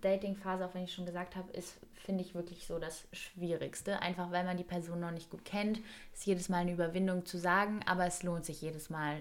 Dating-Phase, 0.00 0.66
auch 0.66 0.74
wenn 0.74 0.84
ich 0.84 0.92
schon 0.92 1.06
gesagt 1.06 1.36
habe, 1.36 1.52
ist, 1.52 1.78
finde 1.94 2.24
ich, 2.24 2.34
wirklich 2.34 2.66
so 2.66 2.80
das 2.80 3.06
Schwierigste. 3.12 4.02
Einfach 4.02 4.32
weil 4.32 4.44
man 4.44 4.56
die 4.56 4.64
Person 4.64 4.98
noch 4.98 5.12
nicht 5.12 5.30
gut 5.30 5.44
kennt. 5.44 5.80
Ist 6.12 6.26
jedes 6.26 6.48
Mal 6.48 6.58
eine 6.58 6.72
Überwindung 6.72 7.26
zu 7.26 7.38
sagen, 7.38 7.80
aber 7.86 8.06
es 8.06 8.24
lohnt 8.24 8.44
sich 8.44 8.60
jedes 8.60 8.90
Mal 8.90 9.20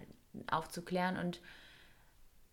aufzuklären 0.49 1.17
und 1.17 1.39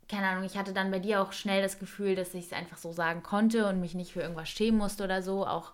keine 0.08 0.28
Ahnung, 0.28 0.44
ich 0.44 0.56
hatte 0.56 0.72
dann 0.72 0.90
bei 0.90 0.98
dir 0.98 1.20
auch 1.20 1.32
schnell 1.32 1.62
das 1.62 1.78
Gefühl, 1.78 2.14
dass 2.14 2.34
ich 2.34 2.46
es 2.46 2.52
einfach 2.52 2.78
so 2.78 2.92
sagen 2.92 3.22
konnte 3.22 3.66
und 3.68 3.80
mich 3.80 3.94
nicht 3.94 4.12
für 4.12 4.20
irgendwas 4.20 4.48
schämen 4.48 4.78
musste 4.78 5.04
oder 5.04 5.22
so. 5.22 5.46
Auch 5.46 5.72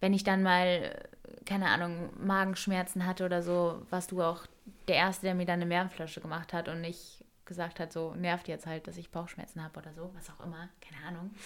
wenn 0.00 0.12
ich 0.12 0.24
dann 0.24 0.42
mal, 0.42 1.06
keine 1.46 1.66
Ahnung, 1.68 2.10
Magenschmerzen 2.18 3.06
hatte 3.06 3.24
oder 3.24 3.42
so, 3.42 3.82
warst 3.90 4.10
du 4.10 4.22
auch 4.22 4.46
der 4.88 4.96
Erste, 4.96 5.26
der 5.26 5.34
mir 5.34 5.46
dann 5.46 5.60
eine 5.60 5.70
Wärmflasche 5.70 6.20
gemacht 6.20 6.52
hat 6.52 6.68
und 6.68 6.80
nicht 6.80 7.24
gesagt 7.44 7.80
hat, 7.80 7.92
so 7.92 8.14
nervt 8.14 8.48
jetzt 8.48 8.66
halt, 8.66 8.86
dass 8.86 8.96
ich 8.96 9.10
Bauchschmerzen 9.10 9.62
habe 9.62 9.78
oder 9.78 9.94
so, 9.94 10.10
was 10.14 10.28
auch 10.30 10.44
immer, 10.44 10.68
keine 10.80 11.04
Ahnung. 11.06 11.30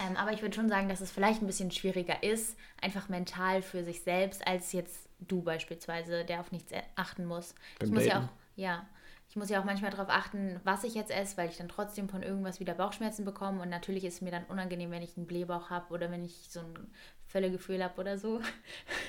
Ähm, 0.00 0.16
aber 0.16 0.32
ich 0.32 0.42
würde 0.42 0.56
schon 0.56 0.68
sagen, 0.68 0.88
dass 0.88 1.00
es 1.00 1.12
vielleicht 1.12 1.42
ein 1.42 1.46
bisschen 1.46 1.70
schwieriger 1.70 2.22
ist, 2.22 2.56
einfach 2.80 3.08
mental 3.08 3.62
für 3.62 3.84
sich 3.84 4.02
selbst, 4.02 4.44
als 4.46 4.72
jetzt 4.72 5.08
du 5.20 5.42
beispielsweise, 5.42 6.24
der 6.24 6.40
auf 6.40 6.52
nichts 6.52 6.72
achten 6.96 7.26
muss. 7.26 7.54
Beim 7.78 7.88
ich 7.88 7.94
muss 7.94 8.06
ja 8.06 8.20
auch, 8.24 8.28
ja, 8.56 8.86
ich 9.34 9.36
muss 9.36 9.50
ja 9.50 9.60
auch 9.60 9.64
manchmal 9.64 9.90
darauf 9.90 10.10
achten, 10.10 10.60
was 10.62 10.84
ich 10.84 10.94
jetzt 10.94 11.10
esse, 11.10 11.36
weil 11.36 11.50
ich 11.50 11.56
dann 11.56 11.68
trotzdem 11.68 12.08
von 12.08 12.22
irgendwas 12.22 12.60
wieder 12.60 12.72
Bauchschmerzen 12.72 13.24
bekomme. 13.24 13.62
Und 13.62 13.68
natürlich 13.68 14.04
ist 14.04 14.14
es 14.14 14.20
mir 14.20 14.30
dann 14.30 14.44
unangenehm, 14.44 14.92
wenn 14.92 15.02
ich 15.02 15.16
einen 15.16 15.26
Blähbauch 15.26 15.70
habe 15.70 15.92
oder 15.92 16.08
wenn 16.12 16.24
ich 16.24 16.46
so 16.50 16.60
ein 16.60 16.92
Völlegefühl 17.26 17.82
habe 17.82 18.00
oder 18.00 18.16
so. 18.16 18.40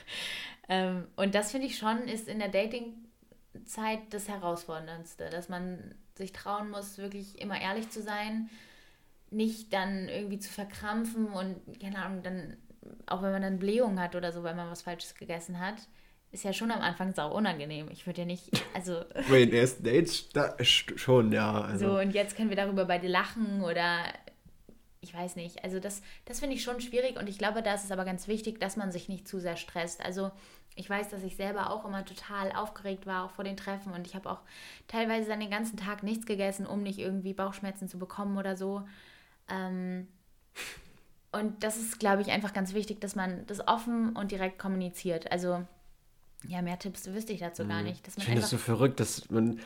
ähm, 0.68 1.08
und 1.16 1.36
das 1.36 1.52
finde 1.52 1.68
ich 1.68 1.78
schon, 1.78 2.08
ist 2.08 2.28
in 2.28 2.40
der 2.40 2.52
Zeit 3.66 4.00
das 4.10 4.28
Herausforderndste, 4.28 5.30
dass 5.30 5.48
man 5.48 5.94
sich 6.16 6.34
trauen 6.34 6.72
muss, 6.72 6.98
wirklich 6.98 7.40
immer 7.40 7.62
ehrlich 7.62 7.92
zu 7.92 8.02
sein, 8.02 8.50
nicht 9.30 9.74
dann 9.74 10.10
irgendwie 10.10 10.40
zu 10.40 10.52
verkrampfen 10.52 11.28
und, 11.28 11.80
keine 11.80 12.04
Ahnung, 12.04 12.24
dann, 12.24 12.58
auch 13.06 13.22
wenn 13.22 13.32
man 13.32 13.44
dann 13.44 13.60
Blähungen 13.60 14.00
hat 14.00 14.16
oder 14.16 14.32
so, 14.32 14.42
weil 14.42 14.56
man 14.56 14.72
was 14.72 14.82
Falsches 14.82 15.14
gegessen 15.14 15.60
hat, 15.60 15.88
ist 16.36 16.44
ja 16.44 16.54
schon 16.54 16.70
am 16.70 16.82
Anfang 16.82 17.14
sau 17.14 17.34
unangenehm. 17.34 17.88
Ich 17.92 18.06
würde 18.06 18.22
ja 18.22 18.26
nicht, 18.26 18.50
also. 18.74 19.04
Bei 19.30 19.46
den 19.46 19.54
ersten 19.54 19.84
Dates 19.84 20.30
da, 20.30 20.56
schon, 20.62 21.32
ja. 21.32 21.62
Also. 21.62 21.92
So, 21.92 22.00
und 22.00 22.12
jetzt 22.12 22.36
können 22.36 22.50
wir 22.50 22.58
darüber 22.58 22.86
beide 22.86 23.08
lachen 23.08 23.62
oder 23.64 24.04
ich 25.00 25.14
weiß 25.14 25.38
nicht. 25.38 25.64
Also 25.64 25.80
das, 25.80 26.02
das 26.26 26.40
finde 26.42 26.56
ich 26.56 26.64
schon 26.64 26.82
schwierig 26.82 27.18
und 27.18 27.30
ich 27.30 27.38
glaube, 27.38 27.64
da 27.64 27.74
ist 27.74 27.86
es 27.86 27.92
aber 27.92 28.06
ganz 28.06 28.28
wichtig, 28.28 28.60
dass 28.60 28.76
man 28.76 28.92
sich 28.92 29.08
nicht 29.08 29.28
zu 29.28 29.40
sehr 29.40 29.56
stresst. 29.56 30.04
Also 30.04 30.32
ich 30.76 30.90
weiß, 30.90 31.10
dass 31.10 31.24
ich 31.24 31.38
selber 31.38 31.70
auch 31.72 31.86
immer 31.86 32.04
total 32.04 32.52
aufgeregt 32.52 33.06
war, 33.06 33.24
auch 33.24 33.32
vor 33.32 33.46
den 33.46 33.56
Treffen 33.56 33.94
und 33.94 34.06
ich 34.06 34.16
habe 34.16 34.30
auch 34.30 34.40
teilweise 34.88 35.30
dann 35.30 35.40
den 35.40 35.52
ganzen 35.52 35.78
Tag 35.78 36.04
nichts 36.04 36.26
gegessen, 36.26 36.66
um 36.66 36.84
nicht 36.84 37.00
irgendwie 37.00 37.34
Bauchschmerzen 37.34 37.88
zu 37.88 37.98
bekommen 37.98 38.38
oder 38.38 38.58
so. 38.58 38.82
Ähm, 39.48 40.08
und 41.32 41.64
das 41.64 41.78
ist, 41.78 42.00
glaube 42.00 42.22
ich, 42.24 42.32
einfach 42.32 42.54
ganz 42.54 42.74
wichtig, 42.74 43.00
dass 43.00 43.16
man 43.16 43.46
das 43.46 43.66
offen 43.68 44.16
und 44.16 44.32
direkt 44.32 44.58
kommuniziert. 44.60 45.32
Also 45.32 45.66
ja, 46.48 46.62
mehr 46.62 46.80
Tipps 46.80 47.08
wüsste 47.08 47.34
ich 47.34 47.40
dazu 47.40 47.68
gar 47.68 47.80
mhm. 47.80 47.90
nicht. 47.90 48.08
ich 48.18 48.24
finde 48.24 48.42
das 48.42 48.50
so 48.50 48.58
verrückt, 48.58 49.00
dass 49.00 49.30
man 49.30 49.60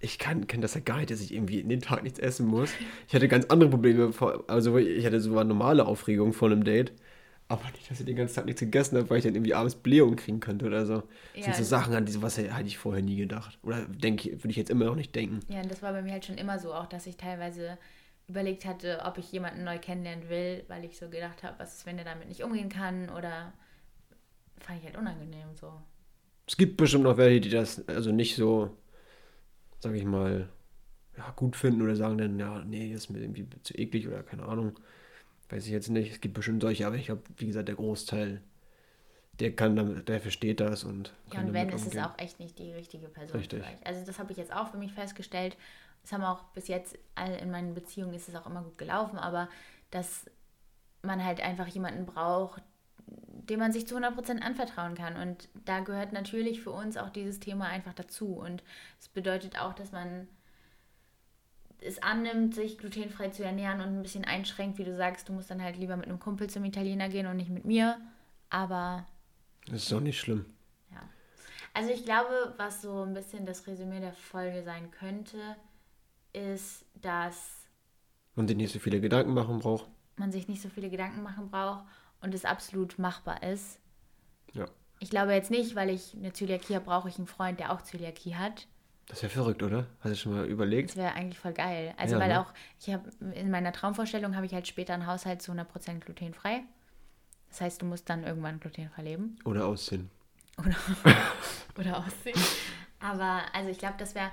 ich 0.00 0.18
kann 0.18 0.46
kenne 0.46 0.62
das 0.62 0.74
ja 0.74 0.80
gar 0.80 0.98
nicht, 0.98 1.10
dass 1.10 1.20
ich 1.20 1.34
irgendwie 1.34 1.60
in 1.60 1.68
den 1.68 1.80
Tag 1.80 2.02
nichts 2.02 2.18
essen 2.18 2.46
muss. 2.46 2.70
Ich 3.08 3.14
hatte 3.14 3.28
ganz 3.28 3.46
andere 3.46 3.70
Probleme, 3.70 4.12
also 4.46 4.78
ich 4.78 5.04
hatte 5.04 5.20
so 5.20 5.36
eine 5.36 5.48
normale 5.48 5.86
Aufregung 5.86 6.32
vor 6.32 6.50
einem 6.50 6.62
Date, 6.62 6.92
aber 7.48 7.64
nicht, 7.72 7.90
dass 7.90 7.98
ich 7.98 8.06
den 8.06 8.16
ganzen 8.16 8.36
Tag 8.36 8.44
nichts 8.44 8.60
gegessen 8.60 8.96
habe, 8.96 9.10
weil 9.10 9.18
ich 9.18 9.24
dann 9.24 9.34
irgendwie 9.34 9.54
abends 9.54 9.74
Blähung 9.74 10.16
kriegen 10.16 10.38
könnte 10.38 10.66
oder 10.66 10.86
so. 10.86 11.02
Das 11.34 11.46
ja, 11.46 11.52
sind 11.52 11.56
so 11.56 11.64
Sachen, 11.64 11.94
an 11.94 12.04
die 12.04 12.12
sowas 12.12 12.38
hätte 12.38 12.62
ich 12.66 12.78
vorher 12.78 13.02
nie 13.02 13.16
gedacht. 13.16 13.58
Oder 13.62 13.86
denke 13.86 14.30
würde 14.30 14.50
ich 14.50 14.56
jetzt 14.56 14.70
immer 14.70 14.84
noch 14.84 14.94
nicht 14.94 15.14
denken. 15.14 15.40
Ja, 15.48 15.62
und 15.62 15.70
das 15.70 15.82
war 15.82 15.92
bei 15.92 16.02
mir 16.02 16.12
halt 16.12 16.26
schon 16.26 16.38
immer 16.38 16.58
so, 16.58 16.72
auch 16.74 16.86
dass 16.86 17.06
ich 17.06 17.16
teilweise 17.16 17.78
überlegt 18.28 18.66
hatte, 18.66 19.00
ob 19.04 19.16
ich 19.16 19.32
jemanden 19.32 19.64
neu 19.64 19.78
kennenlernen 19.78 20.28
will, 20.28 20.62
weil 20.68 20.84
ich 20.84 20.98
so 20.98 21.08
gedacht 21.08 21.42
habe, 21.42 21.58
was 21.58 21.78
ist, 21.78 21.86
wenn 21.86 21.96
der 21.96 22.04
damit 22.04 22.28
nicht 22.28 22.44
umgehen 22.44 22.68
kann 22.68 23.08
oder 23.08 23.54
fand 24.58 24.80
ich 24.80 24.84
halt 24.84 24.98
unangenehm 24.98 25.48
so. 25.54 25.72
Es 26.48 26.56
gibt 26.56 26.76
bestimmt 26.78 27.04
noch 27.04 27.16
welche, 27.16 27.42
die 27.42 27.50
das 27.50 27.86
also 27.88 28.10
nicht 28.10 28.34
so 28.34 28.76
sage 29.80 29.96
ich 29.96 30.04
mal, 30.04 30.48
ja, 31.16 31.30
gut 31.30 31.56
finden 31.56 31.82
oder 31.82 31.96
sagen 31.96 32.18
dann, 32.18 32.38
ja, 32.38 32.64
nee, 32.64 32.92
ist 32.92 33.10
mir 33.10 33.20
irgendwie 33.20 33.46
zu 33.62 33.74
eklig 33.74 34.06
oder 34.08 34.22
keine 34.22 34.44
Ahnung. 34.44 34.78
Weiß 35.48 35.64
ich 35.64 35.72
jetzt 35.72 35.88
nicht. 35.88 36.12
Es 36.12 36.20
gibt 36.20 36.34
bestimmt 36.34 36.62
solche, 36.62 36.86
aber 36.86 36.96
ich 36.96 37.06
glaube, 37.06 37.22
wie 37.36 37.46
gesagt, 37.46 37.68
der 37.68 37.74
Großteil, 37.74 38.42
der 39.40 39.54
kann 39.54 39.76
damit, 39.76 40.08
der 40.08 40.20
versteht 40.20 40.60
das 40.60 40.84
und. 40.84 41.14
Ja, 41.32 41.40
und 41.40 41.52
wenn, 41.52 41.68
ist 41.70 41.86
es 41.86 41.96
auch 41.98 42.18
echt 42.18 42.38
nicht 42.38 42.58
die 42.58 42.72
richtige 42.72 43.08
Person 43.08 43.38
Richtig. 43.38 43.62
euch. 43.62 43.86
Also 43.86 44.04
das 44.04 44.18
habe 44.18 44.32
ich 44.32 44.38
jetzt 44.38 44.52
auch 44.52 44.70
für 44.70 44.78
mich 44.78 44.92
festgestellt. 44.92 45.56
Das 46.02 46.12
haben 46.12 46.22
auch 46.22 46.44
bis 46.54 46.68
jetzt 46.68 46.98
in 47.40 47.50
meinen 47.50 47.74
Beziehungen 47.74 48.14
ist 48.14 48.28
es 48.28 48.34
auch 48.34 48.46
immer 48.46 48.62
gut 48.62 48.78
gelaufen, 48.78 49.18
aber 49.18 49.48
dass 49.90 50.26
man 51.02 51.24
halt 51.24 51.40
einfach 51.40 51.66
jemanden 51.66 52.06
braucht, 52.06 52.62
dem 53.48 53.60
man 53.60 53.72
sich 53.72 53.86
zu 53.86 53.96
100% 53.96 54.40
anvertrauen 54.40 54.94
kann. 54.94 55.16
Und 55.16 55.48
da 55.64 55.80
gehört 55.80 56.12
natürlich 56.12 56.60
für 56.60 56.70
uns 56.70 56.96
auch 56.96 57.10
dieses 57.10 57.40
Thema 57.40 57.66
einfach 57.66 57.94
dazu. 57.94 58.34
Und 58.34 58.62
es 59.00 59.08
bedeutet 59.08 59.58
auch, 59.58 59.72
dass 59.72 59.92
man 59.92 60.28
es 61.80 62.02
annimmt, 62.02 62.54
sich 62.54 62.78
glutenfrei 62.78 63.28
zu 63.28 63.44
ernähren 63.44 63.80
und 63.80 63.98
ein 63.98 64.02
bisschen 64.02 64.24
einschränkt, 64.24 64.78
wie 64.78 64.84
du 64.84 64.94
sagst, 64.94 65.28
du 65.28 65.32
musst 65.32 65.50
dann 65.50 65.62
halt 65.62 65.76
lieber 65.76 65.96
mit 65.96 66.06
einem 66.06 66.18
Kumpel 66.18 66.50
zum 66.50 66.64
Italiener 66.64 67.08
gehen 67.08 67.26
und 67.26 67.36
nicht 67.36 67.50
mit 67.50 67.64
mir. 67.64 67.98
Aber. 68.50 69.06
Das 69.66 69.82
ist 69.82 69.92
doch 69.92 70.00
nicht 70.00 70.18
schlimm. 70.18 70.44
Ja. 70.92 71.02
Also 71.74 71.90
ich 71.90 72.04
glaube, 72.04 72.54
was 72.56 72.82
so 72.82 73.02
ein 73.02 73.14
bisschen 73.14 73.46
das 73.46 73.66
Resümee 73.66 74.00
der 74.00 74.12
Folge 74.12 74.62
sein 74.64 74.90
könnte, 74.90 75.38
ist, 76.32 76.84
dass 76.94 77.66
man 78.34 78.46
sich 78.48 78.56
nicht 78.56 78.72
so 78.72 78.78
viele 78.78 79.00
Gedanken 79.00 79.34
machen 79.34 79.58
braucht. 79.60 79.88
Man 80.16 80.32
sich 80.32 80.48
nicht 80.48 80.60
so 80.60 80.68
viele 80.68 80.90
Gedanken 80.90 81.22
machen 81.22 81.50
braucht 81.50 81.84
und 82.20 82.34
es 82.34 82.44
absolut 82.44 82.98
machbar 82.98 83.42
ist. 83.42 83.78
Ja. 84.52 84.66
Ich 85.00 85.10
glaube 85.10 85.32
jetzt 85.32 85.50
nicht, 85.50 85.74
weil 85.74 85.90
ich 85.90 86.14
eine 86.14 86.32
Zöliakie 86.32 86.74
habe, 86.74 86.84
brauche 86.84 87.08
ich 87.08 87.18
einen 87.18 87.26
Freund, 87.26 87.60
der 87.60 87.72
auch 87.72 87.82
Zöliakie 87.82 88.36
hat. 88.36 88.66
Das 89.06 89.22
wäre 89.22 89.32
verrückt, 89.32 89.62
oder? 89.62 89.86
Hast 90.00 90.12
du 90.12 90.16
schon 90.16 90.34
mal 90.34 90.46
überlegt? 90.46 90.90
Das 90.90 90.96
wäre 90.96 91.14
eigentlich 91.14 91.38
voll 91.38 91.52
geil. 91.52 91.94
Also 91.96 92.16
ja, 92.16 92.20
weil 92.20 92.28
ne? 92.28 92.40
auch, 92.40 92.52
ich 92.80 92.92
habe 92.92 93.08
in 93.34 93.50
meiner 93.50 93.72
Traumvorstellung 93.72 94.36
habe 94.36 94.44
ich 94.44 94.52
halt 94.52 94.68
später 94.68 94.92
einen 94.94 95.06
Haushalt 95.06 95.40
zu 95.40 95.52
100% 95.52 96.00
glutenfrei. 96.00 96.62
Das 97.48 97.62
heißt, 97.62 97.80
du 97.80 97.86
musst 97.86 98.10
dann 98.10 98.24
irgendwann 98.24 98.60
glutenfrei 98.60 99.02
leben. 99.02 99.38
Oder 99.44 99.66
aussehen. 99.66 100.10
Oder, 100.58 100.76
oder 101.78 101.98
aussehen. 101.98 102.38
Aber 103.00 103.42
also 103.54 103.70
ich 103.70 103.78
glaube, 103.78 103.94
das 103.98 104.14
wäre 104.14 104.30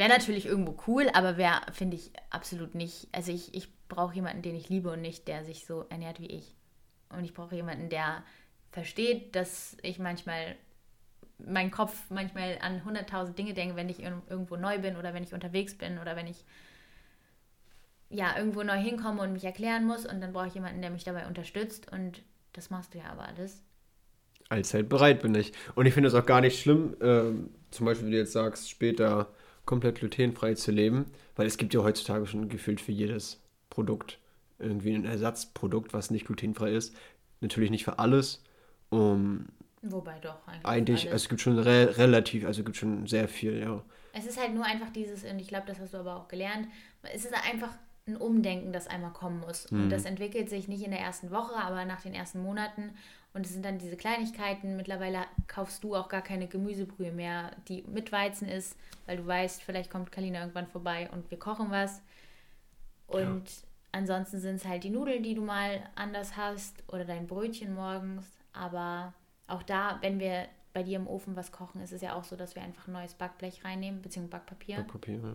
wäre 0.00 0.08
natürlich 0.08 0.46
irgendwo 0.46 0.76
cool, 0.86 1.10
aber 1.12 1.36
wäre, 1.36 1.60
finde 1.72 1.96
ich, 1.96 2.10
absolut 2.30 2.74
nicht. 2.74 3.08
Also 3.12 3.32
ich, 3.32 3.54
ich 3.54 3.68
brauche 3.88 4.14
jemanden, 4.14 4.40
den 4.40 4.56
ich 4.56 4.70
liebe 4.70 4.90
und 4.90 5.02
nicht, 5.02 5.28
der 5.28 5.44
sich 5.44 5.66
so 5.66 5.84
ernährt 5.90 6.20
wie 6.20 6.26
ich. 6.26 6.56
Und 7.10 7.24
ich 7.24 7.34
brauche 7.34 7.54
jemanden, 7.54 7.88
der 7.88 8.22
versteht, 8.70 9.34
dass 9.34 9.76
ich 9.82 9.98
manchmal 9.98 10.56
mein 11.46 11.70
Kopf 11.70 11.94
manchmal 12.10 12.58
an 12.60 12.82
100.000 12.82 13.32
Dinge 13.34 13.54
denke, 13.54 13.76
wenn 13.76 13.88
ich 13.88 14.00
irgendwo 14.00 14.56
neu 14.56 14.78
bin 14.78 14.96
oder 14.96 15.14
wenn 15.14 15.22
ich 15.22 15.32
unterwegs 15.32 15.74
bin 15.74 15.98
oder 15.98 16.16
wenn 16.16 16.26
ich 16.26 16.44
ja 18.10 18.36
irgendwo 18.36 18.62
neu 18.62 18.76
hinkomme 18.76 19.22
und 19.22 19.32
mich 19.32 19.44
erklären 19.44 19.86
muss 19.86 20.04
und 20.04 20.20
dann 20.20 20.32
brauche 20.32 20.48
ich 20.48 20.54
jemanden, 20.54 20.82
der 20.82 20.90
mich 20.90 21.04
dabei 21.04 21.26
unterstützt 21.26 21.90
und 21.90 22.22
das 22.52 22.70
machst 22.70 22.94
du 22.94 22.98
ja 22.98 23.04
aber 23.10 23.26
alles. 23.26 23.62
Allzeit 24.48 24.88
bereit 24.88 25.22
bin 25.22 25.34
ich. 25.34 25.52
Und 25.76 25.86
ich 25.86 25.94
finde 25.94 26.08
es 26.08 26.14
auch 26.14 26.26
gar 26.26 26.40
nicht 26.40 26.60
schlimm, 26.60 26.96
äh, 27.00 27.32
zum 27.70 27.86
Beispiel, 27.86 28.08
wie 28.08 28.12
du 28.12 28.18
jetzt 28.18 28.32
sagst, 28.32 28.68
später 28.68 29.32
komplett 29.64 29.96
glutenfrei 29.96 30.54
zu 30.54 30.72
leben, 30.72 31.06
weil 31.36 31.46
es 31.46 31.56
gibt 31.56 31.72
ja 31.72 31.82
heutzutage 31.82 32.26
schon 32.26 32.48
gefühlt 32.48 32.80
für 32.80 32.90
jedes 32.90 33.40
Produkt 33.70 34.18
irgendwie 34.60 34.94
ein 34.94 35.04
Ersatzprodukt, 35.04 35.92
was 35.92 36.10
nicht 36.10 36.26
glutenfrei 36.26 36.72
ist. 36.72 36.94
Natürlich 37.40 37.70
nicht 37.70 37.84
für 37.84 37.98
alles. 37.98 38.42
Um, 38.90 39.46
Wobei 39.82 40.18
doch 40.18 40.46
eigentlich. 40.46 40.66
Eigentlich, 40.66 41.04
also 41.06 41.16
es 41.16 41.28
gibt 41.28 41.40
schon 41.40 41.58
re 41.58 41.96
relativ, 41.96 42.44
also 42.44 42.60
es 42.60 42.66
gibt 42.66 42.76
schon 42.76 43.06
sehr 43.06 43.28
viel, 43.28 43.58
ja. 43.58 43.82
Es 44.12 44.26
ist 44.26 44.38
halt 44.38 44.54
nur 44.54 44.64
einfach 44.64 44.90
dieses, 44.90 45.24
und 45.24 45.38
ich 45.38 45.48
glaube, 45.48 45.66
das 45.66 45.78
hast 45.78 45.94
du 45.94 45.98
aber 45.98 46.16
auch 46.16 46.28
gelernt, 46.28 46.68
es 47.02 47.24
ist 47.24 47.32
einfach 47.32 47.70
ein 48.06 48.16
Umdenken, 48.16 48.72
das 48.72 48.88
einmal 48.88 49.12
kommen 49.12 49.40
muss. 49.40 49.70
Mhm. 49.70 49.84
Und 49.84 49.90
das 49.90 50.04
entwickelt 50.04 50.50
sich 50.50 50.68
nicht 50.68 50.82
in 50.82 50.90
der 50.90 51.00
ersten 51.00 51.30
Woche, 51.30 51.54
aber 51.54 51.84
nach 51.84 52.02
den 52.02 52.14
ersten 52.14 52.42
Monaten. 52.42 52.90
Und 53.32 53.46
es 53.46 53.52
sind 53.52 53.64
dann 53.64 53.78
diese 53.78 53.96
Kleinigkeiten. 53.96 54.76
Mittlerweile 54.76 55.24
kaufst 55.46 55.84
du 55.84 55.94
auch 55.94 56.08
gar 56.08 56.22
keine 56.22 56.48
Gemüsebrühe 56.48 57.12
mehr, 57.12 57.52
die 57.68 57.82
mit 57.82 58.10
Weizen 58.10 58.48
ist, 58.48 58.76
weil 59.06 59.18
du 59.18 59.26
weißt, 59.26 59.62
vielleicht 59.62 59.90
kommt 59.90 60.10
Kalina 60.10 60.40
irgendwann 60.40 60.66
vorbei 60.66 61.08
und 61.12 61.30
wir 61.30 61.38
kochen 61.38 61.70
was. 61.70 62.02
Und 63.06 63.48
ja. 63.48 63.68
Ansonsten 63.92 64.38
sind 64.38 64.56
es 64.56 64.64
halt 64.64 64.84
die 64.84 64.90
Nudeln, 64.90 65.22
die 65.22 65.34
du 65.34 65.42
mal 65.42 65.82
anders 65.94 66.36
hast 66.36 66.82
oder 66.88 67.04
dein 67.04 67.26
Brötchen 67.26 67.74
morgens. 67.74 68.24
Aber 68.52 69.14
auch 69.46 69.62
da, 69.62 69.98
wenn 70.00 70.18
wir 70.20 70.46
bei 70.72 70.82
dir 70.82 70.96
im 70.96 71.08
Ofen 71.08 71.34
was 71.36 71.50
kochen, 71.50 71.80
ist 71.80 71.92
es 71.92 72.00
ja 72.00 72.14
auch 72.14 72.24
so, 72.24 72.36
dass 72.36 72.54
wir 72.54 72.62
einfach 72.62 72.86
ein 72.86 72.92
neues 72.92 73.14
Backblech 73.14 73.64
reinnehmen, 73.64 74.02
beziehungsweise 74.02 74.38
Backpapier. 74.38 74.76
Backpapier, 74.76 75.14
ja. 75.16 75.34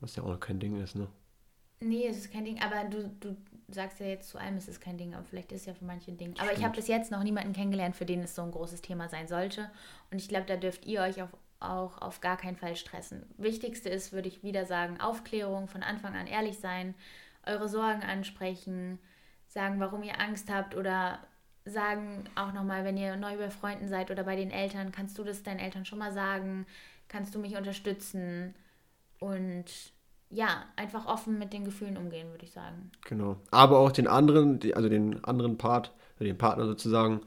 Was 0.00 0.16
ja 0.16 0.22
auch 0.22 0.28
noch 0.28 0.40
kein 0.40 0.60
Ding 0.60 0.80
ist, 0.82 0.94
ne? 0.94 1.08
Nee, 1.82 2.06
es 2.06 2.18
ist 2.18 2.32
kein 2.32 2.44
Ding, 2.44 2.60
aber 2.60 2.84
du, 2.90 3.08
du 3.20 3.36
sagst 3.68 4.00
ja 4.00 4.06
jetzt 4.06 4.28
zu 4.28 4.36
allem, 4.36 4.56
es 4.56 4.68
ist 4.68 4.82
kein 4.82 4.98
Ding, 4.98 5.14
aber 5.14 5.24
vielleicht 5.24 5.50
ist 5.52 5.62
es 5.62 5.66
ja 5.66 5.74
für 5.74 5.86
manche 5.86 6.10
ein 6.10 6.18
Ding. 6.18 6.34
Aber 6.38 6.52
ich 6.52 6.62
habe 6.62 6.76
bis 6.76 6.88
jetzt 6.88 7.10
noch 7.10 7.22
niemanden 7.22 7.54
kennengelernt, 7.54 7.96
für 7.96 8.04
den 8.04 8.20
es 8.20 8.34
so 8.34 8.42
ein 8.42 8.50
großes 8.50 8.82
Thema 8.82 9.08
sein 9.08 9.28
sollte. 9.28 9.70
Und 10.10 10.18
ich 10.18 10.28
glaube, 10.28 10.44
da 10.46 10.56
dürft 10.56 10.84
ihr 10.84 11.00
euch 11.00 11.22
auf 11.22 11.30
auch 11.60 12.00
auf 12.00 12.20
gar 12.20 12.36
keinen 12.36 12.56
Fall 12.56 12.74
stressen. 12.74 13.22
Wichtigste 13.36 13.90
ist, 13.90 14.12
würde 14.12 14.28
ich 14.28 14.42
wieder 14.42 14.64
sagen, 14.64 14.98
Aufklärung, 14.98 15.68
von 15.68 15.82
Anfang 15.82 16.16
an 16.16 16.26
ehrlich 16.26 16.58
sein, 16.58 16.94
eure 17.46 17.68
Sorgen 17.68 18.02
ansprechen, 18.02 18.98
sagen, 19.46 19.80
warum 19.80 20.02
ihr 20.02 20.20
Angst 20.20 20.50
habt 20.50 20.76
oder 20.76 21.18
sagen 21.64 22.24
auch 22.34 22.52
nochmal, 22.52 22.84
wenn 22.84 22.96
ihr 22.96 23.16
neu 23.16 23.36
bei 23.36 23.50
Freunden 23.50 23.88
seid 23.88 24.10
oder 24.10 24.24
bei 24.24 24.36
den 24.36 24.50
Eltern, 24.50 24.92
kannst 24.92 25.18
du 25.18 25.24
das 25.24 25.42
deinen 25.42 25.58
Eltern 25.58 25.84
schon 25.84 25.98
mal 25.98 26.12
sagen, 26.12 26.66
kannst 27.08 27.34
du 27.34 27.38
mich 27.38 27.56
unterstützen 27.56 28.54
und 29.18 29.64
ja, 30.30 30.64
einfach 30.76 31.06
offen 31.06 31.38
mit 31.38 31.52
den 31.52 31.64
Gefühlen 31.64 31.96
umgehen, 31.96 32.30
würde 32.30 32.44
ich 32.44 32.52
sagen. 32.52 32.92
Genau. 33.04 33.36
Aber 33.50 33.78
auch 33.78 33.90
den 33.90 34.06
anderen, 34.06 34.60
also 34.74 34.88
den 34.88 35.24
anderen 35.24 35.58
Part, 35.58 35.92
den 36.20 36.38
Partner 36.38 36.66
sozusagen, 36.66 37.22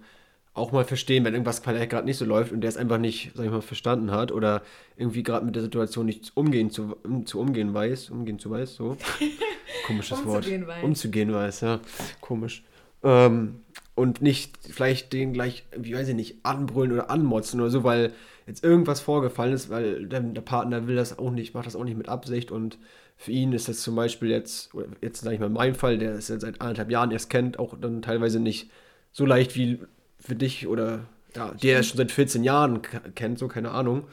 auch 0.54 0.72
mal 0.72 0.86
verstehen, 0.86 1.26
wenn 1.26 1.34
irgendwas 1.34 1.60
vielleicht 1.60 1.90
gerade 1.90 2.06
nicht 2.06 2.18
so 2.18 2.26
läuft 2.26 2.52
und 2.52 2.62
der 2.62 2.70
es 2.70 2.78
einfach 2.78 3.00
nicht, 3.00 3.32
sag 3.34 3.46
ich 3.46 3.52
mal, 3.52 3.62
verstanden 3.62 4.12
hat 4.12 4.32
oder 4.32 4.62
irgendwie 4.98 5.24
gerade 5.24 5.46
mit 5.46 5.56
der 5.56 5.64
Situation 5.64 6.06
nicht 6.06 6.32
umgehen 6.36 6.70
zu, 6.70 6.96
um, 7.04 7.26
zu 7.26 7.40
umgehen 7.40 7.74
weiß, 7.74 8.12
umgehen 8.12 8.38
zu 8.38 8.52
weiß, 8.52 8.76
so. 8.76 8.98
Komisches 9.88 10.20
umzugehen 10.20 10.68
Wort. 10.68 10.78
Weiß. 10.78 10.84
Umzugehen 10.84 11.34
weiß, 11.34 11.62
ja. 11.62 11.80
Komisch. 12.22 12.64
Ähm, 13.02 13.62
und 13.96 14.22
nicht 14.22 14.58
vielleicht 14.70 15.12
den 15.14 15.34
gleich, 15.34 15.66
wie 15.76 15.96
weiß 15.96 16.08
ich 16.10 16.16
nicht, 16.16 16.38
anbrüllen 16.44 16.92
oder 16.92 17.10
anmotzen 17.10 17.60
oder 17.60 17.70
so, 17.70 17.84
weil 17.84 18.14
jetzt 18.46 18.64
irgendwas 18.64 19.00
vorgefallen 19.00 19.54
ist, 19.54 19.70
weil 19.70 20.06
der, 20.06 20.20
der 20.20 20.42
Partner 20.42 20.88
will 20.88 20.96
das 20.96 21.18
auch 21.18 21.32
nicht, 21.32 21.54
macht 21.54 21.66
das 21.66 21.76
auch 21.76 21.84
nicht 21.84 21.98
mit 21.98 22.10
Absicht 22.10 22.52
und 22.52 22.78
für 23.18 23.32
ihn 23.32 23.54
ist 23.54 23.70
das 23.70 23.82
zum 23.82 23.96
Beispiel 23.96 24.30
jetzt, 24.30 24.72
jetzt 25.02 25.22
sage 25.22 25.36
ich 25.36 25.40
mal 25.40 25.48
in 25.48 25.54
meinem 25.54 25.76
Fall, 25.76 25.98
der 25.98 26.14
es 26.14 26.28
ja 26.28 26.40
seit 26.40 26.62
anderthalb 26.62 26.92
Jahren 26.92 27.12
erst 27.12 27.30
kennt, 27.30 27.60
auch 27.60 27.76
dann 27.80 28.02
teilweise 28.02 28.40
nicht 28.40 28.70
so 29.12 29.26
leicht 29.26 29.56
wie 29.56 29.80
für 30.24 30.36
dich 30.36 30.68
oder 30.68 31.06
Ja, 31.36 31.54
die 31.54 31.70
er 31.70 31.84
schon 31.84 31.98
seit 31.98 32.12
14 32.12 32.44
Jahren 32.44 32.82
kennt, 33.16 33.40
so 33.40 33.48
keine 33.48 33.72
Ahnung. 33.72 34.08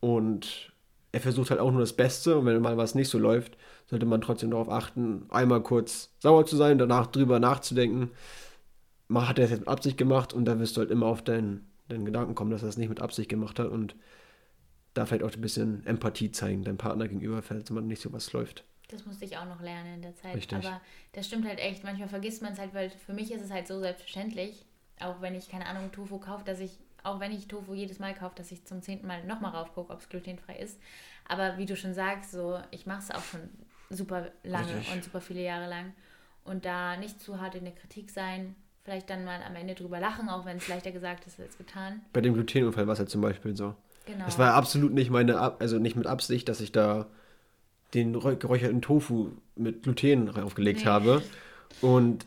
Und 0.00 0.72
er 1.12 1.20
versucht 1.20 1.50
halt 1.50 1.60
auch 1.60 1.70
nur 1.70 1.80
das 1.80 1.94
Beste. 1.94 2.38
Und 2.38 2.46
wenn 2.46 2.60
mal 2.60 2.76
was 2.76 2.94
nicht 2.94 3.08
so 3.08 3.18
läuft, 3.18 3.56
sollte 3.86 4.06
man 4.06 4.20
trotzdem 4.20 4.50
darauf 4.50 4.68
achten, 4.68 5.26
einmal 5.30 5.62
kurz 5.62 6.10
sauer 6.18 6.46
zu 6.46 6.56
sein, 6.56 6.78
danach 6.78 7.06
drüber 7.06 7.40
nachzudenken. 7.40 8.10
Hat 9.12 9.38
er 9.38 9.44
es 9.44 9.50
jetzt 9.50 9.60
mit 9.60 9.68
Absicht 9.68 9.96
gemacht 9.96 10.32
und 10.32 10.44
dann 10.44 10.58
wirst 10.58 10.76
du 10.76 10.80
halt 10.80 10.90
immer 10.90 11.06
auf 11.06 11.22
deinen, 11.22 11.70
deinen 11.88 12.04
Gedanken 12.04 12.34
kommen, 12.34 12.50
dass 12.50 12.62
er 12.62 12.68
es 12.68 12.76
nicht 12.76 12.88
mit 12.88 13.00
Absicht 13.00 13.28
gemacht 13.28 13.58
hat 13.58 13.68
und 13.68 13.94
da 14.94 15.06
vielleicht 15.06 15.22
auch 15.22 15.32
ein 15.32 15.40
bisschen 15.40 15.86
Empathie 15.86 16.32
zeigen, 16.32 16.64
deinem 16.64 16.78
Partner 16.78 17.06
gegenüber, 17.06 17.42
falls 17.42 17.70
man 17.70 17.86
nicht 17.86 18.02
so 18.02 18.12
was 18.12 18.32
läuft. 18.32 18.64
Das 18.88 19.04
musste 19.04 19.24
ich 19.24 19.36
auch 19.36 19.46
noch 19.46 19.60
lernen 19.60 19.96
in 19.96 20.02
der 20.02 20.14
Zeit. 20.14 20.36
Richtig. 20.36 20.58
Aber 20.58 20.80
das 21.12 21.26
stimmt 21.26 21.46
halt 21.46 21.58
echt. 21.58 21.84
Manchmal 21.84 22.08
vergisst 22.08 22.42
man 22.42 22.52
es 22.52 22.58
halt, 22.58 22.72
weil 22.74 22.90
für 22.90 23.12
mich 23.12 23.30
ist 23.32 23.42
es 23.42 23.50
halt 23.50 23.68
so 23.68 23.80
selbstverständlich, 23.80 24.64
auch 25.00 25.20
wenn 25.20 25.34
ich, 25.34 25.48
keine 25.48 25.66
Ahnung, 25.66 25.92
Tofu 25.92 26.18
kaufe, 26.18 26.44
dass 26.44 26.60
ich, 26.60 26.78
auch 27.02 27.20
wenn 27.20 27.32
ich 27.32 27.48
Tofu 27.48 27.74
jedes 27.74 27.98
Mal 27.98 28.14
kaufe, 28.14 28.34
dass 28.36 28.50
ich 28.50 28.64
zum 28.64 28.82
zehnten 28.82 29.06
Mal 29.06 29.24
nochmal 29.24 29.52
raufgucke, 29.52 29.92
ob 29.92 30.00
es 30.00 30.08
glutenfrei 30.08 30.56
ist. 30.56 30.80
Aber 31.28 31.58
wie 31.58 31.66
du 31.66 31.76
schon 31.76 31.94
sagst, 31.94 32.30
so, 32.30 32.58
ich 32.70 32.86
mache 32.86 33.00
es 33.00 33.10
auch 33.10 33.22
schon 33.22 33.40
super 33.90 34.30
lange 34.42 34.74
Richtig. 34.76 34.94
und 34.94 35.04
super 35.04 35.20
viele 35.20 35.42
Jahre 35.42 35.68
lang. 35.68 35.92
Und 36.44 36.64
da 36.64 36.96
nicht 36.96 37.20
zu 37.20 37.40
hart 37.40 37.54
in 37.56 37.64
der 37.64 37.74
Kritik 37.74 38.10
sein, 38.10 38.54
vielleicht 38.84 39.10
dann 39.10 39.24
mal 39.24 39.42
am 39.42 39.56
Ende 39.56 39.74
drüber 39.74 39.98
lachen, 39.98 40.28
auch 40.28 40.44
wenn 40.44 40.58
es 40.58 40.68
leichter 40.68 40.92
gesagt 40.92 41.26
ist 41.26 41.40
als 41.40 41.58
getan. 41.58 42.02
Bei 42.12 42.20
dem 42.20 42.34
Glutenunfall 42.34 42.86
war 42.86 42.92
es 42.92 43.00
ja 43.00 43.06
zum 43.06 43.20
Beispiel 43.20 43.56
so. 43.56 43.74
Genau. 44.06 44.24
Das 44.24 44.38
war 44.38 44.54
absolut 44.54 44.92
nicht 44.92 45.10
meine, 45.10 45.60
also 45.60 45.78
nicht 45.78 45.96
mit 45.96 46.06
Absicht, 46.06 46.48
dass 46.48 46.60
ich 46.60 46.70
da 46.70 47.06
den 47.94 48.12
geräucherten 48.12 48.80
Tofu 48.80 49.30
mit 49.56 49.82
Gluten 49.82 50.26
draufgelegt 50.26 50.80
nee. 50.80 50.86
habe. 50.86 51.22
Und 51.80 52.26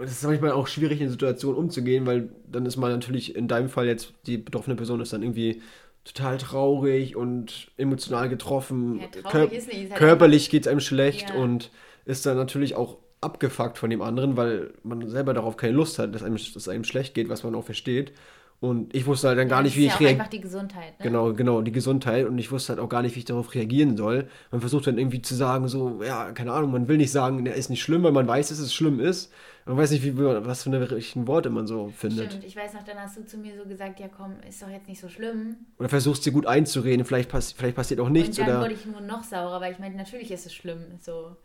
es 0.00 0.12
ist 0.12 0.24
manchmal 0.24 0.52
auch 0.52 0.66
schwierig, 0.66 1.00
in 1.00 1.10
Situationen 1.10 1.58
umzugehen, 1.58 2.06
weil 2.06 2.28
dann 2.50 2.66
ist 2.66 2.76
man 2.76 2.90
natürlich 2.90 3.36
in 3.36 3.48
deinem 3.48 3.68
Fall 3.68 3.86
jetzt, 3.86 4.12
die 4.26 4.38
betroffene 4.38 4.76
Person 4.76 5.00
ist 5.00 5.12
dann 5.12 5.22
irgendwie 5.22 5.62
total 6.04 6.38
traurig 6.38 7.16
und 7.16 7.70
emotional 7.76 8.28
getroffen. 8.28 9.00
Ja, 9.00 9.30
Kör 9.30 9.46
nicht, 9.46 9.68
halt 9.70 9.94
körperlich 9.94 10.50
geht 10.50 10.62
es 10.62 10.68
einem 10.68 10.80
schlecht 10.80 11.30
ja. 11.30 11.36
und 11.36 11.70
ist 12.04 12.26
dann 12.26 12.36
natürlich 12.36 12.74
auch 12.74 12.98
abgefuckt 13.20 13.78
von 13.78 13.88
dem 13.88 14.02
anderen, 14.02 14.36
weil 14.36 14.74
man 14.82 15.08
selber 15.08 15.32
darauf 15.32 15.56
keine 15.56 15.72
Lust 15.72 15.98
hat, 15.98 16.14
dass 16.14 16.22
einem, 16.22 16.36
dass 16.36 16.68
einem 16.68 16.84
schlecht 16.84 17.14
geht, 17.14 17.28
was 17.28 17.42
man 17.42 17.54
auch 17.54 17.64
versteht. 17.64 18.12
Und 18.64 18.94
ich 18.94 19.04
wusste 19.04 19.28
halt 19.28 19.38
dann 19.38 19.48
gar 19.48 19.58
ja, 19.58 19.64
nicht, 19.64 19.76
wie 19.76 19.84
ich 19.84 19.92
reagiere. 19.92 20.12
einfach 20.12 20.28
die 20.28 20.40
Gesundheit. 20.40 20.98
Ne? 20.98 21.04
Genau, 21.04 21.34
genau, 21.34 21.60
die 21.60 21.70
Gesundheit. 21.70 22.26
Und 22.26 22.38
ich 22.38 22.50
wusste 22.50 22.70
halt 22.70 22.80
auch 22.80 22.88
gar 22.88 23.02
nicht, 23.02 23.14
wie 23.14 23.18
ich 23.18 23.26
darauf 23.26 23.54
reagieren 23.54 23.98
soll. 23.98 24.26
Man 24.50 24.62
versucht 24.62 24.86
dann 24.86 24.96
irgendwie 24.96 25.20
zu 25.20 25.34
sagen, 25.34 25.68
so, 25.68 26.02
ja, 26.02 26.32
keine 26.32 26.50
Ahnung, 26.52 26.72
man 26.72 26.88
will 26.88 26.96
nicht 26.96 27.12
sagen, 27.12 27.44
der 27.44 27.56
ist 27.56 27.68
nicht 27.68 27.82
schlimm, 27.82 28.02
weil 28.04 28.12
man 28.12 28.26
weiß, 28.26 28.48
dass 28.48 28.58
es 28.58 28.72
schlimm 28.72 29.00
ist. 29.00 29.30
Man 29.66 29.76
weiß 29.76 29.90
nicht, 29.90 30.02
wie, 30.02 30.16
was 30.16 30.62
für 30.62 30.70
eine 30.70 30.90
richtigen 30.90 31.26
Worte 31.26 31.50
man 31.50 31.66
so 31.66 31.92
findet. 31.94 32.32
Stimmt, 32.32 32.44
ich 32.44 32.56
weiß 32.56 32.72
noch, 32.72 32.84
dann 32.84 32.98
hast 32.98 33.18
du 33.18 33.26
zu 33.26 33.36
mir 33.36 33.52
so 33.54 33.68
gesagt, 33.68 34.00
ja 34.00 34.08
komm, 34.08 34.36
ist 34.48 34.62
doch 34.62 34.70
jetzt 34.70 34.88
nicht 34.88 35.00
so 35.00 35.10
schlimm. 35.10 35.56
Oder 35.78 35.90
versuchst 35.90 36.22
sie 36.22 36.30
gut 36.30 36.46
einzureden, 36.46 37.04
vielleicht, 37.04 37.28
pass 37.28 37.52
vielleicht 37.52 37.76
passiert 37.76 38.00
auch 38.00 38.08
nichts. 38.08 38.38
Und 38.38 38.48
dann 38.48 38.56
oder 38.56 38.64
wurde 38.64 38.74
ich 38.74 38.86
nur 38.86 39.02
noch 39.02 39.24
saurer, 39.24 39.60
weil 39.60 39.72
ich 39.72 39.78
meine, 39.78 39.94
natürlich 39.94 40.30
ist 40.30 40.46
es 40.46 40.54
schlimm. 40.54 40.78
So, 41.02 41.36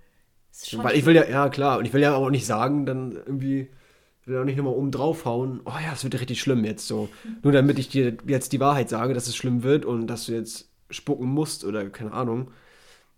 weil 0.77 0.95
ich 0.95 1.05
will 1.05 1.17
ja, 1.17 1.25
ja 1.25 1.49
klar, 1.49 1.79
und 1.79 1.85
ich 1.85 1.91
will 1.91 2.01
ja 2.01 2.15
auch 2.15 2.29
nicht 2.29 2.45
sagen, 2.45 2.85
dann 2.85 3.11
irgendwie 3.11 3.69
will 4.29 4.37
auch 4.37 4.45
nicht 4.45 4.57
nochmal 4.57 4.73
oben 4.73 4.91
draufhauen, 4.91 5.61
oh 5.65 5.73
ja, 5.83 5.91
es 5.93 6.03
wird 6.03 6.19
richtig 6.19 6.39
schlimm 6.39 6.63
jetzt 6.63 6.87
so. 6.87 7.09
Nur 7.43 7.51
damit 7.51 7.79
ich 7.79 7.89
dir 7.89 8.17
jetzt 8.27 8.53
die 8.53 8.59
Wahrheit 8.59 8.89
sage, 8.89 9.13
dass 9.13 9.27
es 9.27 9.35
schlimm 9.35 9.63
wird 9.63 9.83
und 9.83 10.07
dass 10.07 10.25
du 10.25 10.33
jetzt 10.33 10.69
spucken 10.89 11.27
musst 11.27 11.65
oder 11.65 11.89
keine 11.89 12.13
Ahnung. 12.13 12.51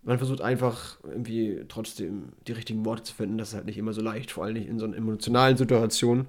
Man 0.04 0.18
versucht 0.18 0.42
einfach 0.42 0.98
irgendwie 1.04 1.64
trotzdem 1.68 2.34
die 2.48 2.54
richtigen 2.54 2.86
Worte 2.86 3.04
zu 3.04 3.14
finden. 3.14 3.38
Das 3.38 3.50
ist 3.50 3.56
halt 3.56 3.66
nicht 3.66 3.78
immer 3.78 3.94
so 3.94 4.02
leicht, 4.02 4.32
vor 4.32 4.44
allem 4.44 4.56
nicht 4.56 4.68
in 4.68 4.80
so 4.80 4.86
einer 4.86 4.98
emotionalen 4.98 5.58
Situation 5.58 6.28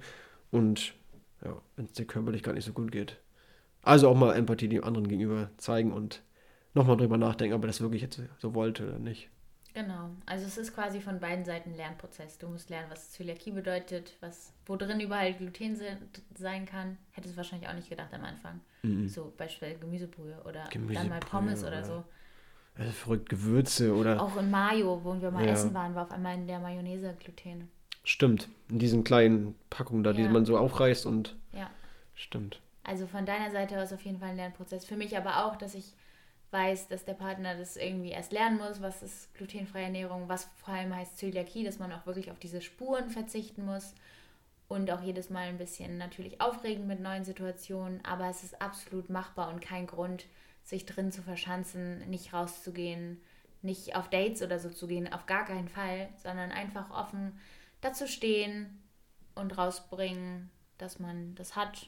und 0.51 0.93
ja, 1.43 1.59
wenn 1.75 1.85
es 1.85 1.93
dir 1.93 2.05
körperlich 2.05 2.43
gar 2.43 2.53
nicht 2.53 2.65
so 2.65 2.73
gut 2.73 2.91
geht. 2.91 3.17
Also 3.81 4.07
auch 4.07 4.15
mal 4.15 4.33
Empathie 4.35 4.69
dem 4.69 4.83
anderen 4.83 5.07
gegenüber 5.07 5.49
zeigen 5.57 5.91
und 5.91 6.21
nochmal 6.73 6.97
drüber 6.97 7.17
nachdenken, 7.17 7.55
ob 7.55 7.63
er 7.63 7.67
das 7.67 7.81
wirklich 7.81 8.01
jetzt 8.01 8.21
so 8.37 8.53
wollte 8.53 8.87
oder 8.87 8.99
nicht. 8.99 9.29
Genau, 9.73 10.11
also 10.27 10.45
es 10.45 10.57
ist 10.57 10.75
quasi 10.75 11.01
von 11.01 11.19
beiden 11.19 11.45
Seiten 11.45 11.71
ein 11.71 11.75
Lernprozess. 11.75 12.37
Du 12.37 12.47
musst 12.47 12.69
lernen, 12.69 12.91
was 12.91 13.11
Zöliakie 13.11 13.51
bedeutet, 13.51 14.13
was, 14.19 14.53
wo 14.67 14.75
drin 14.75 14.99
überall 14.99 15.33
Gluten 15.33 15.75
sein 16.35 16.67
kann. 16.67 16.97
Hättest 17.11 17.33
du 17.33 17.37
wahrscheinlich 17.37 17.67
auch 17.67 17.73
nicht 17.73 17.89
gedacht 17.89 18.13
am 18.13 18.23
Anfang. 18.23 18.59
Mhm. 18.83 19.07
So 19.07 19.33
beispielsweise 19.35 19.79
Gemüsebrühe 19.79 20.39
oder 20.45 20.65
Gemüsebrühe, 20.69 20.95
dann 20.95 21.09
mal 21.09 21.19
Pommes 21.19 21.63
oder, 21.63 21.79
oder 21.79 21.83
so. 21.83 22.03
Also 22.75 22.91
verrückt 22.91 23.29
Gewürze 23.29 23.95
oder. 23.95 24.21
Auch 24.21 24.37
in 24.37 24.51
Mayo, 24.51 25.03
wo 25.03 25.19
wir 25.19 25.31
mal 25.31 25.45
ja. 25.45 25.53
essen 25.53 25.73
waren, 25.73 25.95
war 25.95 26.03
auf 26.03 26.11
einmal 26.11 26.35
in 26.35 26.45
der 26.45 26.59
Mayonnaise 26.59 27.15
Gluten. 27.19 27.69
Stimmt, 28.03 28.49
in 28.69 28.77
diesen 28.77 29.03
kleinen 29.03 29.55
Packungen 29.71 30.03
da, 30.03 30.11
ja. 30.11 30.17
die 30.17 30.27
man 30.27 30.45
so 30.45 30.57
aufreißt 30.57 31.05
und. 31.07 31.35
Ja. 31.51 31.69
Stimmt. 32.13 32.61
Also 32.83 33.07
von 33.07 33.25
deiner 33.25 33.49
Seite 33.49 33.81
aus 33.81 33.93
auf 33.93 34.01
jeden 34.01 34.19
Fall 34.19 34.29
ein 34.29 34.35
Lernprozess. 34.35 34.85
Für 34.85 34.97
mich 34.97 35.17
aber 35.17 35.45
auch, 35.45 35.55
dass 35.55 35.73
ich 35.73 35.93
weiß, 36.53 36.87
dass 36.87 37.03
der 37.03 37.15
Partner 37.15 37.55
das 37.55 37.75
irgendwie 37.75 38.11
erst 38.11 38.31
lernen 38.31 38.59
muss, 38.59 38.81
was 38.81 39.01
ist 39.03 39.33
glutenfreie 39.33 39.85
Ernährung, 39.85 40.29
was 40.29 40.47
vor 40.63 40.75
allem 40.75 40.95
heißt 40.95 41.17
Zöliakie, 41.17 41.63
dass 41.63 41.79
man 41.79 41.91
auch 41.91 42.05
wirklich 42.05 42.31
auf 42.31 42.39
diese 42.39 42.61
Spuren 42.61 43.09
verzichten 43.09 43.65
muss 43.65 43.95
und 44.67 44.89
auch 44.91 45.01
jedes 45.01 45.29
Mal 45.29 45.47
ein 45.47 45.57
bisschen 45.57 45.97
natürlich 45.97 46.39
aufregend 46.39 46.87
mit 46.87 46.99
neuen 46.99 47.25
Situationen, 47.25 48.05
aber 48.05 48.29
es 48.29 48.43
ist 48.43 48.61
absolut 48.61 49.09
machbar 49.09 49.49
und 49.49 49.59
kein 49.59 49.87
Grund, 49.87 50.25
sich 50.63 50.85
drin 50.85 51.11
zu 51.11 51.21
verschanzen, 51.21 52.09
nicht 52.09 52.33
rauszugehen, 52.33 53.21
nicht 53.61 53.95
auf 53.95 54.09
Dates 54.09 54.41
oder 54.41 54.59
so 54.59 54.69
zu 54.69 54.87
gehen, 54.87 55.11
auf 55.11 55.25
gar 55.25 55.45
keinen 55.45 55.67
Fall, 55.67 56.09
sondern 56.21 56.51
einfach 56.51 56.89
offen 56.91 57.37
dazu 57.81 58.07
stehen 58.07 58.81
und 59.35 59.57
rausbringen, 59.57 60.49
dass 60.77 60.99
man 60.99 61.35
das 61.35 61.55
hat 61.55 61.87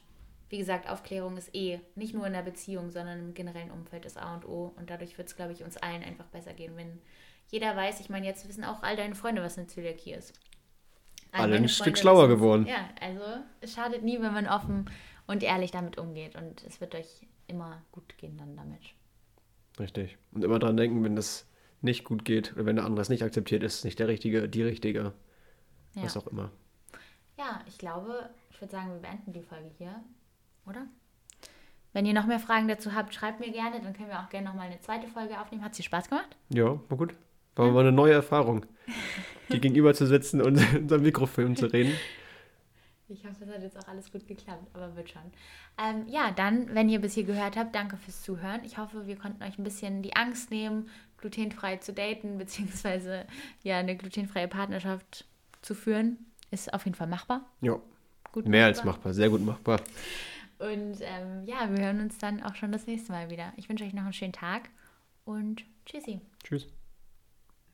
wie 0.49 0.57
gesagt, 0.57 0.89
Aufklärung 0.89 1.37
ist 1.37 1.53
eh 1.55 1.79
nicht 1.95 2.13
nur 2.13 2.27
in 2.27 2.33
der 2.33 2.43
Beziehung, 2.43 2.91
sondern 2.91 3.19
im 3.19 3.33
generellen 3.33 3.71
Umfeld 3.71 4.05
das 4.05 4.17
A 4.17 4.35
und 4.35 4.47
O. 4.47 4.73
Und 4.77 4.89
dadurch 4.89 5.17
wird 5.17 5.27
es, 5.27 5.35
glaube 5.35 5.53
ich, 5.53 5.63
uns 5.63 5.77
allen 5.77 6.03
einfach 6.03 6.27
besser 6.27 6.53
gehen, 6.53 6.75
wenn 6.75 7.01
jeder 7.47 7.75
weiß, 7.75 7.99
ich 7.99 8.09
meine, 8.09 8.25
jetzt 8.25 8.47
wissen 8.47 8.63
auch 8.63 8.83
all 8.83 8.95
deine 8.95 9.15
Freunde, 9.15 9.41
was 9.41 9.57
eine 9.57 9.67
Zöliakie 9.67 10.13
ist. 10.13 10.33
All 11.31 11.41
Alle 11.41 11.57
ein 11.57 11.69
Stück 11.69 11.97
schlauer 11.97 12.27
geworden. 12.27 12.65
Ja, 12.65 12.89
also 13.01 13.23
es 13.61 13.73
schadet 13.73 14.03
nie, 14.03 14.19
wenn 14.21 14.33
man 14.33 14.47
offen 14.47 14.89
und 15.27 15.43
ehrlich 15.43 15.71
damit 15.71 15.97
umgeht. 15.97 16.35
Und 16.35 16.63
es 16.63 16.79
wird 16.79 16.95
euch 16.95 17.27
immer 17.47 17.83
gut 17.91 18.17
gehen 18.17 18.37
dann 18.37 18.55
damit. 18.55 18.81
Richtig. 19.79 20.17
Und 20.31 20.43
immer 20.43 20.59
dran 20.59 20.77
denken, 20.77 21.03
wenn 21.03 21.15
das 21.15 21.47
nicht 21.81 22.03
gut 22.03 22.25
geht 22.25 22.53
oder 22.53 22.65
wenn 22.65 22.77
der 22.77 22.85
andere 22.85 23.01
es 23.01 23.09
nicht 23.09 23.23
akzeptiert, 23.23 23.63
ist 23.63 23.75
es 23.75 23.83
nicht 23.83 23.99
der 23.99 24.07
Richtige, 24.07 24.47
die 24.47 24.63
Richtige. 24.63 25.13
Ja. 25.93 26.03
Was 26.03 26.17
auch 26.17 26.27
immer. 26.27 26.51
Ja, 27.37 27.61
ich 27.67 27.77
glaube, 27.77 28.29
ich 28.49 28.61
würde 28.61 28.71
sagen, 28.71 28.91
wir 28.91 28.99
beenden 28.99 29.33
die 29.33 29.43
Folge 29.43 29.69
hier 29.77 30.03
oder? 30.68 30.86
Wenn 31.93 32.05
ihr 32.05 32.13
noch 32.13 32.26
mehr 32.26 32.39
Fragen 32.39 32.68
dazu 32.68 32.93
habt, 32.93 33.13
schreibt 33.13 33.39
mir 33.39 33.51
gerne, 33.51 33.80
dann 33.82 33.93
können 33.93 34.09
wir 34.09 34.20
auch 34.20 34.30
gerne 34.30 34.47
noch 34.47 34.55
mal 34.55 34.63
eine 34.63 34.80
zweite 34.82 35.07
Folge 35.07 35.39
aufnehmen. 35.39 35.63
Hat 35.63 35.72
es 35.72 35.78
dir 35.78 35.84
Spaß 35.84 36.09
gemacht? 36.09 36.36
Ja, 36.49 36.78
war 36.89 36.97
gut. 36.97 37.13
War 37.55 37.72
mal 37.72 37.80
eine 37.80 37.93
neue 37.93 38.11
Erfahrung, 38.13 38.66
dir 39.49 39.59
gegenüber 39.59 39.93
zu 39.93 40.05
sitzen 40.05 40.41
und 40.41 40.57
in 40.57 40.78
unserem 40.84 41.03
Mikrofon 41.03 41.55
zu 41.55 41.68
reden. 41.68 41.95
Ich 43.07 43.24
hoffe, 43.24 43.45
es 43.45 43.49
hat 43.49 43.61
jetzt 43.61 43.78
auch 43.78 43.88
alles 43.88 44.11
gut 44.11 44.28
geklappt, 44.28 44.68
aber 44.74 44.95
wird 44.95 45.11
schon. 45.11 45.22
Ähm, 45.78 46.07
ja, 46.07 46.32
dann, 46.32 46.74
wenn 46.74 46.89
ihr 46.89 46.99
bis 46.99 47.13
hier 47.13 47.24
gehört 47.24 47.55
habt, 47.55 47.76
danke 47.76 47.97
fürs 47.97 48.24
Zuhören. 48.24 48.61
Ich 48.66 48.78
hoffe, 48.80 49.05
wir 49.05 49.16
konnten 49.16 49.43
euch 49.43 49.59
ein 49.59 49.63
bisschen 49.63 50.01
die 50.01 50.16
Angst 50.16 50.49
nehmen, 50.49 50.89
glutenfrei 51.18 51.78
zu 51.78 51.93
daten, 51.93 52.38
beziehungsweise 52.39 53.26
ja, 53.63 53.78
eine 53.78 53.95
glutenfreie 53.95 54.47
Partnerschaft 54.47 55.26
zu 55.61 55.76
führen. 55.76 56.18
Ist 56.51 56.74
auf 56.74 56.84
jeden 56.86 56.95
Fall 56.95 57.07
machbar. 57.07 57.45
Ja. 57.61 57.80
Gut 58.32 58.47
Mehr 58.47 58.68
machbar. 58.68 58.68
als 58.68 58.84
machbar, 58.84 59.13
sehr 59.13 59.30
gut 59.30 59.45
machbar. 59.45 59.80
Und 60.58 60.97
ähm, 61.01 61.45
ja, 61.45 61.70
wir 61.70 61.84
hören 61.84 62.01
uns 62.01 62.18
dann 62.18 62.41
auch 62.43 62.56
schon 62.56 62.72
das 62.72 62.88
nächste 62.88 63.12
Mal 63.12 63.30
wieder. 63.30 63.53
Ich 63.58 63.70
wünsche 63.70 63.84
euch 63.84 63.93
noch 63.93 64.03
einen 64.03 64.14
schönen 64.14 64.34
Tag 64.34 64.70
und 65.26 65.66
tschüssi. 65.86 66.22
Tschüss. 66.43 66.68